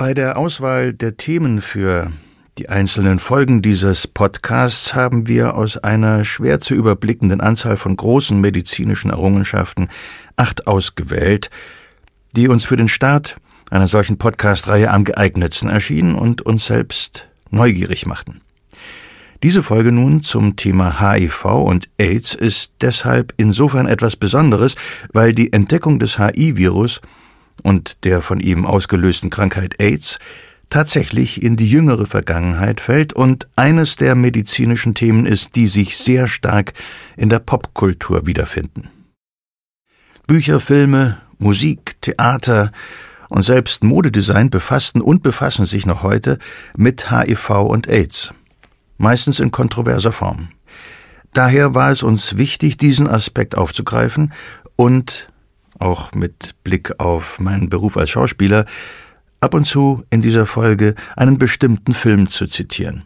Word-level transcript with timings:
Bei 0.00 0.14
der 0.14 0.38
Auswahl 0.38 0.94
der 0.94 1.18
Themen 1.18 1.60
für 1.60 2.10
die 2.56 2.70
einzelnen 2.70 3.18
Folgen 3.18 3.60
dieses 3.60 4.06
Podcasts 4.06 4.94
haben 4.94 5.26
wir 5.26 5.54
aus 5.54 5.76
einer 5.76 6.24
schwer 6.24 6.58
zu 6.58 6.72
überblickenden 6.72 7.42
Anzahl 7.42 7.76
von 7.76 7.96
großen 7.96 8.40
medizinischen 8.40 9.10
Errungenschaften 9.10 9.90
acht 10.36 10.66
ausgewählt, 10.66 11.50
die 12.34 12.48
uns 12.48 12.64
für 12.64 12.76
den 12.76 12.88
Start 12.88 13.36
einer 13.68 13.88
solchen 13.88 14.16
Podcast-Reihe 14.16 14.90
am 14.90 15.04
geeignetsten 15.04 15.68
erschienen 15.68 16.14
und 16.14 16.40
uns 16.40 16.64
selbst 16.64 17.28
neugierig 17.50 18.06
machten. 18.06 18.40
Diese 19.42 19.62
Folge 19.62 19.92
nun 19.92 20.22
zum 20.22 20.56
Thema 20.56 20.98
HIV 20.98 21.44
und 21.44 21.90
AIDS 21.98 22.32
ist 22.32 22.72
deshalb 22.80 23.34
insofern 23.36 23.86
etwas 23.86 24.16
Besonderes, 24.16 24.76
weil 25.12 25.34
die 25.34 25.52
Entdeckung 25.52 25.98
des 25.98 26.18
HIV-Virus 26.18 27.02
und 27.60 28.04
der 28.04 28.22
von 28.22 28.40
ihm 28.40 28.66
ausgelösten 28.66 29.30
Krankheit 29.30 29.80
AIDS 29.80 30.18
tatsächlich 30.68 31.42
in 31.42 31.56
die 31.56 31.68
jüngere 31.68 32.06
Vergangenheit 32.06 32.80
fällt 32.80 33.12
und 33.12 33.48
eines 33.56 33.96
der 33.96 34.14
medizinischen 34.14 34.94
Themen 34.94 35.26
ist, 35.26 35.56
die 35.56 35.68
sich 35.68 35.98
sehr 35.98 36.28
stark 36.28 36.72
in 37.16 37.28
der 37.28 37.40
Popkultur 37.40 38.26
wiederfinden. 38.26 38.88
Bücher, 40.26 40.60
Filme, 40.60 41.20
Musik, 41.38 42.00
Theater 42.00 42.70
und 43.28 43.44
selbst 43.44 43.82
Modedesign 43.82 44.50
befassten 44.50 45.00
und 45.00 45.22
befassen 45.22 45.66
sich 45.66 45.86
noch 45.86 46.02
heute 46.02 46.38
mit 46.76 47.10
HIV 47.10 47.50
und 47.50 47.88
AIDS 47.88 48.32
meistens 49.00 49.40
in 49.40 49.50
kontroverser 49.50 50.12
Form. 50.12 50.50
Daher 51.32 51.74
war 51.74 51.90
es 51.90 52.02
uns 52.02 52.36
wichtig, 52.36 52.76
diesen 52.76 53.08
Aspekt 53.08 53.56
aufzugreifen 53.56 54.32
und, 54.76 55.28
auch 55.80 56.12
mit 56.12 56.54
Blick 56.64 56.98
auf 56.98 57.38
meinen 57.38 57.68
Beruf 57.68 57.96
als 57.96 58.10
Schauspieler, 58.10 58.66
ab 59.40 59.54
und 59.54 59.66
zu 59.66 60.02
in 60.10 60.22
dieser 60.22 60.46
Folge 60.46 60.94
einen 61.16 61.38
bestimmten 61.38 61.94
Film 61.94 62.28
zu 62.28 62.46
zitieren. 62.46 63.04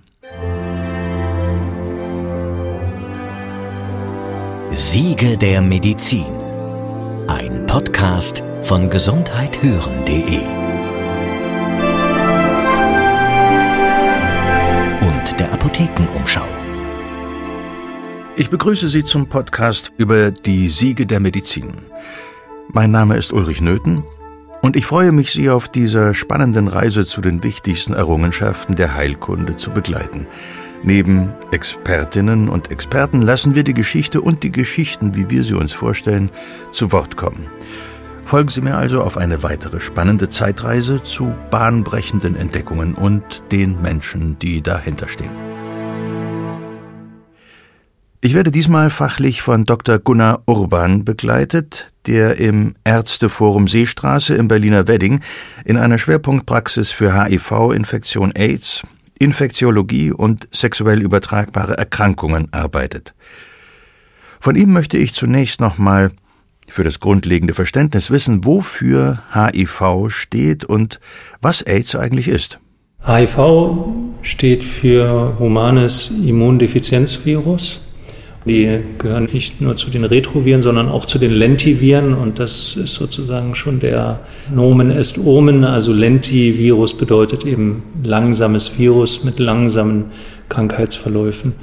Siege 4.73 5.39
der 5.39 5.63
Medizin. 5.63 6.27
Ein 7.29 7.65
Podcast 7.67 8.43
von 8.63 8.91
gesundheithören.de 8.91 10.65
Apothekenumschau. 15.75 16.47
Ich 18.37 18.51
begrüße 18.51 18.89
Sie 18.89 19.03
zum 19.03 19.29
Podcast 19.29 19.93
über 19.97 20.31
die 20.31 20.69
Siege 20.69 21.07
der 21.07 21.21
Medizin. 21.21 21.73
Mein 22.73 22.91
Name 22.91 23.17
ist 23.17 23.33
Ulrich 23.33 23.61
Nöthen 23.61 24.05
und 24.63 24.77
ich 24.77 24.87
freue 24.87 25.13
mich, 25.13 25.33
Sie 25.33 25.51
auf 25.51 25.69
dieser 25.69 26.15
spannenden 26.15 26.69
Reise 26.69 27.05
zu 27.05 27.21
den 27.21 27.43
wichtigsten 27.43 27.93
Errungenschaften 27.93 28.75
der 28.75 28.95
Heilkunde 28.95 29.57
zu 29.57 29.71
begleiten. 29.71 30.27
Neben 30.83 31.35
Expertinnen 31.51 32.49
und 32.49 32.71
Experten 32.71 33.23
lassen 33.23 33.55
wir 33.55 33.65
die 33.65 33.75
Geschichte 33.75 34.21
und 34.21 34.43
die 34.43 34.53
Geschichten, 34.53 35.15
wie 35.15 35.31
wir 35.31 35.43
sie 35.43 35.55
uns 35.55 35.73
vorstellen, 35.73 36.31
zu 36.73 36.93
Wort 36.93 37.17
kommen. 37.17 37.49
Folgen 38.25 38.51
Sie 38.51 38.61
mir 38.61 38.77
also 38.77 39.03
auf 39.03 39.17
eine 39.17 39.43
weitere 39.43 39.81
spannende 39.81 40.31
Zeitreise 40.31 41.03
zu 41.03 41.35
bahnbrechenden 41.51 42.37
Entdeckungen 42.37 42.95
und 42.95 43.43
den 43.53 43.81
Menschen, 43.81 44.39
die 44.39 44.63
dahinter 44.63 45.09
stehen. 45.09 45.31
Ich 48.21 48.35
werde 48.35 48.51
diesmal 48.51 48.89
fachlich 48.89 49.43
von 49.43 49.67
Dr. 49.67 49.99
Gunnar 49.99 50.43
Urban 50.47 51.05
begleitet, 51.05 51.93
der 52.07 52.39
im 52.39 52.75
Ärzteforum 52.85 53.69
Seestraße 53.69 54.35
im 54.35 54.49
Berliner 54.49 54.87
Wedding 54.89 55.21
in 55.65 55.77
einer 55.77 55.99
Schwerpunktpraxis 55.99 56.91
für 56.93 57.15
HIV, 57.15 57.73
Infektion 57.73 58.33
AIDS, 58.33 58.83
Infektiologie 59.19 60.13
und 60.13 60.49
sexuell 60.53 61.01
übertragbare 61.01 61.79
Erkrankungen 61.79 62.49
arbeitet. 62.53 63.15
Von 64.41 64.57
ihm 64.57 64.73
möchte 64.73 64.99
ich 64.99 65.15
zunächst 65.15 65.61
nochmal 65.61 66.11
für 66.69 66.85
das 66.85 67.01
grundlegende 67.01 67.55
Verständnis 67.55 68.11
wissen, 68.11 68.45
wofür 68.45 69.23
HIV 69.33 70.11
steht 70.11 70.65
und 70.65 71.01
was 71.41 71.63
AIDS 71.63 71.95
eigentlich 71.95 72.29
ist. 72.29 72.59
HIV 73.07 73.87
steht 74.23 74.65
für 74.65 75.39
humanes 75.39 76.11
Immundefizienzvirus. 76.11 77.81
Die 78.47 78.81
gehören 78.99 79.29
nicht 79.33 79.63
nur 79.63 79.77
zu 79.77 79.89
den 79.89 80.05
Retroviren, 80.05 80.61
sondern 80.61 80.89
auch 80.89 81.07
zu 81.07 81.19
den 81.19 81.33
Lentiviren 81.33 82.13
und 82.13 82.39
das 82.39 82.77
ist 82.77 82.95
sozusagen 82.95 83.55
schon 83.55 83.81
der 83.81 84.21
Nomen 84.55 84.91
est 84.91 85.19
Omen. 85.19 85.65
Also 85.65 85.95
Lentivirus 85.95 86.95
bedeutet 86.95 87.47
eben 87.47 87.83
langsames 88.03 88.79
Virus 88.79 89.25
mit 89.25 89.39
langsamen 89.39 90.07
Krankheitsverläufen. 90.51 91.55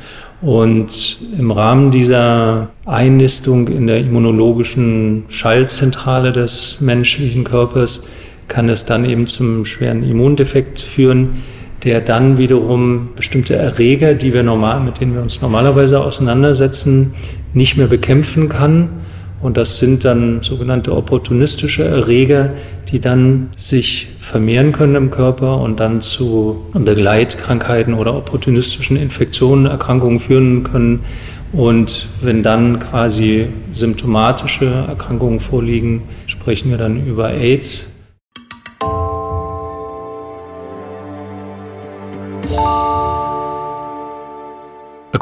Und 0.42 1.20
im 1.38 1.52
Rahmen 1.52 1.92
dieser 1.92 2.70
Einnistung 2.88 3.68
in 3.68 3.86
der 3.86 4.00
immunologischen 4.00 5.26
Schaltzentrale 5.28 6.32
des 6.32 6.82
menschlichen 6.82 7.44
Körpers 7.44 8.04
kann 8.48 8.68
es 8.70 8.86
dann 8.86 9.06
eben 9.06 9.28
zum 9.28 9.66
schweren 9.66 10.04
Immundefekt 10.04 10.80
führen, 10.80 11.44
der 11.84 12.02
dann 12.02 12.38
wiederum 12.38 13.10
bestimmte 13.16 13.56
Erreger, 13.56 14.14
die 14.14 14.34
wir 14.34 14.44
normal, 14.44 14.80
mit 14.82 15.00
denen 15.00 15.14
wir 15.14 15.22
uns 15.22 15.42
normalerweise 15.42 16.00
auseinandersetzen, 16.00 17.14
nicht 17.54 17.78
mehr 17.78 17.88
bekämpfen 17.88 18.50
kann. 18.50 18.90
Und 19.42 19.58
das 19.58 19.80
sind 19.80 20.06
dann 20.06 20.44
sogenannte 20.44 20.96
opportunistische 20.96 21.84
Erreger, 21.84 22.52
die 22.92 23.00
dann 23.00 23.50
sich 23.56 24.10
vermehren 24.20 24.72
können 24.72 24.96
im 24.96 25.10
Körper 25.10 25.60
und 25.60 25.80
dann 25.80 26.02
zu 26.02 26.62
Begleitkrankheiten 26.74 27.96
oder 27.96 28.16
opportunistischen 28.16 28.98
Infektionen, 28.98 29.66
Erkrankungen 29.66 30.20
führen 30.20 30.64
können. 30.64 31.00
Und 31.54 32.08
wenn 32.22 32.44
dann 32.44 32.80
quasi 32.80 33.48
symptomatische 33.74 34.66
Erkrankungen 34.66 35.40
vorliegen, 35.40 36.04
sprechen 36.28 36.70
wir 36.70 36.78
dann 36.78 37.08
über 37.08 37.32
AIDS. 37.32 37.91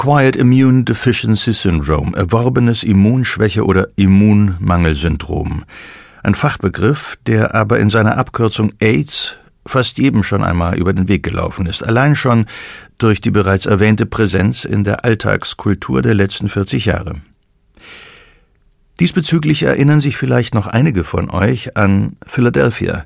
Acquired 0.02 0.38
Immune 0.38 0.86
Deficiency 0.86 1.52
Syndrome, 1.52 2.16
erworbenes 2.16 2.84
Immunschwäche 2.84 3.66
oder 3.66 3.90
Immunmangelsyndrom. 3.98 5.66
Ein 6.24 6.36
Fachbegriff, 6.36 7.18
der 7.28 7.54
aber 7.54 7.80
in 7.80 7.90
seiner 7.90 8.18
Abkürzung 8.18 8.72
AIDS 8.80 9.36
fast 9.66 9.98
jedem 9.98 10.24
schon 10.24 10.42
einmal 10.42 10.78
über 10.78 10.94
den 10.94 11.10
Weg 11.10 11.24
gelaufen 11.24 11.66
ist, 11.66 11.86
allein 11.86 12.16
schon 12.16 12.46
durch 12.98 13.20
die 13.20 13.30
bereits 13.30 13.66
erwähnte 13.66 14.06
Präsenz 14.06 14.64
in 14.64 14.86
der 14.86 15.04
Alltagskultur 15.04 16.02
der 16.02 16.14
letzten 16.14 16.48
40 16.48 16.86
Jahre. 16.86 17.16
Diesbezüglich 19.02 19.64
erinnern 19.64 20.00
sich 20.00 20.16
vielleicht 20.16 20.54
noch 20.54 20.68
einige 20.68 21.04
von 21.04 21.30
euch 21.30 21.76
an 21.76 22.16
Philadelphia, 22.26 23.04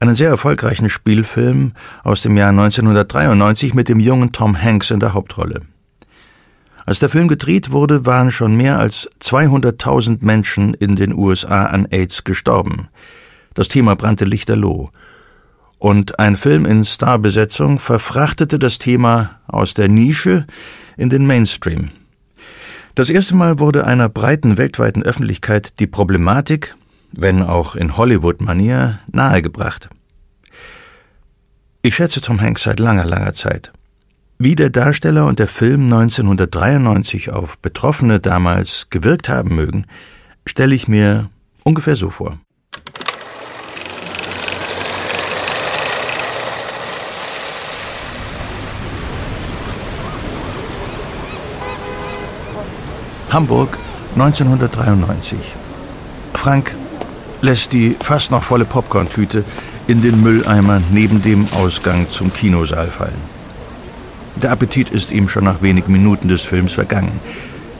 einen 0.00 0.16
sehr 0.16 0.28
erfolgreichen 0.28 0.90
Spielfilm 0.90 1.72
aus 2.02 2.20
dem 2.20 2.36
Jahr 2.36 2.50
1993 2.50 3.72
mit 3.72 3.88
dem 3.88 4.00
jungen 4.00 4.32
Tom 4.32 4.60
Hanks 4.60 4.90
in 4.90 5.00
der 5.00 5.14
Hauptrolle. 5.14 5.62
Als 6.86 6.98
der 6.98 7.08
Film 7.08 7.28
gedreht 7.28 7.70
wurde, 7.70 8.04
waren 8.04 8.30
schon 8.30 8.56
mehr 8.56 8.78
als 8.78 9.08
200.000 9.22 10.18
Menschen 10.20 10.74
in 10.74 10.96
den 10.96 11.14
USA 11.14 11.64
an 11.64 11.86
AIDS 11.90 12.24
gestorben. 12.24 12.88
Das 13.54 13.68
Thema 13.68 13.96
brannte 13.96 14.24
lichterloh. 14.24 14.90
Und 15.78 16.18
ein 16.18 16.36
Film 16.36 16.66
in 16.66 16.84
Starbesetzung 16.84 17.78
verfrachtete 17.78 18.58
das 18.58 18.78
Thema 18.78 19.40
aus 19.46 19.74
der 19.74 19.88
Nische 19.88 20.46
in 20.96 21.10
den 21.10 21.26
Mainstream. 21.26 21.90
Das 22.94 23.10
erste 23.10 23.34
Mal 23.34 23.58
wurde 23.58 23.86
einer 23.86 24.08
breiten 24.08 24.56
weltweiten 24.56 25.02
Öffentlichkeit 25.02 25.80
die 25.80 25.86
Problematik, 25.86 26.76
wenn 27.12 27.42
auch 27.42 27.76
in 27.76 27.96
Hollywood-Manier, 27.96 29.00
nahegebracht. 29.10 29.88
Ich 31.82 31.96
schätze 31.96 32.20
Tom 32.20 32.40
Hanks 32.40 32.62
seit 32.62 32.80
langer, 32.80 33.04
langer 33.04 33.34
Zeit. 33.34 33.72
Wie 34.36 34.56
der 34.56 34.70
Darsteller 34.70 35.26
und 35.26 35.38
der 35.38 35.46
Film 35.46 35.84
1993 35.84 37.30
auf 37.30 37.56
Betroffene 37.58 38.18
damals 38.18 38.88
gewirkt 38.90 39.28
haben 39.28 39.54
mögen, 39.54 39.86
stelle 40.44 40.74
ich 40.74 40.88
mir 40.88 41.30
ungefähr 41.62 41.94
so 41.94 42.10
vor. 42.10 42.38
Hamburg 53.30 53.78
1993. 54.14 55.38
Frank 56.34 56.74
lässt 57.40 57.72
die 57.72 57.96
fast 58.00 58.32
noch 58.32 58.42
volle 58.42 58.64
Popcorn-Tüte 58.64 59.44
in 59.86 60.02
den 60.02 60.20
Mülleimer 60.20 60.82
neben 60.90 61.22
dem 61.22 61.46
Ausgang 61.52 62.10
zum 62.10 62.32
Kinosaal 62.32 62.88
fallen. 62.88 63.33
Der 64.42 64.50
Appetit 64.50 64.90
ist 64.90 65.10
ihm 65.10 65.28
schon 65.28 65.44
nach 65.44 65.62
wenigen 65.62 65.92
Minuten 65.92 66.28
des 66.28 66.42
Films 66.42 66.72
vergangen. 66.72 67.20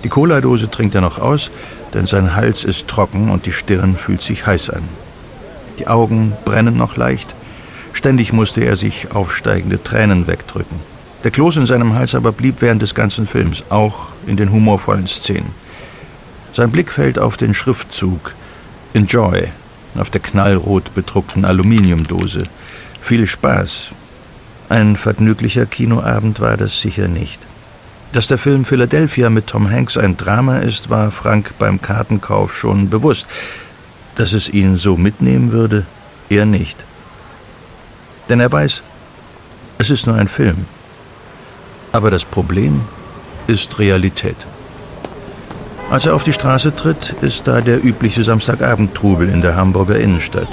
Die 0.03 0.09
Cola-Dose 0.09 0.71
trinkt 0.71 0.95
er 0.95 1.01
noch 1.01 1.19
aus, 1.19 1.51
denn 1.95 2.07
sein 2.07 2.35
Hals 2.35 2.65
ist 2.65 2.89
trocken 2.89 3.31
und 3.31 3.47
die 3.47 3.53
Stirn 3.53 3.97
fühlt 3.97 4.23
sich 4.23 4.47
heiß 4.47 4.71
an. 4.71 4.83
Die 5.79 5.89
Augen 5.89 6.35
brennen 6.45 6.77
noch 6.77 6.97
leicht, 6.97 7.35
Ständig 7.95 8.33
musste 8.33 8.63
er 8.63 8.77
sich 8.77 9.13
aufsteigende 9.13 9.83
Tränen 9.83 10.27
wegdrücken. 10.27 10.79
Der 11.23 11.31
Kloß 11.31 11.57
in 11.57 11.67
seinem 11.67 11.95
Hals 11.95 12.15
aber 12.15 12.33
blieb 12.33 12.61
während 12.61 12.83
des 12.83 12.95
ganzen 12.95 13.27
Films, 13.27 13.65
auch 13.71 14.09
in 14.27 14.37
den 14.37 14.51
humorvollen 14.51 15.07
Szenen. 15.07 15.53
Sein 16.53 16.71
Blick 16.71 16.91
fällt 16.91 17.19
auf 17.19 17.37
den 17.37 17.55
Schriftzug 17.55 18.35
Enjoy 18.93 19.49
auf 19.97 20.11
der 20.11 20.21
knallrot 20.21 20.93
bedruckten 20.93 21.45
Aluminiumdose. 21.45 22.43
Viel 23.01 23.29
Spaß. 23.29 23.93
Ein 24.69 24.97
vergnüglicher 24.97 25.67
Kinoabend 25.67 26.41
war 26.41 26.57
das 26.57 26.81
sicher 26.81 27.09
nicht. 27.09 27.41
Dass 28.13 28.29
der 28.29 28.39
Film 28.39 28.65
Philadelphia 28.65 29.29
mit 29.29 29.49
Tom 29.49 29.71
Hanks 29.71 29.97
ein 29.97 30.17
Drama 30.17 30.59
ist, 30.59 30.89
war 30.89 31.11
Frank 31.11 31.55
beim 31.59 31.83
Kartenkauf 31.83 32.57
schon 32.57 32.89
bewusst. 32.89 33.27
Dass 34.15 34.33
es 34.33 34.49
ihn 34.49 34.77
so 34.77 34.97
mitnehmen 34.97 35.53
würde, 35.53 35.85
eher 36.29 36.47
nicht. 36.47 36.85
Denn 38.29 38.41
er 38.41 38.51
weiß, 38.51 38.83
es 39.79 39.91
ist 39.91 40.07
nur 40.07 40.17
ein 40.17 40.29
Film. 40.29 40.67
Aber 41.93 42.11
das 42.11 42.25
Problem 42.25 42.83
ist 43.47 43.79
Realität. 43.79 44.37
Als 45.91 46.07
er 46.07 46.15
auf 46.15 46.25
die 46.25 46.33
Straße 46.33 46.75
tritt, 46.75 47.15
ist 47.21 47.47
da 47.47 47.61
der 47.61 47.85
übliche 47.85 48.25
Samstagabendtrubel 48.25 49.29
in 49.29 49.43
der 49.43 49.55
Hamburger 49.55 49.99
Innenstadt. 49.99 50.49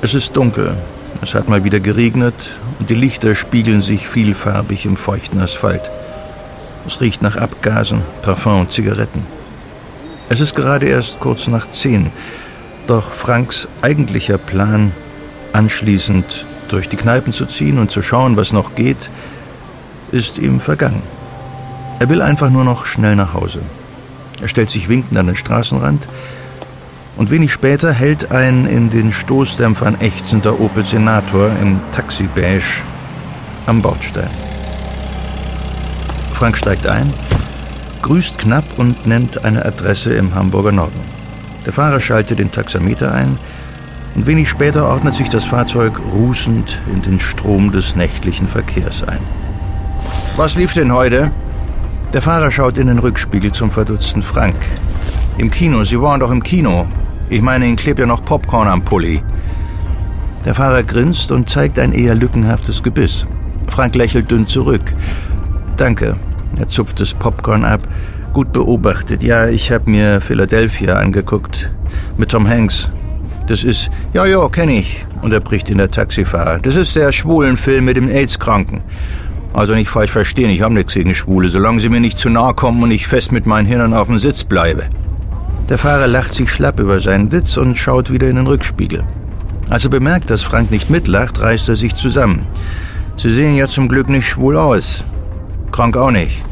Es 0.00 0.14
ist 0.14 0.36
dunkel, 0.36 0.76
es 1.22 1.34
hat 1.34 1.48
mal 1.48 1.64
wieder 1.64 1.80
geregnet 1.80 2.52
und 2.78 2.88
die 2.88 2.94
Lichter 2.94 3.34
spiegeln 3.34 3.82
sich 3.82 4.08
vielfarbig 4.08 4.86
im 4.86 4.96
feuchten 4.96 5.40
Asphalt. 5.40 5.90
Es 6.86 7.00
riecht 7.00 7.20
nach 7.20 7.36
Abgasen, 7.36 8.02
Parfum 8.22 8.60
und 8.60 8.72
Zigaretten. 8.72 9.26
Es 10.28 10.40
ist 10.40 10.54
gerade 10.54 10.86
erst 10.86 11.20
kurz 11.20 11.46
nach 11.46 11.70
zehn, 11.70 12.10
doch 12.86 13.12
Franks 13.12 13.68
eigentlicher 13.82 14.38
Plan, 14.38 14.92
anschließend 15.52 16.46
durch 16.68 16.88
die 16.88 16.96
Kneipen 16.96 17.32
zu 17.32 17.46
ziehen 17.46 17.78
und 17.78 17.90
zu 17.90 18.02
schauen, 18.02 18.36
was 18.36 18.52
noch 18.52 18.74
geht, 18.74 19.10
ist 20.12 20.38
ihm 20.38 20.60
vergangen. 20.60 21.02
Er 21.98 22.08
will 22.08 22.22
einfach 22.22 22.48
nur 22.48 22.64
noch 22.64 22.86
schnell 22.86 23.16
nach 23.16 23.34
Hause. 23.34 23.60
Er 24.40 24.48
stellt 24.48 24.70
sich 24.70 24.88
winkend 24.88 25.18
an 25.18 25.26
den 25.26 25.36
Straßenrand 25.36 26.08
und 27.20 27.30
wenig 27.30 27.52
später 27.52 27.92
hält 27.92 28.32
ein 28.32 28.66
in 28.66 28.88
den 28.88 29.12
Stoßdämpfern 29.12 30.00
ächzender 30.00 30.58
Opel 30.58 30.86
Senator 30.86 31.50
im 31.60 31.78
Taxi-Beige 31.92 32.80
am 33.66 33.82
Bordstein. 33.82 34.30
Frank 36.32 36.56
steigt 36.56 36.86
ein, 36.86 37.12
grüßt 38.00 38.38
knapp 38.38 38.64
und 38.78 39.06
nennt 39.06 39.44
eine 39.44 39.66
Adresse 39.66 40.14
im 40.14 40.34
Hamburger 40.34 40.72
Norden. 40.72 40.98
Der 41.66 41.74
Fahrer 41.74 42.00
schaltet 42.00 42.38
den 42.38 42.52
Taxameter 42.52 43.12
ein 43.12 43.38
und 44.14 44.26
wenig 44.26 44.48
später 44.48 44.88
ordnet 44.88 45.14
sich 45.14 45.28
das 45.28 45.44
Fahrzeug 45.44 46.00
rußend 46.14 46.78
in 46.90 47.02
den 47.02 47.20
Strom 47.20 47.70
des 47.70 47.96
nächtlichen 47.96 48.48
Verkehrs 48.48 49.06
ein. 49.06 49.20
Was 50.38 50.56
lief 50.56 50.72
denn 50.72 50.90
heute? 50.90 51.30
Der 52.14 52.22
Fahrer 52.22 52.50
schaut 52.50 52.78
in 52.78 52.86
den 52.86 52.98
Rückspiegel 52.98 53.52
zum 53.52 53.70
verdutzten 53.70 54.22
Frank. 54.22 54.56
Im 55.36 55.50
Kino, 55.50 55.84
Sie 55.84 56.00
waren 56.00 56.20
doch 56.20 56.30
im 56.30 56.42
Kino. 56.42 56.88
Ich 57.30 57.42
meine, 57.42 57.64
Ihnen 57.66 57.76
klebt 57.76 58.00
ja 58.00 58.06
noch 58.06 58.24
Popcorn 58.24 58.66
am 58.66 58.84
Pulli. 58.84 59.22
Der 60.44 60.56
Fahrer 60.56 60.82
grinst 60.82 61.30
und 61.30 61.48
zeigt 61.48 61.78
ein 61.78 61.92
eher 61.92 62.16
lückenhaftes 62.16 62.82
Gebiss. 62.82 63.24
Frank 63.68 63.94
lächelt 63.94 64.32
dünn 64.32 64.48
zurück. 64.48 64.82
Danke. 65.76 66.18
Er 66.58 66.68
zupft 66.68 66.98
das 66.98 67.14
Popcorn 67.14 67.64
ab. 67.64 67.86
Gut 68.32 68.52
beobachtet. 68.52 69.22
Ja, 69.22 69.46
ich 69.48 69.70
habe 69.70 69.88
mir 69.88 70.20
Philadelphia 70.20 70.96
angeguckt. 70.96 71.70
Mit 72.16 72.32
Tom 72.32 72.48
Hanks. 72.48 72.90
Das 73.46 73.62
ist, 73.62 73.90
ja, 74.12 74.26
ja, 74.26 74.48
kenne 74.48 74.74
ich, 74.74 75.06
unterbricht 75.22 75.70
ihn 75.70 75.78
der 75.78 75.90
Taxifahrer. 75.90 76.58
Das 76.58 76.74
ist 76.74 76.96
der 76.96 77.12
schwulen 77.12 77.56
Film 77.56 77.84
mit 77.84 77.96
dem 77.96 78.08
AIDS-Kranken. 78.08 78.80
Also 79.52 79.74
nicht 79.74 79.88
falsch 79.88 80.10
verstehen, 80.10 80.50
ich 80.50 80.62
habe 80.62 80.74
nichts 80.74 80.94
gegen 80.94 81.14
Schwule, 81.14 81.48
solange 81.48 81.78
sie 81.78 81.88
mir 81.90 82.00
nicht 82.00 82.18
zu 82.18 82.28
nahe 82.28 82.54
kommen 82.54 82.82
und 82.82 82.90
ich 82.90 83.06
fest 83.06 83.30
mit 83.30 83.46
meinen 83.46 83.66
Hintern 83.66 83.94
auf 83.94 84.08
dem 84.08 84.18
Sitz 84.18 84.42
bleibe. 84.42 84.88
Der 85.70 85.78
Fahrer 85.78 86.08
lacht 86.08 86.34
sich 86.34 86.50
schlapp 86.50 86.80
über 86.80 86.98
seinen 86.98 87.30
Witz 87.30 87.56
und 87.56 87.78
schaut 87.78 88.12
wieder 88.12 88.28
in 88.28 88.34
den 88.34 88.48
Rückspiegel. 88.48 89.04
Als 89.68 89.84
er 89.84 89.90
bemerkt, 89.90 90.28
dass 90.28 90.42
Frank 90.42 90.72
nicht 90.72 90.90
mitlacht, 90.90 91.40
reißt 91.40 91.68
er 91.68 91.76
sich 91.76 91.94
zusammen. 91.94 92.44
Sie 93.16 93.30
sehen 93.30 93.54
ja 93.54 93.68
zum 93.68 93.88
Glück 93.88 94.08
nicht 94.08 94.26
schwul 94.26 94.56
aus. 94.56 95.04
Krank 95.70 95.96
auch 95.96 96.10
nicht. 96.10 96.42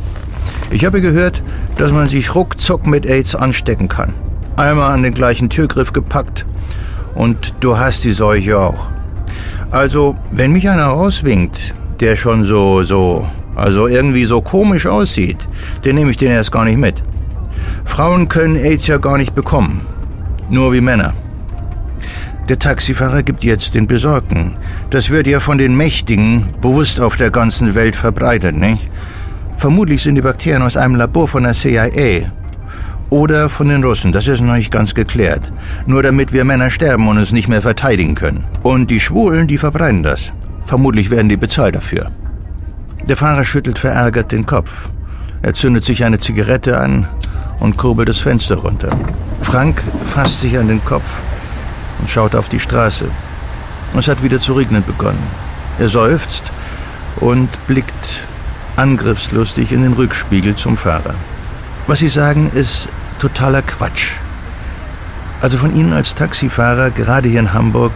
Ich 0.71 0.85
habe 0.85 1.01
gehört, 1.01 1.43
dass 1.79 1.91
man 1.91 2.07
sich 2.07 2.33
ruckzuck 2.33 2.87
mit 2.87 3.07
AIDS 3.07 3.35
anstecken 3.35 3.89
kann. 3.89 4.15
Einmal 4.55 4.93
an 4.93 5.03
den 5.03 5.15
gleichen 5.15 5.51
Türgriff 5.51 5.93
gepackt 5.93 6.47
und 7.17 7.55
du 7.59 7.77
hast 7.77 8.05
die 8.05 8.13
Seuche 8.13 8.57
auch. 8.61 8.89
Also, 9.73 10.15
wenn 10.31 10.53
mich 10.53 10.71
einer 10.71 10.87
rauswinkt, 10.87 11.75
der 11.99 12.15
schon 12.15 12.45
so, 12.45 12.85
so, 12.85 13.29
also 13.57 13.89
irgendwie 13.89 14.27
so 14.27 14.41
komisch 14.41 14.87
aussieht, 14.87 15.39
den 15.85 15.97
nehme 15.97 16.13
ich 16.13 16.19
den 16.19 16.31
erst 16.31 16.53
gar 16.53 16.65
nicht 16.65 16.79
mit. 16.79 17.03
Frauen 17.89 18.29
können 18.29 18.55
AIDS 18.55 18.87
ja 18.87 18.99
gar 18.99 19.19
nicht 19.19 19.35
bekommen. 19.35 19.85
Nur 20.49 20.73
wie 20.73 20.81
Männer. 20.81 21.15
Der 22.49 22.59
Taxifahrer 22.59 23.25
gibt 23.25 23.43
jetzt 23.43 23.75
den 23.75 23.89
Besorgten. 23.89 24.57
Das 24.91 25.11
wird 25.11 25.27
ja 25.27 25.41
von 25.41 25.59
den 25.59 25.77
Mächtigen 25.77 26.51
bewusst 26.61 27.01
auf 27.01 27.17
der 27.17 27.31
ganzen 27.31 27.75
Welt 27.75 27.97
verbreitet, 27.97 28.55
nicht? 28.55 28.89
Vermutlich 29.57 30.03
sind 30.03 30.15
die 30.15 30.23
Bakterien 30.23 30.63
aus 30.63 30.77
einem 30.77 30.95
Labor 30.95 31.27
von 31.27 31.43
der 31.43 31.55
CIA. 31.55 32.31
Oder 33.11 33.51
von 33.51 33.69
den 33.69 33.83
Russen, 33.83 34.13
das 34.13 34.29
ist 34.29 34.43
noch 34.43 34.55
nicht 34.55 34.71
ganz 34.71 34.95
geklärt. 34.95 35.51
Nur 35.87 36.03
damit 36.03 36.33
wir 36.33 36.45
Männer 36.45 36.71
sterben 36.71 37.09
und 37.09 37.19
uns 37.19 37.33
nicht 37.33 37.49
mehr 37.49 37.63
verteidigen 37.63 38.15
können. 38.15 38.45
Und 38.63 38.91
die 38.93 39.01
Schwulen, 39.01 39.49
die 39.49 39.59
verbreiten 39.59 40.05
das. 40.05 40.33
Vermutlich 40.63 41.11
werden 41.11 41.29
die 41.29 41.37
bezahlt 41.37 41.75
dafür. 41.75 42.13
Der 43.09 43.17
Fahrer 43.17 43.45
schüttelt 43.45 43.79
verärgert 43.79 44.31
den 44.31 44.47
Kopf. 44.47 44.89
Er 45.43 45.55
zündet 45.55 45.85
sich 45.85 46.05
eine 46.05 46.19
Zigarette 46.19 46.79
an 46.79 47.09
und 47.61 47.77
kurbelt 47.77 48.09
das 48.09 48.19
Fenster 48.19 48.57
runter. 48.57 48.91
Frank 49.43 49.83
fasst 50.13 50.41
sich 50.41 50.59
an 50.59 50.69
den 50.69 50.85
Kopf 50.85 51.21
und 52.01 52.11
schaut 52.11 52.35
auf 52.35 52.49
die 52.49 52.61
Straße. 52.61 53.07
Es 53.97 54.07
hat 54.07 54.23
wieder 54.23 54.39
zu 54.39 54.53
regnen 54.53 54.85
begonnen. 54.85 55.23
Er 55.79 55.89
seufzt 55.89 56.53
und 57.17 57.49
blickt 57.67 58.21
angriffslustig 58.77 59.73
in 59.73 59.83
den 59.83 59.95
Rückspiegel 59.95 60.55
zum 60.55 60.77
Fahrer. 60.77 61.15
Was 61.87 61.99
Sie 61.99 62.09
sagen, 62.09 62.51
ist 62.55 62.89
totaler 63.19 63.63
Quatsch. 63.63 64.13
Also 65.41 65.57
von 65.57 65.75
Ihnen 65.75 65.93
als 65.93 66.15
Taxifahrer, 66.15 66.91
gerade 66.91 67.29
hier 67.29 67.41
in 67.41 67.53
Hamburg, 67.53 67.93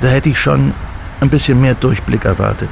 da 0.00 0.08
hätte 0.08 0.28
ich 0.28 0.40
schon 0.40 0.72
ein 1.20 1.30
bisschen 1.30 1.60
mehr 1.60 1.74
Durchblick 1.74 2.24
erwartet. 2.24 2.70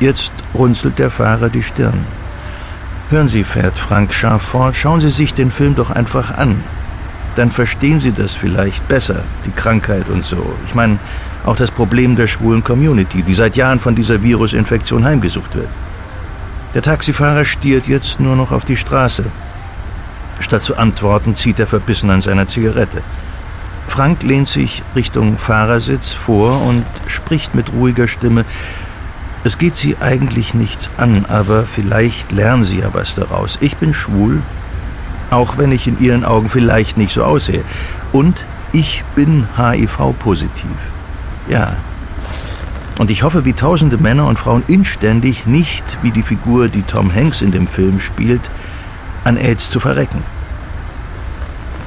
Jetzt 0.00 0.32
runzelt 0.54 0.98
der 0.98 1.10
Fahrer 1.10 1.48
die 1.48 1.62
Stirn. 1.62 2.04
Hören 3.12 3.28
Sie, 3.28 3.44
fährt 3.44 3.76
Frank 3.76 4.14
scharf 4.14 4.40
fort, 4.40 4.74
schauen 4.74 5.02
Sie 5.02 5.10
sich 5.10 5.34
den 5.34 5.50
Film 5.50 5.74
doch 5.74 5.90
einfach 5.90 6.38
an. 6.38 6.64
Dann 7.36 7.50
verstehen 7.50 8.00
Sie 8.00 8.12
das 8.12 8.32
vielleicht 8.32 8.88
besser, 8.88 9.22
die 9.44 9.50
Krankheit 9.50 10.08
und 10.08 10.24
so. 10.24 10.54
Ich 10.66 10.74
meine, 10.74 10.98
auch 11.44 11.56
das 11.56 11.70
Problem 11.70 12.16
der 12.16 12.26
schwulen 12.26 12.64
Community, 12.64 13.22
die 13.22 13.34
seit 13.34 13.54
Jahren 13.54 13.80
von 13.80 13.94
dieser 13.94 14.22
Virusinfektion 14.22 15.04
heimgesucht 15.04 15.54
wird. 15.54 15.68
Der 16.72 16.80
Taxifahrer 16.80 17.44
stiert 17.44 17.86
jetzt 17.86 18.18
nur 18.18 18.34
noch 18.34 18.50
auf 18.50 18.64
die 18.64 18.78
Straße. 18.78 19.26
Statt 20.40 20.62
zu 20.62 20.78
antworten, 20.78 21.36
zieht 21.36 21.60
er 21.60 21.66
verbissen 21.66 22.08
an 22.08 22.22
seiner 22.22 22.48
Zigarette. 22.48 23.02
Frank 23.88 24.22
lehnt 24.22 24.48
sich 24.48 24.82
Richtung 24.96 25.36
Fahrersitz 25.36 26.12
vor 26.12 26.62
und 26.62 26.86
spricht 27.08 27.54
mit 27.54 27.74
ruhiger 27.74 28.08
Stimme. 28.08 28.46
Es 29.44 29.58
geht 29.58 29.74
Sie 29.74 29.96
eigentlich 30.00 30.54
nichts 30.54 30.88
an, 30.96 31.26
aber 31.28 31.64
vielleicht 31.64 32.30
lernen 32.30 32.64
Sie 32.64 32.78
ja 32.78 32.90
was 32.92 33.16
daraus. 33.16 33.58
Ich 33.60 33.76
bin 33.76 33.92
schwul, 33.92 34.40
auch 35.30 35.58
wenn 35.58 35.72
ich 35.72 35.88
in 35.88 35.98
Ihren 35.98 36.24
Augen 36.24 36.48
vielleicht 36.48 36.96
nicht 36.96 37.12
so 37.12 37.24
aussehe. 37.24 37.64
Und 38.12 38.44
ich 38.72 39.02
bin 39.16 39.48
HIV-positiv. 39.56 40.70
Ja. 41.48 41.76
Und 42.98 43.10
ich 43.10 43.24
hoffe, 43.24 43.44
wie 43.44 43.52
tausende 43.52 43.98
Männer 43.98 44.26
und 44.26 44.38
Frauen 44.38 44.62
inständig, 44.68 45.46
nicht 45.46 45.98
wie 46.02 46.12
die 46.12 46.22
Figur, 46.22 46.68
die 46.68 46.82
Tom 46.82 47.12
Hanks 47.12 47.42
in 47.42 47.50
dem 47.50 47.66
Film 47.66 47.98
spielt, 47.98 48.42
an 49.24 49.36
AIDS 49.36 49.70
zu 49.70 49.80
verrecken. 49.80 50.22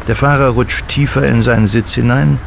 Der 0.08 0.16
Fahrer 0.16 0.50
rutscht 0.50 0.88
tiefer 0.90 1.26
in 1.26 1.42
seinen 1.42 1.68
Sitz 1.68 1.94
hinein 1.94 2.38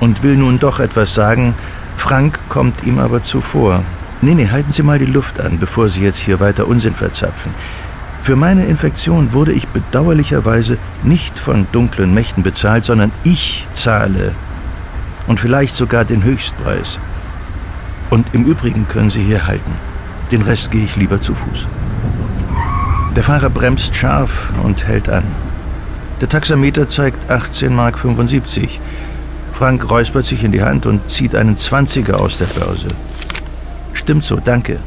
und 0.00 0.22
will 0.22 0.36
nun 0.36 0.58
doch 0.58 0.80
etwas 0.80 1.12
sagen. 1.12 1.54
Frank 1.96 2.38
kommt 2.48 2.84
ihm 2.84 2.98
aber 2.98 3.22
zuvor. 3.22 3.82
Nee, 4.20 4.34
nee, 4.34 4.48
halten 4.48 4.72
Sie 4.72 4.82
mal 4.82 4.98
die 4.98 5.06
Luft 5.06 5.40
an, 5.40 5.58
bevor 5.60 5.88
Sie 5.88 6.02
jetzt 6.02 6.18
hier 6.18 6.40
weiter 6.40 6.66
Unsinn 6.66 6.94
verzapfen. 6.94 7.54
Für 8.22 8.34
meine 8.34 8.64
Infektion 8.64 9.32
wurde 9.32 9.52
ich 9.52 9.68
bedauerlicherweise 9.68 10.76
nicht 11.04 11.38
von 11.38 11.68
dunklen 11.70 12.12
Mächten 12.12 12.42
bezahlt, 12.42 12.84
sondern 12.84 13.12
ich 13.22 13.66
zahle. 13.72 14.34
Und 15.28 15.38
vielleicht 15.38 15.74
sogar 15.76 16.04
den 16.04 16.24
Höchstpreis. 16.24 16.98
Und 18.10 18.26
im 18.34 18.44
Übrigen 18.44 18.88
können 18.88 19.10
Sie 19.10 19.22
hier 19.22 19.46
halten. 19.46 19.72
Den 20.32 20.42
Rest 20.42 20.70
gehe 20.72 20.84
ich 20.84 20.96
lieber 20.96 21.20
zu 21.20 21.34
Fuß. 21.34 21.66
Der 23.14 23.22
Fahrer 23.22 23.50
bremst 23.50 23.94
scharf 23.94 24.50
und 24.62 24.86
hält 24.86 25.08
an. 25.08 25.24
Der 26.20 26.28
Taxameter 26.28 26.88
zeigt 26.88 27.30
18,75 27.30 27.70
Mark. 27.70 27.98
Frank 29.52 29.90
räuspert 29.90 30.26
sich 30.26 30.42
in 30.42 30.52
die 30.52 30.62
Hand 30.62 30.86
und 30.86 31.10
zieht 31.10 31.34
einen 31.34 31.56
Zwanziger 31.56 32.20
aus 32.20 32.38
der 32.38 32.46
Börse. 32.46 32.88
Stimmt 33.98 34.24
so, 34.24 34.36
danke. 34.36 34.78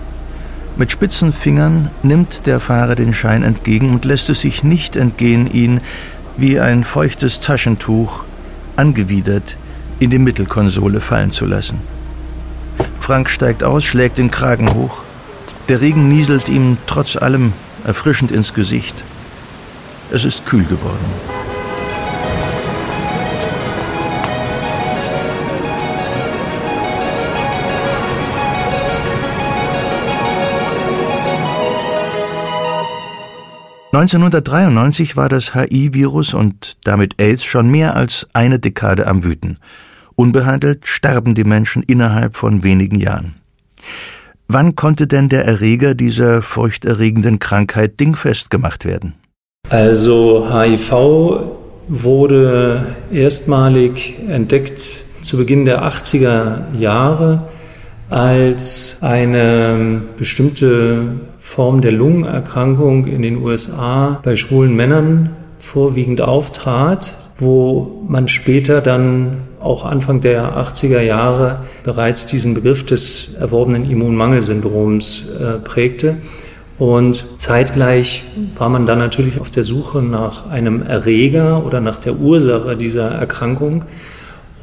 Mit 0.78 0.90
spitzen 0.90 1.34
Fingern 1.34 1.92
nimmt 2.02 2.48
der 2.48 2.62
Fahrer 2.62 2.96
den 2.96 3.14
Schein 3.14 3.44
entgegen 3.44 3.92
und 3.92 4.06
lässt 4.06 4.30
es 4.30 4.40
sich 4.40 4.64
nicht 4.64 4.96
entgehen, 4.96 5.52
ihn 5.52 5.82
wie 6.38 6.62
ein 6.62 6.86
feuchtes 6.86 7.42
Taschentuch 7.42 8.24
angewidert 8.78 9.58
in 10.00 10.12
die 10.12 10.18
Mittelkonsole 10.18 11.02
fallen 11.02 11.32
zu 11.34 11.46
lassen. 11.46 11.82
Frank 13.02 13.30
steigt 13.30 13.64
aus, 13.64 13.84
schlägt 13.84 14.18
den 14.18 14.32
Kragen 14.32 14.74
hoch. 14.74 15.00
Der 15.68 15.82
Regen 15.82 16.08
nieselt 16.08 16.48
ihm 16.48 16.78
trotz 16.88 17.18
allem 17.18 17.52
erfrischend 17.84 18.32
ins 18.32 18.54
Gesicht. 18.54 19.04
Es 20.10 20.24
ist 20.24 20.46
kühl 20.46 20.64
geworden. 20.64 21.41
1993 33.94 35.18
war 35.18 35.28
das 35.28 35.54
HIV-Virus 35.54 36.34
und 36.34 36.78
damit 36.86 37.22
AIDS 37.22 37.44
schon 37.44 37.70
mehr 37.70 37.94
als 37.98 38.26
eine 38.32 38.58
Dekade 38.58 39.06
am 39.06 39.26
Wüten. 39.26 39.58
Unbehandelt 40.16 40.88
sterben 40.88 41.36
die 41.36 41.44
Menschen 41.44 41.84
innerhalb 41.84 42.38
von 42.38 42.64
wenigen 42.64 43.02
Jahren. 43.02 43.36
Wann 44.48 44.76
konnte 44.76 45.08
denn 45.08 45.28
der 45.28 45.44
Erreger 45.44 45.94
dieser 45.94 46.42
furchterregenden 46.42 47.40
Krankheit 47.40 48.00
dingfest 48.00 48.50
gemacht 48.50 48.86
werden? 48.86 49.16
Also 49.68 50.48
HIV 50.50 51.58
wurde 51.90 52.96
erstmalig 53.12 54.16
entdeckt 54.26 55.04
zu 55.20 55.36
Beginn 55.36 55.66
der 55.66 55.84
80er 55.84 56.74
Jahre 56.78 57.50
als 58.10 58.98
eine 59.02 60.02
bestimmte 60.18 61.31
Form 61.42 61.82
der 61.82 61.92
Lungenerkrankung 61.92 63.08
in 63.08 63.24
den 63.24 63.44
USA 63.44 64.22
bei 64.24 64.36
schwulen 64.36 64.76
Männern 64.76 65.32
vorwiegend 65.60 66.22
auftrat, 66.22 67.18
wo 67.40 68.06
man 68.08 68.28
später 68.28 68.80
dann 68.80 69.40
auch 69.60 69.84
Anfang 69.84 70.22
der 70.22 70.56
80er 70.56 71.02
Jahre 71.02 71.62
bereits 71.84 72.28
diesen 72.28 72.54
Begriff 72.54 72.86
des 72.86 73.34
erworbenen 73.34 73.90
Immunmangelsyndroms 73.90 75.26
äh, 75.30 75.58
prägte. 75.58 76.18
Und 76.78 77.26
zeitgleich 77.38 78.24
war 78.58 78.70
man 78.70 78.86
dann 78.86 79.00
natürlich 79.00 79.42
auf 79.42 79.50
der 79.50 79.64
Suche 79.64 80.04
nach 80.04 80.48
einem 80.48 80.84
Erreger 80.84 81.66
oder 81.66 81.82
nach 81.82 81.98
der 81.98 82.18
Ursache 82.18 82.78
dieser 82.78 83.10
Erkrankung 83.10 83.86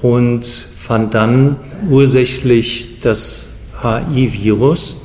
und 0.01 0.47
fand 0.77 1.13
dann 1.13 1.57
ursächlich 1.91 3.01
das 3.01 3.47
HI-Virus 3.83 5.03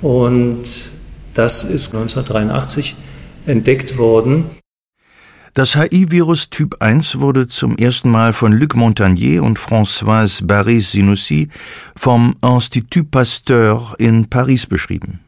und 0.00 0.90
das 1.38 1.62
ist 1.62 1.94
1983 1.94 2.96
entdeckt 3.46 3.96
worden. 3.96 4.50
Das 5.54 5.76
HI-Virus 5.76 6.50
Typ 6.50 6.82
1 6.82 7.20
wurde 7.20 7.46
zum 7.46 7.76
ersten 7.76 8.10
Mal 8.10 8.32
von 8.32 8.52
Luc 8.52 8.74
Montagnier 8.74 9.44
und 9.44 9.56
Françoise 9.56 10.44
Barré-Sinoussi 10.44 11.48
vom 11.94 12.34
Institut 12.44 13.12
Pasteur 13.12 13.94
in 13.98 14.28
Paris 14.28 14.66
beschrieben. 14.66 15.20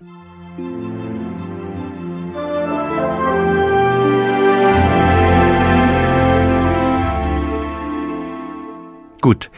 Gut, 9.21 9.51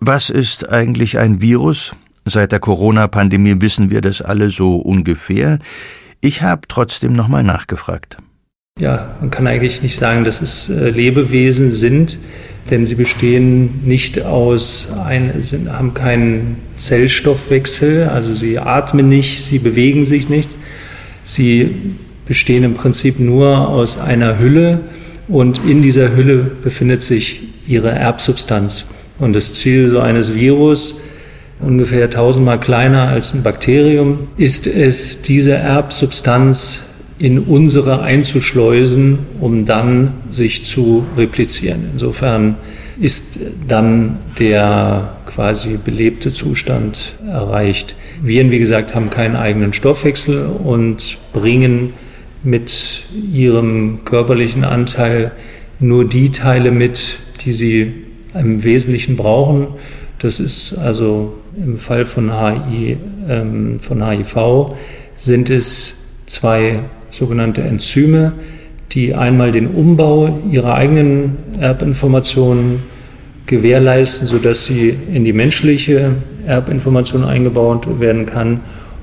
was 0.00 0.30
ist 0.30 0.70
eigentlich 0.70 1.18
ein 1.18 1.42
Virus? 1.42 1.92
Seit 2.28 2.50
der 2.50 2.58
Corona-Pandemie 2.58 3.54
wissen 3.60 3.88
wir 3.88 4.00
das 4.00 4.20
alle 4.20 4.50
so 4.50 4.76
ungefähr. 4.76 5.60
Ich 6.20 6.42
habe 6.42 6.62
trotzdem 6.66 7.12
nochmal 7.14 7.44
nachgefragt. 7.44 8.16
Ja, 8.80 9.16
man 9.20 9.30
kann 9.30 9.46
eigentlich 9.46 9.80
nicht 9.80 9.94
sagen, 9.94 10.24
dass 10.24 10.42
es 10.42 10.68
äh, 10.68 10.90
Lebewesen 10.90 11.70
sind, 11.70 12.18
denn 12.68 12.84
sie 12.84 12.96
bestehen 12.96 13.86
nicht 13.86 14.20
aus, 14.20 14.88
ein, 15.04 15.40
sind, 15.40 15.72
haben 15.72 15.94
keinen 15.94 16.56
Zellstoffwechsel, 16.74 18.08
also 18.08 18.34
sie 18.34 18.58
atmen 18.58 19.08
nicht, 19.08 19.42
sie 19.42 19.60
bewegen 19.60 20.04
sich 20.04 20.28
nicht. 20.28 20.56
Sie 21.22 21.94
bestehen 22.26 22.64
im 22.64 22.74
Prinzip 22.74 23.20
nur 23.20 23.68
aus 23.68 23.98
einer 23.98 24.40
Hülle 24.40 24.80
und 25.28 25.64
in 25.64 25.80
dieser 25.80 26.16
Hülle 26.16 26.38
befindet 26.38 27.02
sich 27.02 27.42
ihre 27.68 27.90
Erbsubstanz. 27.90 28.88
Und 29.20 29.34
das 29.34 29.54
Ziel 29.54 29.88
so 29.90 30.00
eines 30.00 30.34
Virus, 30.34 31.00
ungefähr 31.60 32.10
tausendmal 32.10 32.60
kleiner 32.60 33.08
als 33.08 33.34
ein 33.34 33.42
Bakterium, 33.42 34.28
ist 34.36 34.66
es, 34.66 35.22
diese 35.22 35.52
Erbsubstanz 35.52 36.80
in 37.18 37.38
unsere 37.38 38.02
einzuschleusen, 38.02 39.18
um 39.40 39.64
dann 39.64 40.14
sich 40.30 40.64
zu 40.64 41.06
replizieren. 41.16 41.84
Insofern 41.92 42.56
ist 43.00 43.40
dann 43.66 44.18
der 44.38 45.16
quasi 45.26 45.78
belebte 45.82 46.32
Zustand 46.32 47.14
erreicht. 47.26 47.96
Viren, 48.22 48.50
wie 48.50 48.58
gesagt, 48.58 48.94
haben 48.94 49.10
keinen 49.10 49.36
eigenen 49.36 49.72
Stoffwechsel 49.72 50.46
und 50.46 51.18
bringen 51.32 51.94
mit 52.42 53.02
ihrem 53.32 54.04
körperlichen 54.04 54.64
Anteil 54.64 55.32
nur 55.80 56.06
die 56.06 56.32
Teile 56.32 56.70
mit, 56.70 57.18
die 57.44 57.52
sie 57.52 57.92
im 58.34 58.62
Wesentlichen 58.62 59.16
brauchen. 59.16 59.68
Das 60.18 60.40
ist 60.40 60.76
also 60.78 61.34
im 61.56 61.78
Fall 61.78 62.04
von, 62.04 62.32
HI, 62.32 62.96
ähm, 63.28 63.78
von 63.80 64.06
HIV 64.06 64.74
sind 65.14 65.50
es 65.50 65.96
zwei 66.26 66.80
sogenannte 67.10 67.62
Enzyme, 67.62 68.32
die 68.92 69.14
einmal 69.14 69.52
den 69.52 69.68
Umbau 69.68 70.38
ihrer 70.50 70.74
eigenen 70.74 71.36
Erbinformationen 71.60 72.82
gewährleisten, 73.46 74.26
sodass 74.26 74.64
sie 74.64 74.96
in 75.12 75.24
die 75.24 75.32
menschliche 75.32 76.12
Erbinformation 76.46 77.24
eingebaut 77.24 78.00
werden 78.00 78.26
kann 78.26 78.62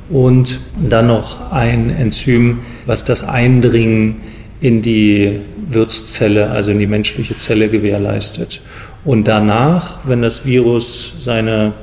und 0.10 0.60
dann 0.90 1.08
noch 1.08 1.52
ein 1.52 1.90
Enzym, 1.90 2.60
was 2.86 3.06
das 3.06 3.24
Eindringen 3.24 4.16
in 4.62 4.82
die 4.82 5.40
Wirtszelle, 5.70 6.50
also 6.50 6.72
in 6.72 6.80
die 6.80 6.88
menschliche 6.88 7.36
Zelle 7.38 7.70
gewährleistet. 7.70 8.62
Und 9.06 9.28
danach, 9.28 10.00
wenn 10.06 10.22
das 10.22 10.46
Virus 10.46 11.16
seine 11.20 11.74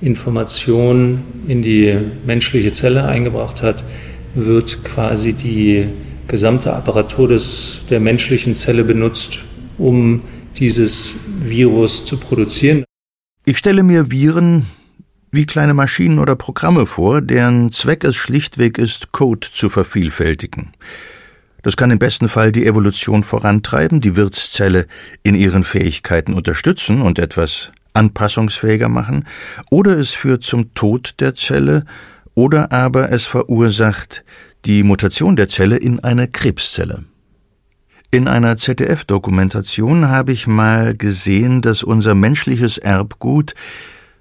Information 0.00 1.22
in 1.46 1.62
die 1.62 1.96
menschliche 2.24 2.72
Zelle 2.72 3.04
eingebracht 3.04 3.62
hat, 3.62 3.84
wird 4.34 4.84
quasi 4.84 5.32
die 5.32 5.88
gesamte 6.28 6.72
Apparatur 6.72 7.28
des, 7.28 7.80
der 7.90 7.98
menschlichen 7.98 8.54
Zelle 8.54 8.84
benutzt, 8.84 9.40
um 9.78 10.22
dieses 10.56 11.16
Virus 11.42 12.04
zu 12.04 12.16
produzieren. 12.16 12.84
Ich 13.44 13.58
stelle 13.58 13.82
mir 13.82 14.10
Viren 14.10 14.66
wie 15.32 15.46
kleine 15.46 15.74
Maschinen 15.74 16.18
oder 16.18 16.36
Programme 16.36 16.86
vor, 16.86 17.20
deren 17.20 17.72
Zweck 17.72 18.04
es 18.04 18.16
schlichtweg 18.16 18.78
ist, 18.78 19.12
Code 19.12 19.48
zu 19.52 19.68
vervielfältigen. 19.68 20.72
Das 21.62 21.76
kann 21.76 21.90
im 21.90 21.98
besten 21.98 22.28
Fall 22.28 22.52
die 22.52 22.66
Evolution 22.66 23.22
vorantreiben, 23.22 24.00
die 24.00 24.16
Wirtszelle 24.16 24.86
in 25.22 25.34
ihren 25.34 25.64
Fähigkeiten 25.64 26.32
unterstützen 26.32 27.02
und 27.02 27.18
etwas 27.18 27.70
anpassungsfähiger 27.92 28.88
machen, 28.88 29.26
oder 29.70 29.98
es 29.98 30.10
führt 30.10 30.44
zum 30.44 30.74
Tod 30.74 31.14
der 31.20 31.34
Zelle, 31.34 31.84
oder 32.34 32.72
aber 32.72 33.10
es 33.12 33.26
verursacht 33.26 34.24
die 34.64 34.82
Mutation 34.82 35.36
der 35.36 35.48
Zelle 35.48 35.76
in 35.76 36.00
eine 36.00 36.28
Krebszelle. 36.28 37.04
In 38.12 38.26
einer 38.26 38.56
ZDF-Dokumentation 38.56 40.08
habe 40.08 40.32
ich 40.32 40.46
mal 40.46 40.96
gesehen, 40.96 41.62
dass 41.62 41.82
unser 41.82 42.14
menschliches 42.14 42.78
Erbgut 42.78 43.54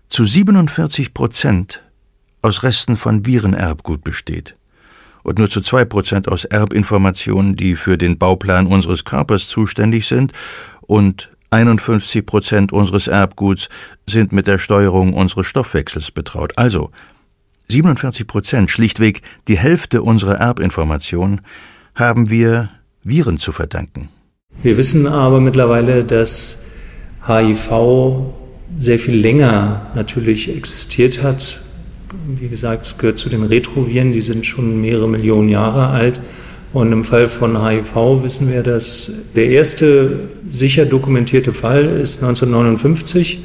zu 0.09 0.25
47 0.25 1.13
Prozent 1.13 1.83
aus 2.41 2.63
Resten 2.63 2.97
von 2.97 3.25
Virenerbgut 3.25 4.03
besteht 4.03 4.58
und 5.23 5.39
nur 5.39 5.49
zu 5.49 5.61
zwei 5.61 5.85
Prozent 5.85 6.27
aus 6.27 6.45
Erbinformationen, 6.45 7.55
die 7.55 7.75
für 7.75 7.97
den 7.97 8.17
Bauplan 8.17 8.67
unseres 8.67 9.05
Körpers 9.05 9.47
zuständig 9.47 10.07
sind, 10.07 10.33
und 10.81 11.29
51 11.51 12.25
Prozent 12.25 12.71
unseres 12.71 13.07
Erbguts 13.07 13.69
sind 14.07 14.31
mit 14.31 14.47
der 14.47 14.59
Steuerung 14.59 15.13
unseres 15.13 15.47
Stoffwechsels 15.47 16.11
betraut. 16.11 16.53
Also 16.57 16.91
47 17.69 18.27
Prozent, 18.27 18.71
schlichtweg 18.71 19.21
die 19.47 19.57
Hälfte 19.57 20.01
unserer 20.01 20.35
Erbinformationen, 20.35 21.41
haben 21.95 22.29
wir 22.29 22.69
Viren 23.03 23.37
zu 23.37 23.51
verdanken. 23.51 24.09
Wir 24.61 24.77
wissen 24.77 25.07
aber 25.07 25.39
mittlerweile, 25.39 26.03
dass 26.03 26.59
HIV 27.25 28.33
sehr 28.79 28.99
viel 28.99 29.15
länger 29.15 29.91
natürlich 29.95 30.49
existiert 30.49 31.23
hat 31.23 31.61
wie 32.27 32.47
gesagt, 32.47 32.85
es 32.85 32.97
gehört 32.97 33.17
zu 33.17 33.29
den 33.29 33.43
Retroviren, 33.43 34.11
die 34.11 34.21
sind 34.21 34.45
schon 34.45 34.81
mehrere 34.81 35.07
Millionen 35.07 35.49
Jahre 35.49 35.87
alt. 35.87 36.21
Und 36.71 36.91
im 36.91 37.03
Fall 37.03 37.27
von 37.27 37.65
HIV 37.65 38.23
wissen 38.23 38.49
wir, 38.49 38.61
dass 38.61 39.11
der 39.35 39.49
erste 39.49 40.29
sicher 40.47 40.85
dokumentierte 40.85 41.51
Fall 41.51 41.85
ist 41.85 42.21
1959 42.21 43.43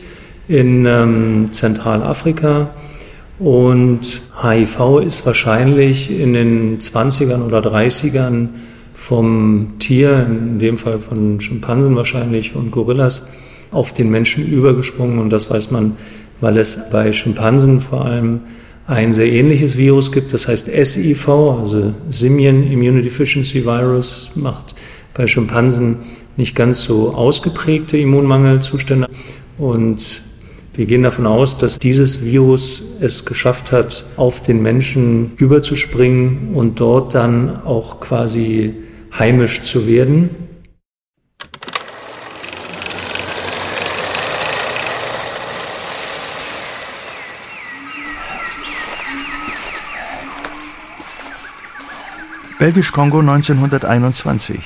in 0.49 0.85
ähm, 0.85 1.47
Zentralafrika. 1.51 2.75
Und 3.39 4.21
HIV 4.43 5.01
ist 5.05 5.27
wahrscheinlich 5.27 6.11
in 6.11 6.35
den 6.35 6.79
20ern 6.79 7.43
oder 7.47 7.61
30ern 7.61 8.49
vom 8.93 9.79
Tier, 9.79 10.27
in 10.27 10.59
dem 10.59 10.79
Fall 10.79 10.99
von 10.99 11.41
Schimpansen 11.41 11.97
wahrscheinlich 11.97 12.55
und 12.55 12.71
Gorillas, 12.71 13.27
auf 13.71 13.93
den 13.93 14.11
Menschen 14.11 14.47
übergesprungen. 14.47 15.19
Und 15.19 15.31
das 15.31 15.51
weiß 15.51 15.71
man, 15.71 15.97
weil 16.45 16.59
es 16.59 16.79
bei 16.91 17.11
Schimpansen 17.11 17.81
vor 17.81 18.05
allem 18.05 18.41
ein 18.87 19.15
sehr 19.15 19.33
ähnliches 19.33 19.79
Virus 19.79 20.13
gibt, 20.13 20.35
das 20.35 20.47
heißt 20.47 20.67
SIV, 20.67 21.27
also 21.27 21.95
Simian 22.11 22.71
Immunodeficiency 22.71 23.65
Virus, 23.65 24.31
macht 24.35 24.75
bei 25.15 25.27
Schimpansen 25.27 25.97
nicht 26.37 26.55
ganz 26.55 26.83
so 26.83 27.15
ausgeprägte 27.15 27.97
Immunmangelzustände. 27.97 29.09
Und 29.57 30.21
wir 30.75 30.85
gehen 30.85 31.03
davon 31.03 31.27
aus, 31.27 31.57
dass 31.57 31.79
dieses 31.79 32.23
Virus 32.23 32.83
es 33.01 33.25
geschafft 33.25 33.73
hat, 33.73 34.05
auf 34.19 34.43
den 34.43 34.61
Menschen 34.61 35.33
überzuspringen 35.39 36.51
und 36.55 36.79
dort 36.79 37.15
dann 37.15 37.65
auch 37.65 38.01
quasi 38.01 38.75
heimisch 39.19 39.63
zu 39.63 39.87
werden. 39.87 40.29
Belgisch-Kongo 52.59 53.19
1921. 53.19 54.61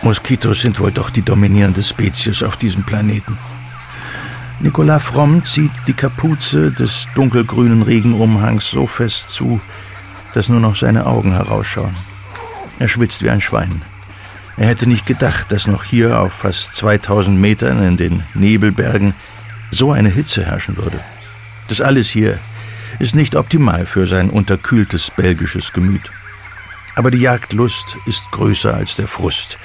Moskitos 0.00 0.62
sind 0.62 0.80
wohl 0.80 0.90
doch 0.90 1.10
die 1.10 1.20
dominierende 1.20 1.82
Spezies 1.82 2.42
auf 2.42 2.56
diesem 2.56 2.82
Planeten. 2.84 3.36
Nicolas 4.58 5.02
Fromm 5.02 5.44
zieht 5.44 5.70
die 5.86 5.92
Kapuze 5.92 6.72
des 6.72 7.08
dunkelgrünen 7.14 7.82
Regenumhangs 7.82 8.70
so 8.70 8.86
fest 8.86 9.26
zu, 9.28 9.60
dass 10.32 10.48
nur 10.48 10.60
noch 10.60 10.74
seine 10.74 11.04
Augen 11.04 11.32
herausschauen. 11.32 11.94
Er 12.78 12.88
schwitzt 12.88 13.22
wie 13.22 13.28
ein 13.28 13.42
Schwein. 13.42 13.82
Er 14.56 14.68
hätte 14.68 14.86
nicht 14.86 15.04
gedacht, 15.04 15.52
dass 15.52 15.66
noch 15.66 15.84
hier 15.84 16.20
auf 16.20 16.32
fast 16.32 16.74
2000 16.74 17.38
Metern 17.38 17.82
in 17.84 17.98
den 17.98 18.22
Nebelbergen 18.32 19.12
so 19.70 19.92
eine 19.92 20.08
Hitze 20.08 20.46
herrschen 20.46 20.78
würde. 20.78 21.00
Das 21.68 21.82
alles 21.82 22.08
hier 22.08 22.38
ist 22.98 23.14
nicht 23.14 23.36
optimal 23.36 23.84
für 23.84 24.06
sein 24.06 24.30
unterkühltes 24.30 25.10
belgisches 25.10 25.74
Gemüt. 25.74 26.10
Aber 26.94 27.10
die 27.10 27.20
Jagdlust 27.20 27.98
ist 28.06 28.30
größer 28.30 28.74
als 28.74 28.96
der 28.96 29.08
Frust. 29.08 29.58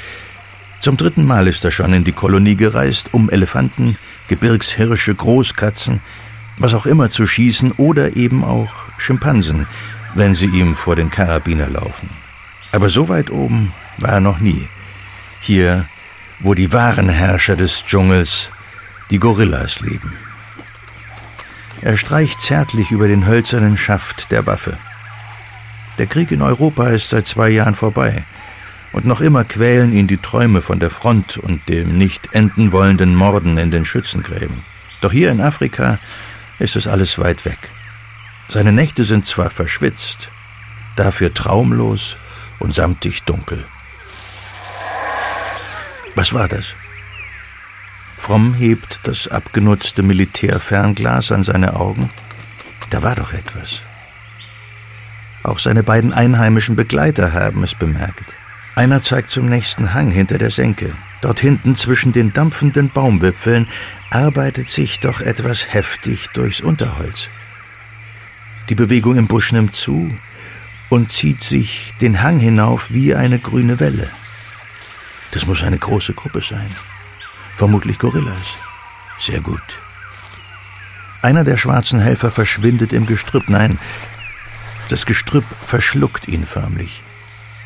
Zum 0.80 0.96
dritten 0.96 1.26
Mal 1.26 1.48
ist 1.48 1.66
er 1.66 1.72
schon 1.72 1.94
in 1.94 2.04
die 2.04 2.12
Kolonie 2.12 2.56
gereist, 2.56 3.10
um 3.14 3.30
Elefanten, 3.30 3.98
Gebirgshirsche, 4.28 5.16
Großkatzen, 5.16 6.02
was 6.58 6.74
auch 6.74 6.86
immer 6.86 7.10
zu 7.10 7.28
schießen 7.28 7.74
oder 7.74 8.16
eben 8.16 8.44
auch 8.44 8.72
Schimpansen, 8.98 9.68
wenn 10.16 10.36
sie 10.36 10.48
ihm 10.48 10.76
vor 10.76 10.96
den 10.96 11.10
Karabiner 11.10 11.68
laufen. 11.68 12.10
Aber 12.72 12.90
so 12.90 13.10
weit 13.10 13.32
oben 13.32 13.74
war 13.98 14.14
er 14.14 14.20
noch 14.20 14.40
nie. 14.40 14.68
Hier, 15.40 15.88
wo 16.40 16.54
die 16.54 16.72
wahren 16.72 17.10
Herrscher 17.10 17.56
des 17.56 17.84
Dschungels, 17.84 18.50
die 19.10 19.20
Gorillas, 19.20 19.80
leben. 19.82 20.14
Er 21.82 21.98
streicht 21.98 22.42
zärtlich 22.42 22.92
über 22.92 23.08
den 23.08 23.26
hölzernen 23.28 23.78
Schaft 23.78 24.32
der 24.32 24.46
Waffe. 24.46 24.78
Der 25.98 26.08
Krieg 26.08 26.32
in 26.32 26.42
Europa 26.42 26.90
ist 26.90 27.10
seit 27.10 27.28
zwei 27.28 27.50
Jahren 27.50 27.76
vorbei. 27.76 28.24
Und 28.94 29.06
noch 29.06 29.22
immer 29.22 29.44
quälen 29.44 29.94
ihn 29.94 30.08
die 30.08 30.18
Träume 30.18 30.62
von 30.62 30.80
der 30.80 30.90
Front 30.90 31.38
und 31.38 31.68
dem 31.68 31.98
nicht 31.98 32.34
enden 32.34 32.72
wollenden 32.72 33.16
Morden 33.16 33.58
in 33.58 33.72
den 33.72 33.86
Schützengräben. 33.86 34.64
Doch 35.02 35.12
hier 35.12 35.32
in 35.32 35.42
Afrika 35.42 36.00
ist 36.60 36.76
es 36.76 36.88
alles 36.88 37.20
weit 37.20 37.46
weg. 37.46 37.58
Seine 38.50 38.72
Nächte 38.72 39.04
sind 39.04 39.26
zwar 39.26 39.50
verschwitzt, 39.50 40.30
dafür 40.96 41.34
traumlos 41.34 42.18
und 42.60 42.74
samtig 42.74 43.24
dunkel. 43.24 43.66
Was 46.16 46.34
war 46.34 46.48
das? 46.48 46.74
Fromm 48.18 48.56
hebt 48.56 49.02
das 49.04 49.28
abgenutzte 49.28 50.02
Militärfernglas 50.02 51.32
an 51.32 51.44
seine 51.44 51.76
Augen. 51.76 52.10
Da 52.90 53.04
war 53.04 53.16
doch 53.16 53.34
etwas. 53.34 53.84
Auch 55.48 55.60
seine 55.60 55.82
beiden 55.82 56.12
einheimischen 56.12 56.76
Begleiter 56.76 57.32
haben 57.32 57.64
es 57.64 57.74
bemerkt. 57.74 58.36
Einer 58.76 59.02
zeigt 59.02 59.32
zum 59.32 59.48
nächsten 59.48 59.94
Hang 59.94 60.12
hinter 60.12 60.38
der 60.38 60.52
Senke. 60.52 60.94
Dort 61.22 61.40
hinten 61.40 61.78
zwischen 61.78 62.12
den 62.12 62.34
dampfenden 62.34 62.90
Baumwipfeln 62.90 63.68
arbeitet 64.12 64.70
sich 64.70 65.00
doch 65.00 65.22
etwas 65.22 65.74
heftig 65.74 66.28
durchs 66.34 66.60
Unterholz. 66.60 67.30
Die 68.68 68.76
Bewegung 68.76 69.16
im 69.16 69.28
Busch 69.28 69.54
nimmt 69.54 69.74
zu 69.74 70.14
und 70.90 71.14
zieht 71.14 71.44
sich 71.46 71.94
den 72.02 72.22
Hang 72.22 72.40
hinauf 72.40 72.92
wie 72.92 73.16
eine 73.16 73.40
grüne 73.40 73.80
Welle. 73.80 74.10
Das 75.32 75.48
muss 75.48 75.64
eine 75.64 75.78
große 75.78 76.14
Gruppe 76.14 76.42
sein. 76.42 76.70
Vermutlich 77.56 78.00
Gorillas. 78.00 78.54
Sehr 79.18 79.40
gut. 79.40 79.64
Einer 81.22 81.46
der 81.46 81.58
schwarzen 81.58 82.00
Helfer 82.00 82.32
verschwindet 82.32 82.92
im 82.92 83.06
Gestrüpp. 83.06 83.50
Nein, 83.50 83.80
das 84.90 85.06
Gestrüpp 85.06 85.46
verschluckt 85.64 86.28
ihn 86.28 86.46
förmlich. 86.46 87.04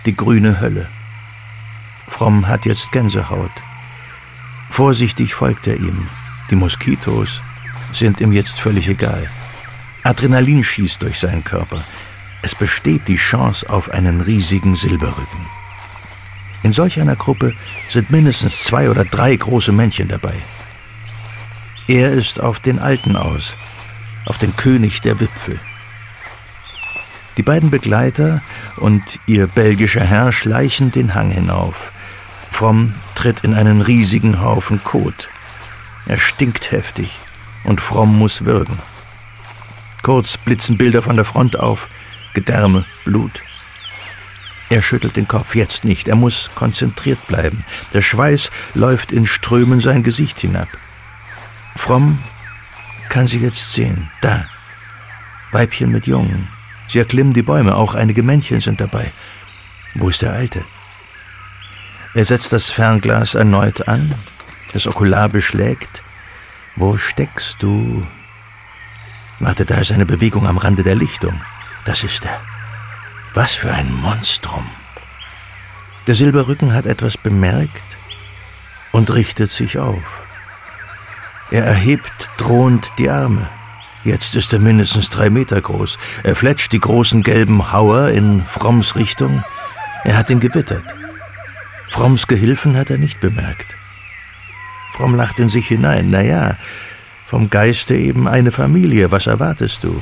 Die 0.06 0.16
grüne 0.16 0.60
Hölle. 0.60 0.90
Fromm 2.08 2.48
hat 2.48 2.66
jetzt 2.66 2.92
Gänsehaut. 2.92 3.52
Vorsichtig 4.70 5.34
folgt 5.34 5.68
er 5.68 5.78
ihm. 5.78 6.08
Die 6.50 6.56
Moskitos 6.56 7.42
sind 7.94 8.22
ihm 8.22 8.32
jetzt 8.32 8.60
völlig 8.60 8.88
egal. 8.88 9.30
Adrenalin 10.04 10.64
schießt 10.64 11.02
durch 11.02 11.20
seinen 11.20 11.44
Körper. 11.44 11.84
Es 12.42 12.56
besteht 12.56 13.08
die 13.08 13.18
Chance 13.18 13.70
auf 13.70 13.92
einen 13.92 14.22
riesigen 14.22 14.76
Silberrücken. 14.76 15.46
In 16.64 16.74
solch 16.74 17.00
einer 17.00 17.16
Gruppe 17.16 17.54
sind 17.90 18.10
mindestens 18.10 18.64
zwei 18.64 18.90
oder 18.90 19.06
drei 19.06 19.36
große 19.36 19.72
Männchen 19.72 20.08
dabei. 20.08 20.36
Er 21.88 22.12
ist 22.12 22.40
auf 22.40 22.60
den 22.60 22.80
Alten 22.80 23.16
aus, 23.16 23.56
auf 24.26 24.38
den 24.38 24.56
König 24.56 25.02
der 25.02 25.20
Wipfel. 25.20 25.60
Die 27.42 27.46
beiden 27.46 27.72
Begleiter 27.72 28.40
und 28.76 29.20
ihr 29.26 29.48
belgischer 29.48 30.04
Herr 30.04 30.32
schleichen 30.32 30.92
den 30.92 31.16
Hang 31.16 31.32
hinauf. 31.32 31.92
Fromm 32.52 32.94
tritt 33.16 33.40
in 33.40 33.56
einen 33.56 33.82
riesigen 33.82 34.42
Haufen 34.42 34.84
Kot. 34.84 35.28
Er 36.06 36.20
stinkt 36.20 36.72
heftig 36.72 37.18
und 37.64 37.82
Fromm 37.82 38.16
muss 38.20 38.46
würgen. 38.46 38.78
Kurz 40.04 40.38
blitzen 40.38 40.78
Bilder 40.78 41.02
von 41.02 41.16
der 41.16 41.26
Front 41.26 41.60
auf, 41.60 41.90
Gedärme, 42.36 42.86
Blut. 43.06 43.42
Er 44.70 44.84
schüttelt 44.84 45.16
den 45.16 45.28
Kopf, 45.28 45.56
jetzt 45.56 45.84
nicht, 45.84 46.08
er 46.08 46.16
muss 46.16 46.52
konzentriert 46.54 47.26
bleiben. 47.26 47.66
Der 47.92 48.04
Schweiß 48.04 48.52
läuft 48.76 49.12
in 49.12 49.26
Strömen 49.26 49.82
sein 49.82 50.04
Gesicht 50.04 50.40
hinab. 50.42 50.68
Fromm 51.76 52.20
kann 53.10 53.26
sie 53.26 53.40
jetzt 53.40 53.74
sehen, 53.74 54.12
da. 54.22 54.46
Weibchen 55.52 55.92
mit 55.92 56.06
Jungen, 56.06 56.48
Sie 56.92 57.00
erklimmen 57.00 57.32
die 57.32 57.42
Bäume, 57.42 57.78
auch 57.78 57.96
einige 57.96 58.22
Männchen 58.22 58.60
sind 58.60 58.82
dabei. 58.82 59.14
Wo 59.96 60.10
ist 60.10 60.22
der 60.22 60.34
Alte? 60.34 60.66
Er 62.14 62.26
setzt 62.26 62.52
das 62.52 62.70
Fernglas 62.70 63.34
erneut 63.34 63.88
an, 63.88 64.14
das 64.74 64.88
Okular 64.88 65.30
beschlägt. 65.30 66.04
Wo 66.76 66.98
steckst 66.98 67.64
du? 67.64 68.06
Warte, 69.40 69.66
da 69.66 69.76
ist 69.78 69.94
eine 69.94 70.06
Bewegung 70.06 70.46
am 70.46 70.58
Rande 70.58 70.84
der 70.84 70.96
Lichtung. 70.96 71.42
Das 71.86 72.04
ist 72.04 72.26
er. 72.26 72.42
Was 73.34 73.56
für 73.56 73.72
ein 73.72 73.94
Monstrum. 73.94 74.70
Der 76.08 76.16
Silberrücken 76.16 76.74
hat 76.74 76.86
etwas 76.86 77.16
bemerkt 77.18 77.98
und 78.92 79.14
richtet 79.14 79.50
sich 79.50 79.80
auf. 79.80 80.04
Er 81.52 81.64
erhebt 81.64 82.32
drohend 82.36 82.92
die 82.98 83.10
Arme. 83.10 83.50
Jetzt 84.04 84.36
ist 84.36 84.52
er 84.52 84.60
mindestens 84.60 85.10
drei 85.10 85.30
Meter 85.30 85.62
groß. 85.62 85.98
Er 86.24 86.36
fletscht 86.36 86.72
die 86.72 86.80
großen 86.80 87.22
gelben 87.22 87.72
Hauer 87.72 88.10
in 88.10 88.44
Fromms 88.46 88.96
Richtung. 88.96 89.44
Er 90.04 90.18
hat 90.18 90.30
ihn 90.30 90.40
gewittert. 90.40 90.96
Fromms 91.90 92.26
Gehilfen 92.26 92.78
hat 92.78 92.90
er 92.90 92.98
nicht 92.98 93.20
bemerkt. 93.20 93.76
Fromm 94.94 95.16
lacht 95.16 95.40
in 95.40 95.50
sich 95.50 95.68
hinein. 95.68 96.10
Na 96.10 96.22
ja, 96.22 96.58
vom 97.28 97.50
Geiste 97.50 97.96
eben 97.96 98.28
eine 98.28 98.52
Familie. 98.52 99.12
Was 99.12 99.28
erwartest 99.28 99.84
du? 99.84 100.02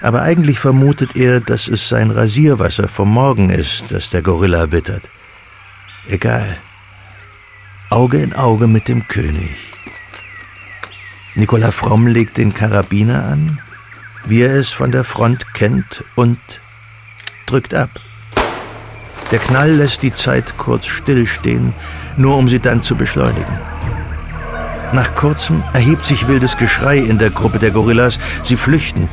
Aber 0.00 0.22
eigentlich 0.22 0.58
vermutet 0.58 1.16
er, 1.16 1.40
dass 1.40 1.68
es 1.68 1.88
sein 1.88 2.10
Rasierwasser 2.10 2.88
vom 2.88 3.10
Morgen 3.10 3.50
ist, 3.50 3.92
das 3.92 4.10
der 4.10 4.22
Gorilla 4.22 4.72
wittert. 4.72 5.08
Egal. 6.08 6.56
Auge 7.90 8.18
in 8.18 8.34
Auge 8.34 8.66
mit 8.66 8.88
dem 8.88 9.06
König. 9.06 9.75
Nicola 11.36 11.70
Fromm 11.70 12.06
legt 12.06 12.38
den 12.38 12.54
Karabiner 12.54 13.26
an, 13.26 13.58
wie 14.24 14.40
er 14.40 14.54
es 14.54 14.70
von 14.70 14.90
der 14.90 15.04
Front 15.04 15.52
kennt, 15.52 16.02
und 16.14 16.38
drückt 17.44 17.74
ab. 17.74 17.90
Der 19.30 19.38
Knall 19.38 19.72
lässt 19.72 20.02
die 20.02 20.14
Zeit 20.14 20.56
kurz 20.56 20.86
stillstehen, 20.86 21.74
nur 22.16 22.38
um 22.38 22.48
sie 22.48 22.58
dann 22.58 22.82
zu 22.82 22.96
beschleunigen. 22.96 23.58
Nach 24.94 25.14
kurzem 25.14 25.62
erhebt 25.74 26.06
sich 26.06 26.26
wildes 26.26 26.56
Geschrei 26.56 26.96
in 26.96 27.18
der 27.18 27.30
Gruppe 27.30 27.58
der 27.58 27.70
Gorillas. 27.70 28.18
Sie 28.42 28.56
flüchten. 28.56 29.06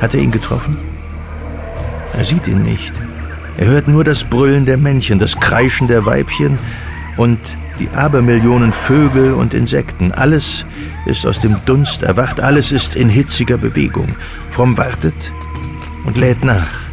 Hat 0.00 0.14
er 0.14 0.20
ihn 0.20 0.32
getroffen? 0.32 0.76
Er 2.14 2.24
sieht 2.24 2.48
ihn 2.48 2.62
nicht. 2.62 2.94
Er 3.58 3.66
hört 3.66 3.86
nur 3.86 4.02
das 4.02 4.24
Brüllen 4.24 4.66
der 4.66 4.78
Männchen, 4.78 5.20
das 5.20 5.38
Kreischen 5.38 5.86
der 5.86 6.04
Weibchen 6.04 6.58
und 7.16 7.38
die 7.80 7.88
Abermillionen 7.90 8.72
Vögel 8.72 9.32
und 9.32 9.54
Insekten. 9.54 10.12
Alles 10.12 10.66
ist 11.06 11.26
aus 11.26 11.40
dem 11.40 11.56
Dunst 11.64 12.02
erwacht, 12.02 12.40
alles 12.40 12.72
ist 12.72 12.94
in 12.94 13.08
hitziger 13.08 13.56
Bewegung. 13.56 14.14
Fromm 14.50 14.76
wartet 14.76 15.32
und 16.04 16.16
lädt 16.16 16.44
nach. 16.44 16.90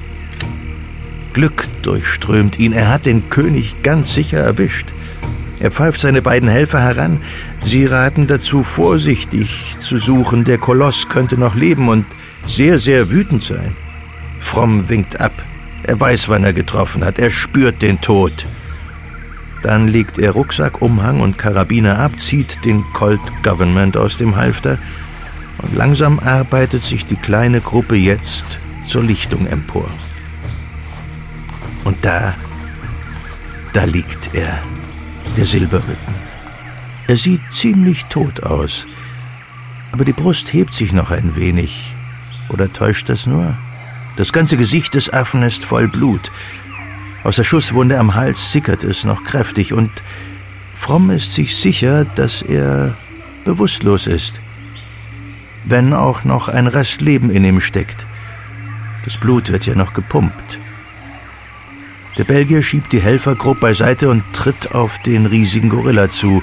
Glück 1.33 1.67
durchströmt 1.83 2.57
ihn, 2.57 2.73
er 2.73 2.89
hat 2.89 3.05
den 3.05 3.29
König 3.29 3.83
ganz 3.83 4.15
sicher 4.15 4.39
erwischt. 4.39 4.93
Er 5.59 5.71
pfeift 5.71 5.99
seine 5.99 6.21
beiden 6.21 6.49
Helfer 6.49 6.79
heran. 6.79 7.19
Sie 7.65 7.85
raten 7.85 8.27
dazu, 8.27 8.63
vorsichtig 8.63 9.75
zu 9.79 9.97
suchen. 9.97 10.45
Der 10.45 10.59
Koloss 10.59 11.09
könnte 11.09 11.37
noch 11.37 11.55
leben 11.55 11.89
und 11.89 12.05
sehr, 12.45 12.79
sehr 12.79 13.09
wütend 13.09 13.43
sein. 13.43 13.75
Fromm 14.39 14.87
winkt 14.87 15.19
ab. 15.19 15.33
Er 15.83 15.99
weiß, 15.99 16.29
wann 16.29 16.43
er 16.43 16.53
getroffen 16.53 17.03
hat. 17.03 17.17
Er 17.17 17.31
spürt 17.31 17.81
den 17.81 17.99
Tod. 18.01 18.47
Dann 19.67 19.89
legt 19.89 20.17
er 20.17 20.31
Rucksack, 20.31 20.81
Umhang 20.81 21.19
und 21.19 21.37
Karabiner 21.37 21.99
ab, 21.99 22.21
zieht 22.21 22.63
den 22.63 22.85
Colt 22.93 23.19
Government 23.43 23.97
aus 23.97 24.15
dem 24.15 24.37
Halfter 24.37 24.79
und 25.57 25.75
langsam 25.75 26.19
arbeitet 26.19 26.85
sich 26.85 27.05
die 27.05 27.17
kleine 27.17 27.59
Gruppe 27.59 27.97
jetzt 27.97 28.59
zur 28.85 29.03
Lichtung 29.03 29.45
empor. 29.45 29.89
Und 31.83 31.97
da, 32.01 32.33
da 33.73 33.83
liegt 33.83 34.33
er 34.33 34.57
der 35.35 35.45
Silberrücken. 35.45 36.15
Er 37.07 37.17
sieht 37.17 37.41
ziemlich 37.51 38.05
tot 38.05 38.43
aus, 38.43 38.87
aber 39.91 40.05
die 40.05 40.13
Brust 40.13 40.53
hebt 40.53 40.75
sich 40.75 40.93
noch 40.93 41.11
ein 41.11 41.35
wenig. 41.35 41.93
Oder 42.47 42.71
täuscht 42.71 43.09
das 43.09 43.25
nur? 43.25 43.57
Das 44.15 44.31
ganze 44.31 44.55
Gesicht 44.55 44.93
des 44.93 45.11
Affen 45.11 45.43
ist 45.43 45.65
voll 45.65 45.89
Blut. 45.89 46.31
Aus 47.23 47.35
der 47.35 47.43
Schusswunde 47.43 47.97
am 47.99 48.15
Hals 48.15 48.51
sickert 48.51 48.83
es 48.83 49.03
noch 49.03 49.23
kräftig 49.23 49.73
und 49.73 49.91
Fromm 50.73 51.09
ist 51.09 51.33
sich 51.33 51.55
sicher, 51.55 52.05
dass 52.05 52.41
er 52.41 52.95
bewusstlos 53.43 54.07
ist. 54.07 54.39
Wenn 55.65 55.93
auch 55.93 56.23
noch 56.23 56.47
ein 56.47 56.67
Rest 56.67 57.01
Leben 57.01 57.29
in 57.29 57.43
ihm 57.43 57.59
steckt. 57.59 58.07
Das 59.03 59.17
Blut 59.17 59.51
wird 59.51 59.65
ja 59.65 59.75
noch 59.75 59.93
gepumpt. 59.93 60.59
Der 62.17 62.23
Belgier 62.23 62.63
schiebt 62.63 62.93
die 62.93 63.01
Helfergruppe 63.01 63.61
beiseite 63.61 64.09
und 64.09 64.23
tritt 64.33 64.73
auf 64.73 64.97
den 64.99 65.25
riesigen 65.25 65.69
Gorilla 65.69 66.09
zu, 66.09 66.41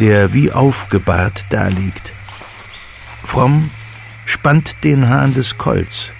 der 0.00 0.32
wie 0.32 0.52
aufgebahrt 0.52 1.46
daliegt. 1.50 2.12
Fromm 3.24 3.70
spannt 4.24 4.84
den 4.84 5.08
Hahn 5.08 5.32
des 5.34 5.58
Kolz. 5.58 6.12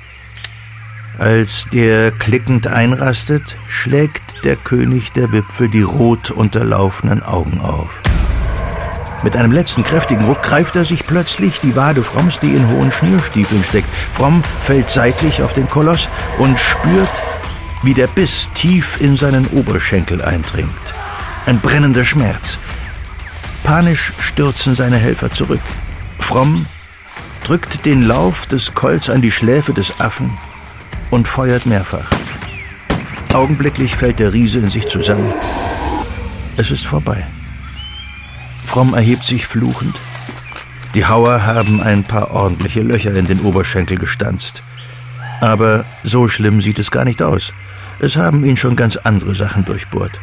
Als 1.18 1.66
der 1.72 2.10
klickend 2.10 2.66
einrastet, 2.66 3.56
schlägt 3.68 4.44
der 4.44 4.54
König 4.54 5.12
der 5.12 5.32
Wipfel 5.32 5.68
die 5.68 5.80
rot 5.80 6.30
unterlaufenden 6.30 7.22
Augen 7.22 7.58
auf. 7.58 8.02
Mit 9.22 9.34
einem 9.34 9.50
letzten 9.50 9.82
kräftigen 9.82 10.26
Ruck 10.26 10.42
greift 10.42 10.76
er 10.76 10.84
sich 10.84 11.06
plötzlich 11.06 11.60
die 11.60 11.74
Wade 11.74 12.02
Fromms, 12.02 12.38
die 12.38 12.52
in 12.52 12.68
hohen 12.68 12.92
Schnürstiefeln 12.92 13.64
steckt. 13.64 13.88
Fromm 14.12 14.44
fällt 14.60 14.90
seitlich 14.90 15.42
auf 15.42 15.54
den 15.54 15.70
Koloss 15.70 16.06
und 16.38 16.58
spürt, 16.60 17.22
wie 17.82 17.94
der 17.94 18.08
Biss 18.08 18.50
tief 18.52 19.00
in 19.00 19.16
seinen 19.16 19.46
Oberschenkel 19.46 20.20
eindringt. 20.20 20.94
Ein 21.46 21.60
brennender 21.60 22.04
Schmerz. 22.04 22.58
Panisch 23.64 24.12
stürzen 24.20 24.74
seine 24.74 24.98
Helfer 24.98 25.30
zurück. 25.30 25.62
Fromm 26.18 26.66
drückt 27.42 27.86
den 27.86 28.02
Lauf 28.02 28.44
des 28.44 28.74
Kolz 28.74 29.08
an 29.08 29.22
die 29.22 29.32
Schläfe 29.32 29.72
des 29.72 29.98
Affen 29.98 30.36
und 31.10 31.28
feuert 31.28 31.66
mehrfach. 31.66 32.08
Augenblicklich 33.32 33.94
fällt 33.94 34.18
der 34.18 34.32
Riese 34.32 34.58
in 34.58 34.70
sich 34.70 34.86
zusammen. 34.88 35.32
Es 36.56 36.70
ist 36.70 36.86
vorbei. 36.86 37.26
Fromm 38.64 38.94
erhebt 38.94 39.24
sich 39.24 39.46
fluchend. 39.46 39.94
Die 40.94 41.04
Hauer 41.04 41.44
haben 41.44 41.80
ein 41.82 42.04
paar 42.04 42.30
ordentliche 42.30 42.80
Löcher 42.80 43.14
in 43.14 43.26
den 43.26 43.40
Oberschenkel 43.40 43.98
gestanzt. 43.98 44.62
Aber 45.40 45.84
so 46.02 46.28
schlimm 46.28 46.62
sieht 46.62 46.78
es 46.78 46.90
gar 46.90 47.04
nicht 47.04 47.22
aus. 47.22 47.52
Es 48.00 48.16
haben 48.16 48.44
ihn 48.44 48.56
schon 48.56 48.76
ganz 48.76 48.96
andere 48.96 49.34
Sachen 49.34 49.64
durchbohrt. 49.64 50.18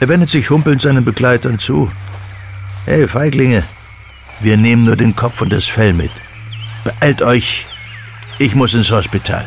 Er 0.00 0.08
wendet 0.08 0.30
sich 0.30 0.50
humpelnd 0.50 0.82
seinen 0.82 1.04
Begleitern 1.04 1.60
zu. 1.60 1.90
Hey, 2.86 3.06
Feiglinge, 3.06 3.62
wir 4.40 4.56
nehmen 4.56 4.84
nur 4.84 4.96
den 4.96 5.14
Kopf 5.14 5.40
und 5.40 5.52
das 5.52 5.66
Fell 5.66 5.92
mit. 5.92 6.10
Beeilt 6.82 7.22
euch, 7.22 7.66
ich 8.38 8.56
muss 8.56 8.74
ins 8.74 8.90
Hospital. 8.90 9.46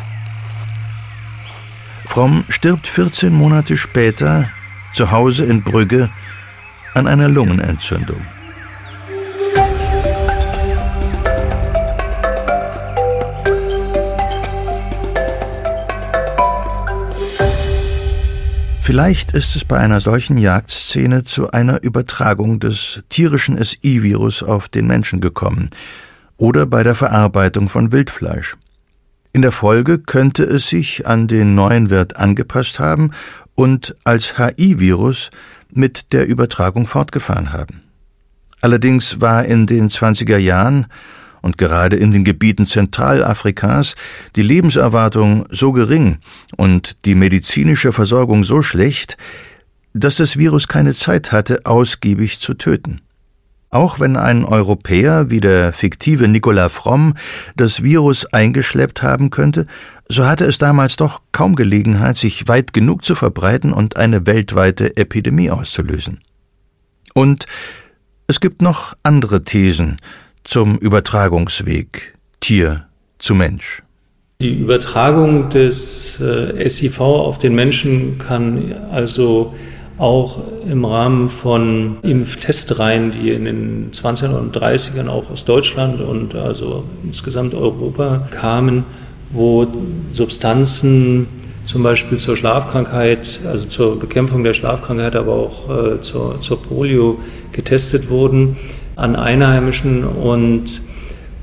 Fromm 2.06 2.44
stirbt 2.48 2.86
14 2.86 3.34
Monate 3.34 3.76
später 3.76 4.48
zu 4.94 5.10
Hause 5.10 5.44
in 5.44 5.62
Brügge 5.62 6.08
an 6.94 7.06
einer 7.06 7.28
Lungenentzündung. 7.28 8.20
Vielleicht 18.80 19.32
ist 19.32 19.56
es 19.56 19.64
bei 19.64 19.78
einer 19.78 20.00
solchen 20.00 20.38
Jagdszene 20.38 21.24
zu 21.24 21.50
einer 21.50 21.82
Übertragung 21.82 22.60
des 22.60 23.02
tierischen 23.08 23.62
SI-Virus 23.62 24.42
auf 24.44 24.68
den 24.68 24.86
Menschen 24.86 25.20
gekommen 25.20 25.70
oder 26.36 26.66
bei 26.66 26.82
der 26.82 26.94
Verarbeitung 26.94 27.68
von 27.68 27.90
Wildfleisch. 27.90 28.56
In 29.36 29.42
der 29.42 29.52
Folge 29.52 29.98
könnte 29.98 30.44
es 30.44 30.70
sich 30.70 31.06
an 31.06 31.28
den 31.28 31.54
neuen 31.54 31.90
Wirt 31.90 32.16
angepasst 32.16 32.78
haben 32.78 33.10
und 33.54 33.94
als 34.02 34.38
HI-Virus 34.38 35.30
mit 35.70 36.14
der 36.14 36.26
Übertragung 36.26 36.86
fortgefahren 36.86 37.52
haben. 37.52 37.82
Allerdings 38.62 39.20
war 39.20 39.44
in 39.44 39.66
den 39.66 39.90
20er 39.90 40.38
Jahren 40.38 40.86
und 41.42 41.58
gerade 41.58 41.96
in 41.96 42.12
den 42.12 42.24
Gebieten 42.24 42.66
Zentralafrikas 42.66 43.94
die 44.36 44.42
Lebenserwartung 44.42 45.44
so 45.50 45.70
gering 45.70 46.16
und 46.56 47.04
die 47.04 47.14
medizinische 47.14 47.92
Versorgung 47.92 48.42
so 48.42 48.62
schlecht, 48.62 49.18
dass 49.92 50.16
das 50.16 50.38
Virus 50.38 50.66
keine 50.66 50.94
Zeit 50.94 51.30
hatte, 51.30 51.66
ausgiebig 51.66 52.40
zu 52.40 52.54
töten. 52.54 53.02
Auch 53.70 54.00
wenn 54.00 54.16
ein 54.16 54.44
Europäer 54.44 55.30
wie 55.30 55.40
der 55.40 55.72
fiktive 55.72 56.28
Nicola 56.28 56.68
Fromm 56.68 57.14
das 57.56 57.82
Virus 57.82 58.26
eingeschleppt 58.26 59.02
haben 59.02 59.30
könnte, 59.30 59.66
so 60.08 60.26
hatte 60.26 60.44
es 60.44 60.58
damals 60.58 60.96
doch 60.96 61.20
kaum 61.32 61.56
Gelegenheit, 61.56 62.16
sich 62.16 62.46
weit 62.48 62.72
genug 62.72 63.04
zu 63.04 63.14
verbreiten 63.14 63.72
und 63.72 63.96
eine 63.96 64.26
weltweite 64.26 64.96
Epidemie 64.96 65.50
auszulösen. 65.50 66.20
Und 67.12 67.46
es 68.28 68.40
gibt 68.40 68.62
noch 68.62 68.94
andere 69.02 69.44
Thesen, 69.44 69.96
zum 70.44 70.78
Übertragungsweg 70.78 72.14
Tier 72.40 72.86
zu 73.18 73.34
Mensch? 73.34 73.82
Die 74.40 74.52
Übertragung 74.52 75.48
des 75.48 76.20
äh, 76.20 76.68
SIV 76.68 77.00
auf 77.00 77.38
den 77.38 77.54
Menschen 77.54 78.18
kann 78.18 78.72
also 78.90 79.54
auch 79.98 80.40
im 80.68 80.84
Rahmen 80.84 81.28
von 81.28 81.96
Impftestreihen, 82.02 83.12
die 83.12 83.30
in 83.30 83.44
den 83.46 83.90
20er 83.92 84.36
und 84.36 84.56
30ern 84.56 85.08
auch 85.08 85.30
aus 85.30 85.44
Deutschland 85.44 86.00
und 86.00 86.34
also 86.34 86.84
insgesamt 87.04 87.54
Europa 87.54 88.28
kamen, 88.30 88.84
wo 89.30 89.66
Substanzen 90.12 91.26
zum 91.64 91.82
Beispiel 91.82 92.18
zur 92.18 92.36
Schlafkrankheit, 92.36 93.40
also 93.44 93.66
zur 93.66 93.98
Bekämpfung 93.98 94.44
der 94.44 94.52
Schlafkrankheit, 94.52 95.16
aber 95.16 95.32
auch 95.32 95.68
äh, 95.68 96.00
zur, 96.00 96.40
zur 96.40 96.62
Polio 96.62 97.18
getestet 97.52 98.08
wurden 98.08 98.56
an 98.94 99.16
Einheimischen 99.16 100.04
und 100.04 100.80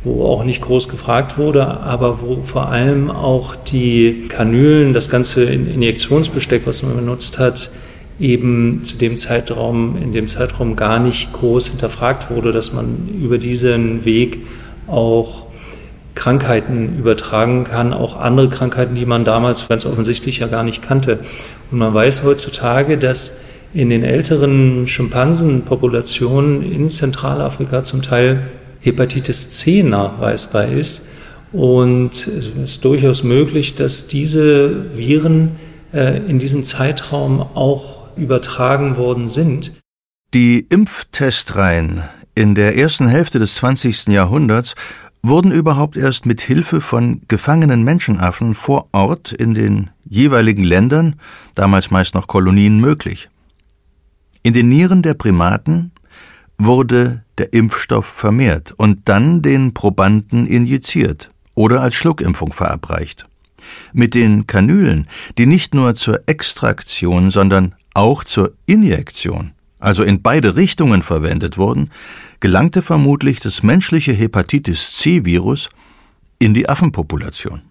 wo 0.04 0.26
auch 0.26 0.44
nicht 0.44 0.62
groß 0.62 0.90
gefragt 0.90 1.38
wurde, 1.38 1.66
aber 1.66 2.22
wo 2.22 2.42
vor 2.44 2.68
allem 2.70 3.10
auch 3.10 3.56
die 3.56 4.26
Kanülen, 4.28 4.94
das 4.94 5.10
ganze 5.10 5.46
Injektionsbesteck, 5.46 6.68
was 6.68 6.84
man 6.84 6.96
benutzt 6.96 7.40
hat, 7.40 7.72
eben 8.20 8.82
zu 8.82 8.98
dem 8.98 9.18
Zeitraum, 9.18 9.98
in 10.02 10.14
dem 10.14 10.28
Zeitraum 10.28 10.76
gar 10.76 11.00
nicht 11.00 11.34
groß 11.34 11.68
hinterfragt 11.68 12.30
wurde, 12.30 12.52
dass 12.52 12.74
man 12.74 13.10
über 13.22 13.38
diesen 13.38 14.06
Weg 14.06 14.46
auch 14.88 15.48
Krankheiten 16.16 17.00
übertragen 17.00 17.64
kann, 17.64 17.94
auch 17.94 18.18
andere 18.18 18.50
Krankheiten, 18.50 18.96
die 18.96 19.06
man 19.06 19.26
damals 19.26 19.68
ganz 19.68 19.86
offensichtlich 19.86 20.40
ja 20.40 20.48
gar 20.48 20.64
nicht 20.64 20.82
kannte. 20.82 21.20
Und 21.72 21.80
man 21.80 21.94
weiß 21.94 22.24
heutzutage, 22.24 22.98
dass 22.98 23.38
in 23.74 23.90
den 23.90 24.04
älteren 24.04 24.86
Schimpansenpopulationen 24.86 26.72
in 26.72 26.90
Zentralafrika 26.90 27.84
zum 27.84 28.04
Teil 28.04 28.44
Hepatitis 28.82 29.50
C 29.50 29.82
nachweisbar 29.82 30.68
ist. 30.68 31.08
Und 31.52 32.28
es 32.28 32.48
ist 32.48 32.86
durchaus 32.86 33.24
möglich, 33.24 33.74
dass 33.76 34.08
diese 34.08 34.96
Viren 34.96 35.52
äh, 35.94 36.18
in 36.18 36.38
diesem 36.38 36.64
Zeitraum 36.64 37.42
auch 37.42 38.03
übertragen 38.16 38.98
worden 38.98 39.30
sind. 39.30 39.74
Die 40.34 40.66
Impftestreihen 40.70 42.04
in 42.36 42.56
der 42.56 42.78
ersten 42.78 43.08
Hälfte 43.08 43.40
des 43.40 43.56
20. 43.56 44.08
Jahrhunderts 44.08 44.76
wurden 45.22 45.52
überhaupt 45.52 45.96
erst 45.96 46.26
mit 46.26 46.42
Hilfe 46.42 46.82
von 46.82 47.22
gefangenen 47.28 47.84
Menschenaffen 47.84 48.56
vor 48.56 48.90
Ort 48.92 49.32
in 49.32 49.54
den 49.54 49.90
jeweiligen 50.04 50.64
Ländern, 50.64 51.16
damals 51.56 51.92
meist 51.92 52.14
noch 52.14 52.28
Kolonien, 52.28 52.80
möglich. 52.80 53.30
In 54.42 54.54
den 54.54 54.68
Nieren 54.68 55.02
der 55.02 55.14
Primaten 55.14 55.92
wurde 56.58 57.24
der 57.38 57.54
Impfstoff 57.54 58.06
vermehrt 58.06 58.74
und 58.76 59.08
dann 59.08 59.42
den 59.42 59.74
Probanden 59.74 60.46
injiziert 60.46 61.32
oder 61.56 61.82
als 61.82 61.96
Schluckimpfung 61.96 62.52
verabreicht. 62.52 63.26
Mit 63.94 64.14
den 64.14 64.46
Kanülen, 64.46 65.08
die 65.38 65.46
nicht 65.46 65.74
nur 65.74 65.96
zur 65.96 66.22
Extraktion, 66.26 67.32
sondern 67.32 67.76
auch 67.94 68.24
zur 68.24 68.54
Injektion, 68.66 69.52
also 69.80 70.04
in 70.04 70.22
beide 70.22 70.56
Richtungen 70.56 71.04
verwendet 71.04 71.58
wurden, 71.58 71.90
gelangte 72.40 72.82
vermutlich 72.82 73.40
das 73.40 73.64
menschliche 73.64 74.14
Hepatitis 74.14 74.98
C-Virus 74.98 75.70
in 76.40 76.54
die 76.54 76.68
Affenpopulation. 76.68 77.62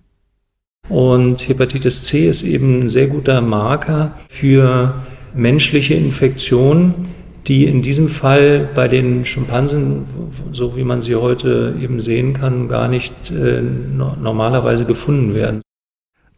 Und 0.89 1.49
Hepatitis 1.49 2.03
C 2.03 2.29
ist 2.29 2.43
eben 2.43 2.83
ein 2.83 2.91
sehr 2.91 3.07
guter 3.07 3.41
Marker 3.41 4.19
für 4.29 5.03
menschliche 5.35 5.95
Infektionen, 5.95 6.95
die 7.47 7.67
in 7.67 7.83
diesem 7.83 8.09
Fall 8.09 8.69
bei 8.75 8.89
den 8.89 9.25
Schimpansen, 9.25 10.05
so 10.53 10.77
wie 10.77 10.85
man 10.85 11.03
sie 11.03 11.17
heute 11.17 11.77
eben 11.81 12.01
sehen 12.01 12.35
kann, 12.35 12.69
gar 12.69 12.89
nicht 12.89 13.31
äh, 13.31 13.63
normalerweise 13.63 14.85
gefunden 14.85 15.35
werden. 15.35 15.63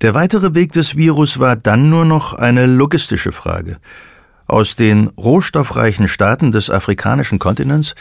Der 0.04 0.12
weitere 0.12 0.54
Weg 0.54 0.72
des 0.72 0.96
Virus 0.96 1.38
war 1.38 1.56
dann 1.56 1.88
nur 1.88 2.04
noch 2.04 2.34
eine 2.34 2.66
logistische 2.66 3.32
Frage. 3.32 3.78
Aus 4.46 4.76
den 4.76 5.06
rohstoffreichen 5.06 6.08
Staaten 6.08 6.52
des 6.52 6.68
afrikanischen 6.68 7.38
Kontinents 7.38 7.94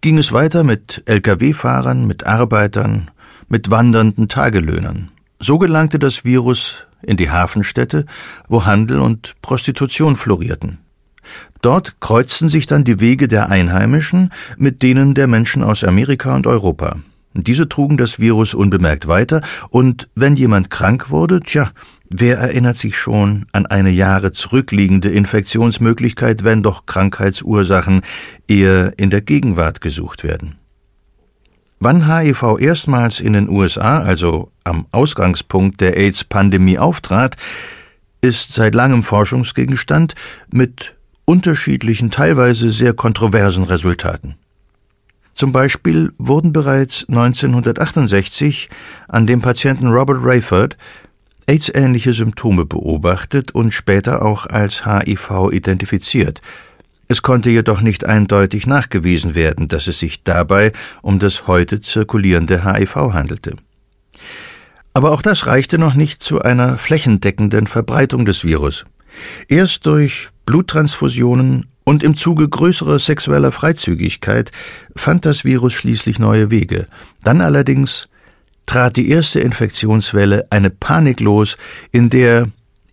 ging 0.00 0.18
es 0.18 0.30
weiter 0.30 0.62
mit 0.62 1.02
Lkw-Fahrern, 1.06 2.06
mit 2.06 2.28
Arbeitern, 2.28 3.10
mit 3.48 3.72
wandernden 3.72 4.28
Tagelöhnern. 4.28 5.10
So 5.40 5.58
gelangte 5.58 5.98
das 5.98 6.24
Virus 6.24 6.86
in 7.02 7.16
die 7.16 7.32
Hafenstädte, 7.32 8.06
wo 8.46 8.64
Handel 8.64 9.00
und 9.00 9.34
Prostitution 9.42 10.14
florierten. 10.14 10.78
Dort 11.60 11.96
kreuzten 11.98 12.48
sich 12.48 12.68
dann 12.68 12.84
die 12.84 13.00
Wege 13.00 13.26
der 13.26 13.48
Einheimischen 13.48 14.30
mit 14.58 14.84
denen 14.84 15.14
der 15.14 15.26
Menschen 15.26 15.64
aus 15.64 15.82
Amerika 15.82 16.36
und 16.36 16.46
Europa. 16.46 17.00
Diese 17.42 17.68
trugen 17.68 17.96
das 17.96 18.18
Virus 18.18 18.54
unbemerkt 18.54 19.06
weiter, 19.06 19.42
und 19.70 20.08
wenn 20.14 20.36
jemand 20.36 20.70
krank 20.70 21.10
wurde, 21.10 21.40
tja, 21.40 21.70
wer 22.08 22.38
erinnert 22.38 22.76
sich 22.76 22.96
schon 22.96 23.46
an 23.52 23.66
eine 23.66 23.90
Jahre 23.90 24.32
zurückliegende 24.32 25.10
Infektionsmöglichkeit, 25.10 26.44
wenn 26.44 26.62
doch 26.62 26.86
Krankheitsursachen 26.86 28.02
eher 28.48 28.98
in 28.98 29.10
der 29.10 29.20
Gegenwart 29.20 29.80
gesucht 29.80 30.24
werden? 30.24 30.56
Wann 31.80 32.12
HIV 32.12 32.58
erstmals 32.58 33.20
in 33.20 33.34
den 33.34 33.48
USA, 33.48 34.00
also 34.00 34.50
am 34.64 34.86
Ausgangspunkt 34.90 35.80
der 35.80 35.96
AIDS-Pandemie 35.96 36.78
auftrat, 36.78 37.36
ist 38.20 38.52
seit 38.52 38.74
langem 38.74 39.04
Forschungsgegenstand 39.04 40.14
mit 40.50 40.96
unterschiedlichen, 41.24 42.10
teilweise 42.10 42.72
sehr 42.72 42.94
kontroversen 42.94 43.62
Resultaten. 43.62 44.34
Zum 45.38 45.52
Beispiel 45.52 46.12
wurden 46.18 46.52
bereits 46.52 47.08
1968 47.08 48.68
an 49.06 49.28
dem 49.28 49.40
Patienten 49.40 49.86
Robert 49.86 50.18
Rayford 50.20 50.76
AIDS-ähnliche 51.46 52.12
Symptome 52.12 52.66
beobachtet 52.66 53.52
und 53.52 53.72
später 53.72 54.22
auch 54.22 54.46
als 54.46 54.84
HIV 54.84 55.52
identifiziert. 55.52 56.42
Es 57.06 57.22
konnte 57.22 57.50
jedoch 57.50 57.80
nicht 57.80 58.04
eindeutig 58.04 58.66
nachgewiesen 58.66 59.36
werden, 59.36 59.68
dass 59.68 59.86
es 59.86 60.00
sich 60.00 60.24
dabei 60.24 60.72
um 61.02 61.20
das 61.20 61.46
heute 61.46 61.80
zirkulierende 61.80 62.64
HIV 62.64 62.96
handelte. 63.12 63.54
Aber 64.92 65.12
auch 65.12 65.22
das 65.22 65.46
reichte 65.46 65.78
noch 65.78 65.94
nicht 65.94 66.20
zu 66.20 66.42
einer 66.42 66.78
flächendeckenden 66.78 67.68
Verbreitung 67.68 68.26
des 68.26 68.42
Virus. 68.42 68.86
Erst 69.46 69.86
durch 69.86 70.30
Bluttransfusionen 70.46 71.66
und 71.88 72.02
im 72.02 72.18
Zuge 72.18 72.46
größerer 72.46 72.98
sexueller 72.98 73.50
Freizügigkeit 73.50 74.52
fand 74.94 75.24
das 75.24 75.46
Virus 75.46 75.72
schließlich 75.72 76.18
neue 76.18 76.50
Wege. 76.50 76.86
Dann 77.24 77.40
allerdings 77.40 78.08
trat 78.66 78.98
die 78.98 79.08
erste 79.08 79.40
Infektionswelle 79.40 80.48
eine 80.50 80.68
Panik 80.68 81.20
los, 81.20 81.56
in 81.90 82.10
der, 82.10 82.48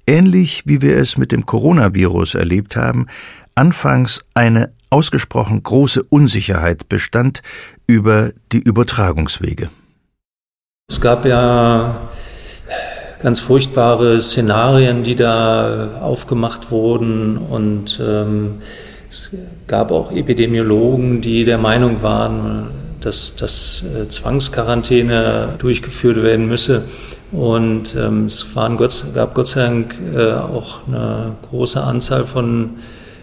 ähnlich 0.07 0.63
wie 0.65 0.81
wir 0.81 0.95
es 0.95 1.17
mit 1.17 1.33
dem 1.33 1.45
Coronavirus 1.45 2.35
erlebt 2.35 2.77
haben, 2.77 3.07
anfangs 3.53 4.23
eine 4.33 4.71
ausgesprochen 4.89 5.61
große 5.61 6.01
Unsicherheit 6.01 6.87
bestand 6.87 7.41
über 7.87 8.31
die 8.53 8.59
Übertragungswege. 8.59 9.71
Es 10.87 11.01
gab 11.01 11.25
ja 11.25 12.11
ganz 13.25 13.39
furchtbare 13.39 14.21
Szenarien, 14.21 15.01
die 15.01 15.15
da 15.15 15.99
aufgemacht 15.99 16.69
wurden 16.69 17.39
und 17.39 17.99
ähm, 17.99 18.59
es 19.09 19.31
gab 19.65 19.89
auch 19.89 20.11
Epidemiologen, 20.11 21.21
die 21.21 21.43
der 21.43 21.57
Meinung 21.57 22.03
waren, 22.03 22.67
dass, 23.01 23.35
dass 23.35 23.83
äh, 23.83 24.07
Zwangsquarantäne 24.09 25.55
durchgeführt 25.57 26.21
werden 26.21 26.47
müsse. 26.47 26.83
Und 27.31 27.95
ähm, 27.95 28.27
es 28.27 28.55
waren 28.55 28.77
Gott, 28.77 29.03
gab 29.15 29.33
Gott 29.33 29.47
sei 29.47 29.63
Dank 29.63 29.95
äh, 30.15 30.31
auch 30.31 30.87
eine 30.87 31.31
große 31.49 31.81
Anzahl 31.81 32.25
von 32.25 32.75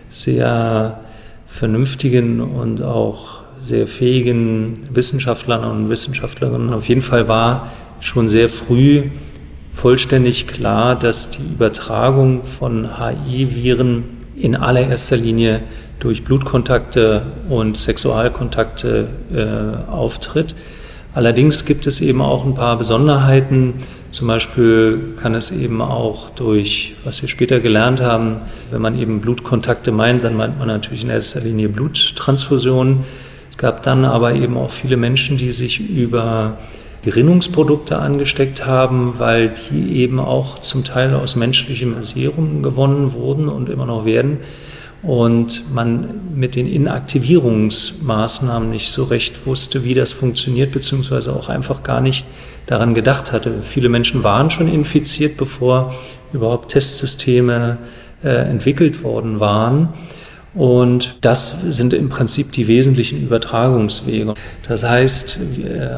sehr 0.08 0.98
vernünftigen 1.46 2.40
und 2.40 2.82
auch 2.82 3.42
sehr 3.60 3.86
fähigen 3.86 4.80
Wissenschaftlern 4.92 5.62
und 5.62 5.90
Wissenschaftlerinnen. 5.90 6.74
Auf 6.74 6.88
jeden 6.88 7.02
Fall 7.02 7.28
war 7.28 7.70
schon 8.00 8.28
sehr 8.28 8.48
früh 8.48 9.04
vollständig 9.74 10.46
klar, 10.46 10.98
dass 10.98 11.30
die 11.30 11.42
Übertragung 11.42 12.44
von 12.44 12.98
HI-Viren 12.98 14.04
in 14.36 14.56
allererster 14.56 15.16
Linie 15.16 15.62
durch 15.98 16.24
Blutkontakte 16.24 17.22
und 17.48 17.76
Sexualkontakte 17.76 19.08
äh, 19.32 19.90
auftritt. 19.90 20.54
Allerdings 21.14 21.64
gibt 21.64 21.86
es 21.86 22.00
eben 22.00 22.20
auch 22.20 22.44
ein 22.44 22.54
paar 22.54 22.76
Besonderheiten. 22.76 23.74
Zum 24.10 24.28
Beispiel 24.28 25.14
kann 25.20 25.34
es 25.34 25.50
eben 25.50 25.80
auch 25.80 26.30
durch, 26.30 26.96
was 27.04 27.22
wir 27.22 27.28
später 27.28 27.60
gelernt 27.60 28.00
haben, 28.00 28.42
wenn 28.70 28.82
man 28.82 28.98
eben 28.98 29.20
Blutkontakte 29.20 29.92
meint, 29.92 30.24
dann 30.24 30.36
meint 30.36 30.58
man 30.58 30.68
natürlich 30.68 31.04
in 31.04 31.10
erster 31.10 31.40
Linie 31.40 31.68
Bluttransfusionen. 31.68 33.00
Es 33.50 33.56
gab 33.56 33.82
dann 33.82 34.04
aber 34.04 34.34
eben 34.34 34.56
auch 34.56 34.70
viele 34.70 34.96
Menschen, 34.96 35.36
die 35.36 35.52
sich 35.52 35.80
über 35.80 36.58
Gerinnungsprodukte 37.02 37.98
angesteckt 37.98 38.64
haben, 38.64 39.18
weil 39.18 39.50
die 39.50 39.96
eben 39.96 40.20
auch 40.20 40.60
zum 40.60 40.84
Teil 40.84 41.14
aus 41.14 41.34
menschlichem 41.34 42.00
Serum 42.00 42.62
gewonnen 42.62 43.12
wurden 43.12 43.48
und 43.48 43.68
immer 43.68 43.86
noch 43.86 44.04
werden. 44.04 44.38
Und 45.02 45.74
man 45.74 46.36
mit 46.36 46.54
den 46.54 46.68
Inaktivierungsmaßnahmen 46.68 48.70
nicht 48.70 48.92
so 48.92 49.02
recht 49.02 49.46
wusste, 49.46 49.82
wie 49.82 49.94
das 49.94 50.12
funktioniert, 50.12 50.70
beziehungsweise 50.70 51.34
auch 51.34 51.48
einfach 51.48 51.82
gar 51.82 52.00
nicht 52.00 52.24
daran 52.66 52.94
gedacht 52.94 53.32
hatte. 53.32 53.62
Viele 53.62 53.88
Menschen 53.88 54.22
waren 54.22 54.48
schon 54.48 54.72
infiziert, 54.72 55.36
bevor 55.36 55.92
überhaupt 56.32 56.70
Testsysteme 56.70 57.78
äh, 58.22 58.28
entwickelt 58.28 59.02
worden 59.02 59.40
waren. 59.40 59.88
Und 60.54 61.16
das 61.22 61.56
sind 61.68 61.94
im 61.94 62.08
Prinzip 62.10 62.52
die 62.52 62.68
wesentlichen 62.68 63.22
Übertragungswege. 63.22 64.34
Das 64.68 64.84
heißt, 64.84 65.38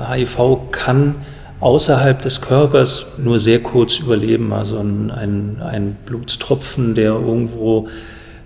HIV 0.08 0.70
kann 0.70 1.16
außerhalb 1.60 2.20
des 2.20 2.40
Körpers 2.40 3.06
nur 3.18 3.38
sehr 3.38 3.60
kurz 3.60 3.98
überleben. 3.98 4.52
Also 4.52 4.78
ein, 4.78 5.10
ein, 5.10 5.96
Blutstropfen, 6.06 6.94
der 6.94 7.12
irgendwo 7.12 7.88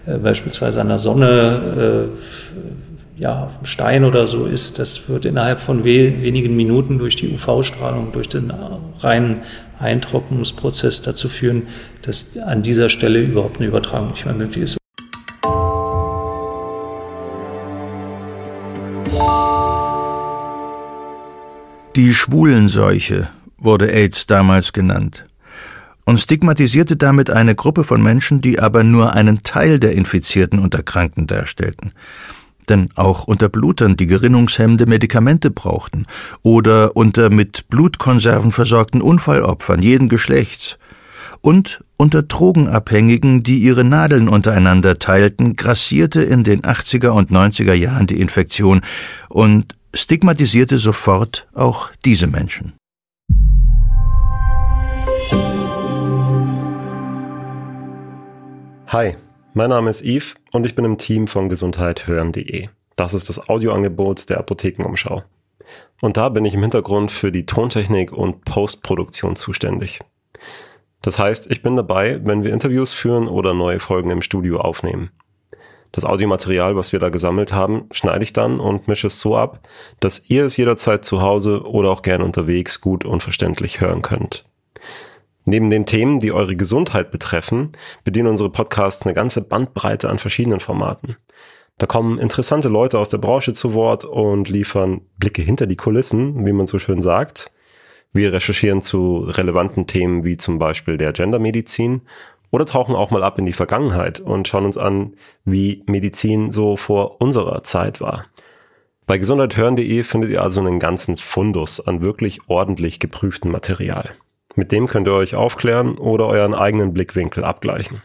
äh, 0.06 0.18
beispielsweise 0.18 0.80
an 0.80 0.88
der 0.88 0.98
Sonne, 0.98 2.08
äh, 3.18 3.20
ja, 3.20 3.44
auf 3.44 3.58
dem 3.58 3.66
Stein 3.66 4.04
oder 4.04 4.28
so 4.28 4.46
ist, 4.46 4.78
das 4.78 5.08
wird 5.08 5.24
innerhalb 5.24 5.58
von 5.58 5.84
we 5.84 6.22
wenigen 6.22 6.54
Minuten 6.56 6.98
durch 6.98 7.16
die 7.16 7.34
UV-Strahlung, 7.34 8.12
durch 8.12 8.28
den 8.28 8.52
reinen 9.00 9.42
Eintrocknungsprozess 9.80 11.02
dazu 11.02 11.28
führen, 11.28 11.64
dass 12.02 12.38
an 12.38 12.62
dieser 12.62 12.88
Stelle 12.88 13.20
überhaupt 13.20 13.56
eine 13.56 13.66
Übertragung 13.66 14.10
nicht 14.10 14.24
mehr 14.24 14.34
möglich 14.34 14.62
ist. 14.62 14.77
Die 21.98 22.14
Schwulenseuche 22.14 23.28
wurde 23.56 23.92
AIDS 23.92 24.26
damals 24.26 24.72
genannt 24.72 25.26
und 26.04 26.20
stigmatisierte 26.20 26.96
damit 26.96 27.28
eine 27.28 27.56
Gruppe 27.56 27.82
von 27.82 28.00
Menschen, 28.00 28.40
die 28.40 28.60
aber 28.60 28.84
nur 28.84 29.14
einen 29.14 29.42
Teil 29.42 29.80
der 29.80 29.94
Infizierten 29.94 30.60
und 30.60 30.74
Erkrankten 30.74 31.26
darstellten. 31.26 31.90
Denn 32.68 32.90
auch 32.94 33.24
unter 33.24 33.48
Blutern, 33.48 33.96
die 33.96 34.06
gerinnungshemmende 34.06 34.86
Medikamente 34.86 35.50
brauchten, 35.50 36.06
oder 36.44 36.96
unter 36.96 37.30
mit 37.30 37.68
Blutkonserven 37.68 38.52
versorgten 38.52 39.02
Unfallopfern 39.02 39.82
jeden 39.82 40.08
Geschlechts, 40.08 40.78
und 41.40 41.82
unter 41.96 42.22
Drogenabhängigen, 42.22 43.42
die 43.42 43.58
ihre 43.58 43.84
Nadeln 43.84 44.28
untereinander 44.28 44.98
teilten, 44.98 45.56
grassierte 45.56 46.22
in 46.22 46.44
den 46.44 46.62
80er 46.62 47.08
und 47.08 47.30
90er 47.30 47.74
Jahren 47.74 48.06
die 48.06 48.20
Infektion 48.20 48.82
und 49.28 49.76
stigmatisierte 49.94 50.78
sofort 50.78 51.48
auch 51.54 51.90
diese 52.04 52.26
Menschen. 52.26 52.74
Hi, 58.88 59.16
mein 59.52 59.70
Name 59.70 59.90
ist 59.90 60.02
Yves 60.02 60.34
und 60.52 60.64
ich 60.64 60.74
bin 60.74 60.84
im 60.84 60.96
Team 60.96 61.26
von 61.26 61.48
gesundheithören.de. 61.48 62.68
Das 62.96 63.12
ist 63.12 63.28
das 63.28 63.48
Audioangebot 63.48 64.30
der 64.30 64.38
Apothekenumschau. 64.38 65.22
Und 66.00 66.16
da 66.16 66.28
bin 66.28 66.44
ich 66.44 66.54
im 66.54 66.62
Hintergrund 66.62 67.10
für 67.10 67.30
die 67.30 67.44
Tontechnik 67.44 68.12
und 68.12 68.44
Postproduktion 68.44 69.36
zuständig. 69.36 70.00
Das 71.02 71.18
heißt, 71.18 71.50
ich 71.50 71.62
bin 71.62 71.76
dabei, 71.76 72.20
wenn 72.24 72.42
wir 72.42 72.52
Interviews 72.52 72.92
führen 72.92 73.28
oder 73.28 73.54
neue 73.54 73.80
Folgen 73.80 74.10
im 74.10 74.22
Studio 74.22 74.60
aufnehmen. 74.60 75.10
Das 75.92 76.04
Audiomaterial, 76.04 76.76
was 76.76 76.92
wir 76.92 76.98
da 76.98 77.08
gesammelt 77.08 77.52
haben, 77.52 77.88
schneide 77.92 78.22
ich 78.22 78.32
dann 78.32 78.60
und 78.60 78.88
mische 78.88 79.06
es 79.06 79.20
so 79.20 79.36
ab, 79.36 79.66
dass 80.00 80.28
ihr 80.28 80.44
es 80.44 80.56
jederzeit 80.56 81.04
zu 81.04 81.22
Hause 81.22 81.62
oder 81.66 81.90
auch 81.90 82.02
gern 82.02 82.22
unterwegs 82.22 82.80
gut 82.80 83.04
und 83.04 83.22
verständlich 83.22 83.80
hören 83.80 84.02
könnt. 84.02 84.44
Neben 85.44 85.70
den 85.70 85.86
Themen, 85.86 86.20
die 86.20 86.32
eure 86.32 86.56
Gesundheit 86.56 87.10
betreffen, 87.10 87.72
bedienen 88.04 88.28
unsere 88.28 88.50
Podcasts 88.50 89.06
eine 89.06 89.14
ganze 89.14 89.40
Bandbreite 89.40 90.10
an 90.10 90.18
verschiedenen 90.18 90.60
Formaten. 90.60 91.16
Da 91.78 91.86
kommen 91.86 92.18
interessante 92.18 92.68
Leute 92.68 92.98
aus 92.98 93.08
der 93.08 93.18
Branche 93.18 93.54
zu 93.54 93.72
Wort 93.72 94.04
und 94.04 94.50
liefern 94.50 95.00
Blicke 95.16 95.40
hinter 95.40 95.66
die 95.66 95.76
Kulissen, 95.76 96.44
wie 96.44 96.52
man 96.52 96.66
so 96.66 96.78
schön 96.78 97.00
sagt. 97.00 97.50
Wir 98.12 98.32
recherchieren 98.32 98.82
zu 98.82 99.18
relevanten 99.18 99.86
Themen 99.86 100.24
wie 100.24 100.36
zum 100.36 100.58
Beispiel 100.58 100.96
der 100.96 101.12
Gendermedizin 101.12 102.02
oder 102.50 102.66
tauchen 102.66 102.94
auch 102.94 103.10
mal 103.10 103.22
ab 103.22 103.38
in 103.38 103.46
die 103.46 103.52
Vergangenheit 103.52 104.20
und 104.20 104.48
schauen 104.48 104.64
uns 104.64 104.78
an, 104.78 105.14
wie 105.44 105.82
Medizin 105.86 106.50
so 106.50 106.76
vor 106.76 107.20
unserer 107.20 107.62
Zeit 107.62 108.00
war. 108.00 108.26
Bei 109.06 109.18
gesundheithören.de 109.18 110.02
findet 110.02 110.30
ihr 110.30 110.42
also 110.42 110.60
einen 110.60 110.78
ganzen 110.78 111.16
Fundus 111.16 111.80
an 111.80 112.00
wirklich 112.00 112.40
ordentlich 112.46 113.00
geprüftem 113.00 113.50
Material. 113.50 114.10
Mit 114.54 114.72
dem 114.72 114.86
könnt 114.86 115.08
ihr 115.08 115.14
euch 115.14 115.34
aufklären 115.34 115.96
oder 115.96 116.26
euren 116.26 116.54
eigenen 116.54 116.92
Blickwinkel 116.92 117.44
abgleichen. 117.44 118.02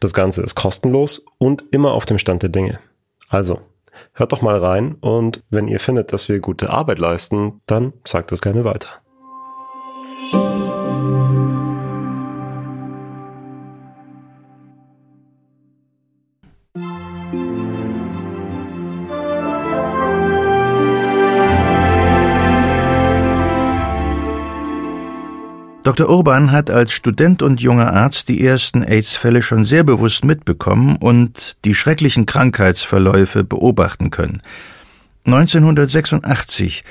Das 0.00 0.12
Ganze 0.12 0.42
ist 0.42 0.54
kostenlos 0.54 1.24
und 1.38 1.64
immer 1.70 1.92
auf 1.92 2.04
dem 2.04 2.18
Stand 2.18 2.42
der 2.42 2.50
Dinge. 2.50 2.80
Also, 3.28 3.60
hört 4.12 4.32
doch 4.32 4.42
mal 4.42 4.58
rein 4.58 4.96
und 5.00 5.42
wenn 5.48 5.68
ihr 5.68 5.80
findet, 5.80 6.12
dass 6.12 6.28
wir 6.28 6.40
gute 6.40 6.70
Arbeit 6.70 6.98
leisten, 6.98 7.62
dann 7.66 7.94
sagt 8.04 8.32
es 8.32 8.42
gerne 8.42 8.64
weiter. 8.64 8.88
Dr. 25.86 26.08
Urban 26.10 26.50
hat 26.50 26.68
als 26.68 26.92
Student 26.92 27.42
und 27.42 27.60
junger 27.60 27.92
Arzt 27.92 28.28
die 28.28 28.44
ersten 28.44 28.82
AIDS-Fälle 28.82 29.40
schon 29.40 29.64
sehr 29.64 29.84
bewusst 29.84 30.24
mitbekommen 30.24 30.96
und 30.96 31.64
die 31.64 31.76
schrecklichen 31.76 32.26
Krankheitsverläufe 32.26 33.44
beobachten 33.44 34.10
können. 34.10 34.42
1986 35.26 36.82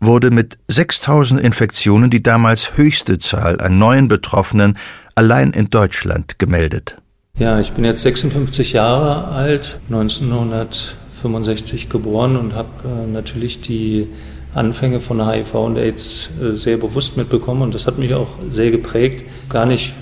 wurde 0.00 0.30
mit 0.30 0.58
6000 0.68 1.40
Infektionen 1.40 2.10
die 2.10 2.22
damals 2.22 2.76
höchste 2.76 3.18
Zahl 3.18 3.60
an 3.60 3.78
neuen 3.78 4.08
Betroffenen 4.08 4.76
allein 5.14 5.50
in 5.50 5.70
Deutschland 5.70 6.38
gemeldet. 6.38 6.96
Ja, 7.38 7.60
ich 7.60 7.72
bin 7.72 7.84
jetzt 7.84 8.02
56 8.02 8.72
Jahre 8.72 9.28
alt, 9.28 9.78
1965 9.88 11.88
geboren 11.88 12.36
und 12.36 12.54
habe 12.54 12.70
äh, 12.84 13.06
natürlich 13.06 13.60
die 13.60 14.08
Anfänge 14.54 15.00
von 15.00 15.26
HIV 15.26 15.54
und 15.54 15.76
AIDS 15.76 16.30
äh, 16.42 16.56
sehr 16.56 16.76
bewusst 16.76 17.16
mitbekommen 17.16 17.62
und 17.62 17.74
das 17.74 17.86
hat 17.86 17.98
mich 17.98 18.14
auch 18.14 18.28
sehr 18.48 18.70
geprägt. 18.70 19.24
Gar 19.48 19.66
nicht 19.66 19.94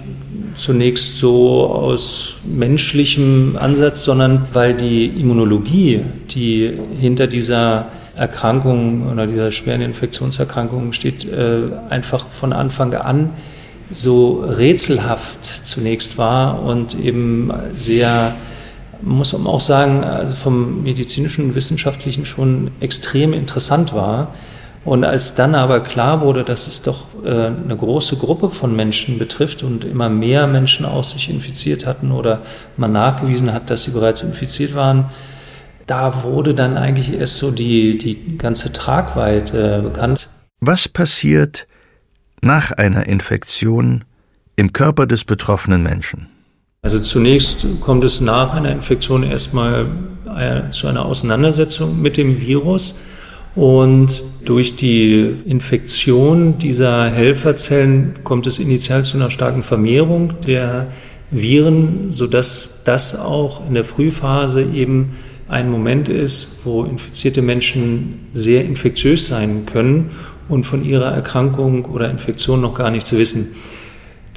zunächst 0.54 1.16
so 1.16 1.66
aus 1.66 2.36
menschlichem 2.44 3.56
Ansatz, 3.58 4.04
sondern 4.04 4.46
weil 4.52 4.74
die 4.74 5.06
Immunologie, 5.06 6.02
die 6.30 6.78
hinter 6.98 7.26
dieser 7.26 7.90
Erkrankung 8.18 9.10
oder 9.10 9.26
dieser 9.26 9.50
schweren 9.50 9.80
Infektionserkrankung 9.80 10.92
steht, 10.92 11.24
äh, 11.24 11.70
einfach 11.88 12.26
von 12.26 12.52
Anfang 12.52 12.94
an 12.94 13.30
so 13.90 14.44
rätselhaft 14.46 15.44
zunächst 15.44 16.18
war 16.18 16.62
und 16.62 16.98
eben 16.98 17.50
sehr 17.76 18.34
muss 19.00 19.32
man 19.32 19.46
auch 19.46 19.60
sagen, 19.60 20.02
also 20.04 20.34
vom 20.34 20.82
medizinischen 20.82 21.46
und 21.46 21.54
wissenschaftlichen 21.54 22.24
schon 22.24 22.72
extrem 22.80 23.32
interessant 23.32 23.94
war. 23.94 24.34
Und 24.84 25.04
als 25.04 25.34
dann 25.34 25.54
aber 25.54 25.80
klar 25.80 26.20
wurde, 26.20 26.44
dass 26.44 26.66
es 26.66 26.82
doch 26.82 27.04
äh, 27.24 27.28
eine 27.28 27.76
große 27.76 28.16
Gruppe 28.16 28.48
von 28.48 28.74
Menschen 28.74 29.18
betrifft 29.18 29.62
und 29.62 29.84
immer 29.84 30.08
mehr 30.08 30.46
Menschen 30.46 30.86
auch 30.86 31.04
sich 31.04 31.28
infiziert 31.28 31.84
hatten 31.84 32.10
oder 32.10 32.42
man 32.76 32.92
nachgewiesen 32.92 33.52
hat, 33.52 33.70
dass 33.70 33.82
sie 33.82 33.90
bereits 33.90 34.22
infiziert 34.22 34.74
waren, 34.74 35.06
da 35.88 36.22
wurde 36.22 36.54
dann 36.54 36.76
eigentlich 36.76 37.12
erst 37.12 37.38
so 37.38 37.50
die, 37.50 37.98
die 37.98 38.38
ganze 38.38 38.72
Tragweite 38.72 39.80
bekannt. 39.82 40.28
Was 40.60 40.88
passiert 40.88 41.66
nach 42.42 42.72
einer 42.72 43.06
Infektion 43.06 44.04
im 44.56 44.72
Körper 44.72 45.06
des 45.06 45.24
betroffenen 45.24 45.82
Menschen? 45.82 46.28
Also 46.82 47.00
zunächst 47.00 47.66
kommt 47.80 48.04
es 48.04 48.20
nach 48.20 48.52
einer 48.52 48.70
Infektion 48.70 49.22
erstmal 49.22 49.86
äh, 50.36 50.70
zu 50.70 50.86
einer 50.86 51.06
Auseinandersetzung 51.06 52.00
mit 52.00 52.16
dem 52.16 52.40
Virus. 52.40 52.96
Und 53.54 54.22
durch 54.44 54.76
die 54.76 55.20
Infektion 55.46 56.58
dieser 56.58 57.10
Helferzellen 57.10 58.14
kommt 58.24 58.46
es 58.46 58.58
initial 58.58 59.04
zu 59.04 59.16
einer 59.16 59.30
starken 59.30 59.62
Vermehrung 59.62 60.34
der 60.46 60.88
Viren, 61.30 62.12
sodass 62.12 62.82
das 62.84 63.18
auch 63.18 63.66
in 63.66 63.74
der 63.74 63.84
Frühphase 63.84 64.62
eben 64.62 65.16
ein 65.48 65.70
Moment 65.70 66.08
ist, 66.08 66.60
wo 66.64 66.84
infizierte 66.84 67.42
Menschen 67.42 68.28
sehr 68.32 68.64
infektiös 68.64 69.26
sein 69.26 69.66
können 69.66 70.10
und 70.48 70.64
von 70.64 70.84
ihrer 70.84 71.12
Erkrankung 71.12 71.86
oder 71.86 72.10
Infektion 72.10 72.60
noch 72.60 72.74
gar 72.74 72.90
nichts 72.90 73.12
wissen. 73.12 73.48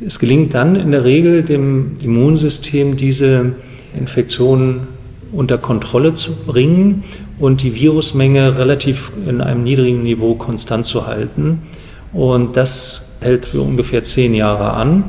Es 0.06 0.17
gelingt 0.19 0.54
dann 0.54 0.76
in 0.76 0.91
der 0.91 1.04
Regel 1.04 1.43
dem 1.43 1.97
Immunsystem, 2.02 2.97
diese 2.97 3.54
Infektion 3.97 4.88
unter 5.32 5.58
Kontrolle 5.58 6.13
zu 6.13 6.34
bringen 6.34 7.04
und 7.39 7.62
die 7.62 7.76
Virusmenge 7.76 8.58
relativ 8.58 9.12
in 9.28 9.41
einem 9.41 9.63
niedrigen 9.63 10.04
Niveau 10.04 10.36
konstant 10.36 10.86
zu 10.86 11.08
halten. 11.08 11.62
Und 12.13 12.58
das 12.58 13.17
hält 13.21 13.45
für 13.45 13.62
ungefähr 13.62 14.04
zehn 14.04 14.34
Jahre 14.34 14.74
an. 14.74 15.04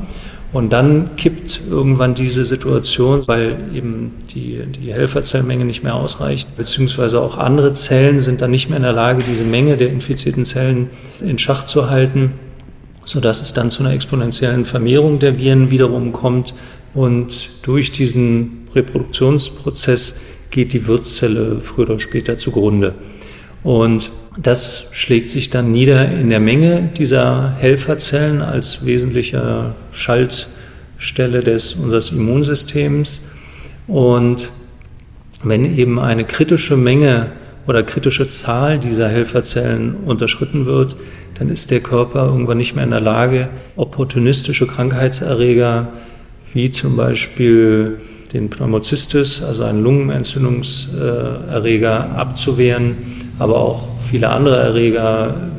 Und 0.53 0.71
dann 0.71 1.15
kippt 1.15 1.61
irgendwann 1.67 2.13
diese 2.13 2.45
Situation, 2.45 3.23
weil 3.27 3.57
eben 3.73 4.13
die, 4.33 4.61
die 4.67 4.93
Helferzellmenge 4.93 5.65
nicht 5.65 5.83
mehr 5.83 5.95
ausreicht, 5.95 6.55
beziehungsweise 6.55 7.19
auch 7.19 7.37
andere 7.37 7.73
Zellen 7.73 8.21
sind 8.21 8.41
dann 8.41 8.51
nicht 8.51 8.69
mehr 8.69 8.77
in 8.77 8.83
der 8.83 8.93
Lage, 8.93 9.23
diese 9.27 9.43
Menge 9.43 9.77
der 9.77 9.89
infizierten 9.89 10.45
Zellen 10.45 10.91
in 11.21 11.39
Schach 11.39 11.65
zu 11.65 11.89
halten 11.89 12.33
sodass 13.05 13.41
es 13.41 13.53
dann 13.53 13.71
zu 13.71 13.83
einer 13.83 13.93
exponentiellen 13.93 14.65
Vermehrung 14.65 15.19
der 15.19 15.37
Viren 15.37 15.69
wiederum 15.69 16.11
kommt. 16.11 16.53
Und 16.93 17.49
durch 17.63 17.91
diesen 17.91 18.67
Reproduktionsprozess 18.75 20.15
geht 20.51 20.73
die 20.73 20.87
Wirtszelle 20.87 21.59
früher 21.61 21.89
oder 21.89 21.99
später 21.99 22.37
zugrunde. 22.37 22.93
Und 23.63 24.11
das 24.37 24.85
schlägt 24.91 25.29
sich 25.29 25.49
dann 25.49 25.71
nieder 25.71 26.11
in 26.11 26.29
der 26.29 26.39
Menge 26.39 26.89
dieser 26.97 27.51
Helferzellen 27.51 28.41
als 28.41 28.85
wesentlicher 28.85 29.75
Schaltstelle 29.91 31.41
des 31.41 31.73
unseres 31.73 32.11
Immunsystems. 32.11 33.25
Und 33.87 34.49
wenn 35.43 35.77
eben 35.77 35.99
eine 35.99 36.25
kritische 36.25 36.77
Menge 36.77 37.31
oder 37.67 37.83
kritische 37.83 38.27
Zahl 38.27 38.79
dieser 38.79 39.07
Helferzellen 39.07 39.95
unterschritten 40.05 40.65
wird, 40.65 40.95
dann 41.37 41.49
ist 41.49 41.69
der 41.71 41.81
Körper 41.81 42.25
irgendwann 42.25 42.57
nicht 42.57 42.75
mehr 42.75 42.83
in 42.83 42.91
der 42.91 43.01
Lage, 43.01 43.49
opportunistische 43.75 44.67
Krankheitserreger 44.67 45.87
wie 46.53 46.69
zum 46.71 46.95
Beispiel 46.95 47.99
den 48.31 48.49
Pneumocystis, 48.49 49.43
also 49.43 49.63
einen 49.63 49.83
Lungenentzündungserreger, 49.83 52.15
abzuwehren, 52.15 52.95
aber 53.39 53.57
auch 53.57 53.89
viele 54.13 54.29
andere 54.29 54.57
Erreger, 54.57 55.49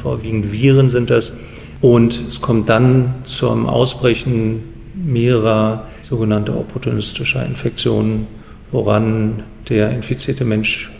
vorwiegend 0.00 0.52
Viren 0.52 0.88
sind 0.88 1.10
das. 1.10 1.34
Und 1.80 2.20
es 2.28 2.40
kommt 2.40 2.68
dann 2.68 3.12
zum 3.24 3.66
Ausbrechen 3.66 4.62
mehrerer 4.94 5.88
sogenannter 6.08 6.56
opportunistischer 6.56 7.44
Infektionen, 7.44 8.28
woran 8.70 9.42
der 9.68 9.90
infizierte 9.90 10.44
Mensch 10.44 10.92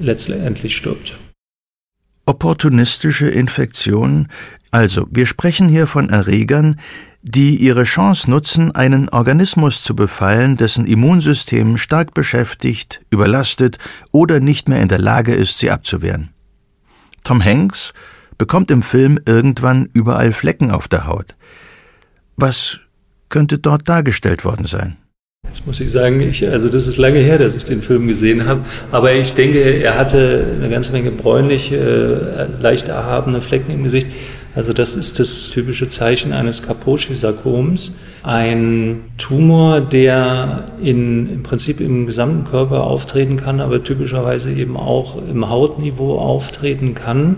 letztendlich 0.00 0.74
stirbt. 0.74 1.18
Opportunistische 2.24 3.28
Infektionen, 3.28 4.28
also 4.70 5.06
wir 5.10 5.26
sprechen 5.26 5.68
hier 5.68 5.86
von 5.86 6.08
Erregern, 6.08 6.80
die 7.20 7.56
ihre 7.56 7.84
Chance 7.84 8.30
nutzen, 8.30 8.74
einen 8.74 9.10
Organismus 9.10 9.82
zu 9.82 9.94
befallen, 9.94 10.56
dessen 10.56 10.86
Immunsystem 10.86 11.76
stark 11.76 12.14
beschäftigt, 12.14 13.02
überlastet 13.10 13.76
oder 14.10 14.40
nicht 14.40 14.70
mehr 14.70 14.80
in 14.80 14.88
der 14.88 15.00
Lage 15.00 15.34
ist, 15.34 15.58
sie 15.58 15.70
abzuwehren. 15.70 16.31
Tom 17.22 17.44
Hanks 17.44 17.92
bekommt 18.38 18.70
im 18.70 18.82
Film 18.82 19.18
irgendwann 19.26 19.88
überall 19.94 20.32
Flecken 20.32 20.70
auf 20.70 20.88
der 20.88 21.06
Haut. 21.06 21.36
Was 22.36 22.80
könnte 23.28 23.58
dort 23.58 23.88
dargestellt 23.88 24.44
worden 24.44 24.66
sein? 24.66 24.96
Jetzt 25.46 25.66
muss 25.66 25.80
ich 25.80 25.90
sagen, 25.90 26.20
ich, 26.20 26.48
also 26.48 26.68
das 26.68 26.86
ist 26.86 26.96
lange 26.96 27.18
her, 27.18 27.36
dass 27.36 27.54
ich 27.54 27.64
den 27.64 27.82
Film 27.82 28.06
gesehen 28.08 28.46
habe, 28.46 28.64
aber 28.90 29.12
ich 29.12 29.34
denke, 29.34 29.58
er 29.58 29.98
hatte 29.98 30.46
eine 30.56 30.70
ganze 30.70 30.92
Menge 30.92 31.10
bräunliche, 31.10 31.76
äh, 31.76 32.62
leicht 32.62 32.88
erhabene 32.88 33.40
Flecken 33.40 33.72
im 33.72 33.82
Gesicht. 33.82 34.06
Also 34.54 34.74
das 34.74 34.94
ist 34.94 35.18
das 35.18 35.48
typische 35.48 35.88
Zeichen 35.88 36.32
eines 36.32 36.62
Kaposi-Sarkoms. 36.62 37.94
Ein 38.22 39.00
Tumor, 39.16 39.80
der 39.80 40.66
in, 40.82 41.28
im 41.30 41.42
Prinzip 41.42 41.80
im 41.80 42.06
gesamten 42.06 42.44
Körper 42.44 42.84
auftreten 42.84 43.38
kann, 43.38 43.60
aber 43.60 43.82
typischerweise 43.82 44.52
eben 44.52 44.76
auch 44.76 45.16
im 45.16 45.48
Hautniveau 45.48 46.18
auftreten 46.18 46.94
kann 46.94 47.36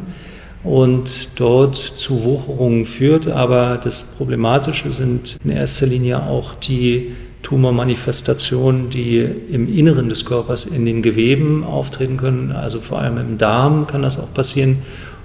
und 0.65 1.39
dort 1.39 1.77
zu 1.77 2.25
Wucherungen 2.25 2.85
führt. 2.85 3.29
Aber 3.29 3.79
das 3.83 4.03
Problematische 4.03 4.91
sind 4.91 5.37
in 5.45 5.51
erster 5.51 5.87
Linie 5.87 6.25
auch 6.25 6.55
die 6.55 7.13
Tumormanifestationen, 7.45 8.91
die 8.91 9.19
im 9.19 9.73
Inneren 9.73 10.09
des 10.09 10.25
Körpers 10.25 10.65
in 10.65 10.85
den 10.85 11.03
Geweben 11.03 11.63
auftreten 11.63 12.17
können, 12.17 12.51
also 12.51 12.81
vor 12.81 13.01
allem 13.01 13.19
im 13.19 13.39
Darm 13.39 13.87
kann 13.87 14.03
das 14.03 14.19
auch 14.19 14.33
passieren 14.33 14.79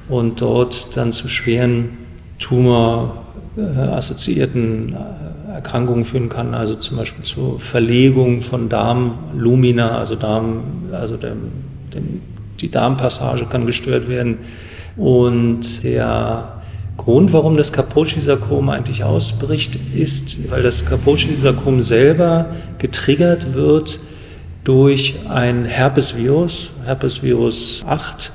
und 0.09 0.41
dort 0.41 0.97
dann 0.97 1.11
zu 1.11 1.27
schweren 1.27 1.97
tumorassoziierten 2.39 4.95
äh, 4.95 4.97
Erkrankungen 5.55 6.05
führen 6.05 6.29
kann, 6.29 6.53
also 6.53 6.75
zum 6.75 6.97
Beispiel 6.97 7.23
zu 7.23 7.57
Verlegung 7.59 8.41
von 8.41 8.69
Darmlumina, 8.69 9.97
also 9.97 10.15
Darm, 10.15 10.61
also 10.91 11.17
dem, 11.17 11.51
dem, 11.93 12.21
die 12.59 12.71
Darmpassage 12.71 13.45
kann 13.45 13.65
gestört 13.65 14.07
werden 14.09 14.37
und 14.97 15.83
der 15.83 16.55
Grund, 16.97 17.31
warum 17.31 17.55
das 17.55 17.71
Kaposi-Sarkom 17.71 18.69
eigentlich 18.69 19.05
ausbricht, 19.05 19.79
ist, 19.95 20.51
weil 20.51 20.63
das 20.63 20.85
Kaposi-Sarkom 20.85 21.81
selber 21.81 22.47
getriggert 22.77 23.53
wird 23.53 24.01
durch 24.65 25.15
ein 25.29 25.63
Herpesvirus, 25.63 26.71
Herpesvirus 26.83 27.85
8. 27.87 28.33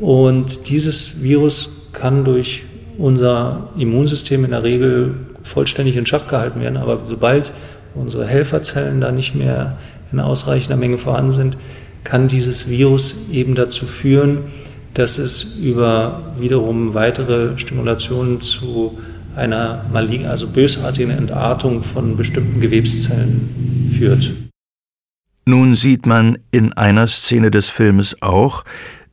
Und 0.00 0.68
dieses 0.68 1.22
Virus 1.22 1.70
kann 1.92 2.24
durch 2.24 2.64
unser 2.98 3.68
Immunsystem 3.76 4.44
in 4.44 4.50
der 4.50 4.62
Regel 4.62 5.14
vollständig 5.42 5.96
in 5.96 6.06
Schach 6.06 6.28
gehalten 6.28 6.60
werden. 6.60 6.76
Aber 6.76 7.00
sobald 7.04 7.52
unsere 7.94 8.26
Helferzellen 8.26 9.00
da 9.00 9.12
nicht 9.12 9.34
mehr 9.34 9.78
in 10.12 10.20
ausreichender 10.20 10.76
Menge 10.76 10.98
vorhanden 10.98 11.32
sind, 11.32 11.58
kann 12.04 12.28
dieses 12.28 12.68
Virus 12.68 13.28
eben 13.30 13.54
dazu 13.54 13.86
führen, 13.86 14.38
dass 14.94 15.18
es 15.18 15.56
über 15.62 16.34
wiederum 16.38 16.94
weitere 16.94 17.56
Stimulationen 17.58 18.40
zu 18.40 18.98
einer 19.36 19.84
malign, 19.92 20.26
also 20.26 20.48
bösartigen 20.48 21.10
Entartung 21.10 21.82
von 21.82 22.16
bestimmten 22.16 22.60
Gewebszellen 22.60 23.92
führt. 23.96 24.32
Nun 25.46 25.76
sieht 25.76 26.06
man 26.06 26.38
in 26.50 26.72
einer 26.72 27.06
Szene 27.06 27.50
des 27.50 27.70
Filmes 27.70 28.16
auch, 28.20 28.64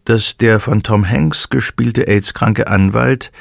dass 0.07 0.37
der 0.37 0.61
von 0.61 0.83
Tom 0.83 1.09
Hanks 1.09 1.49
gespielte 1.49 2.07
AIDS-kranke 2.07 2.67
Anwalt 2.67 3.31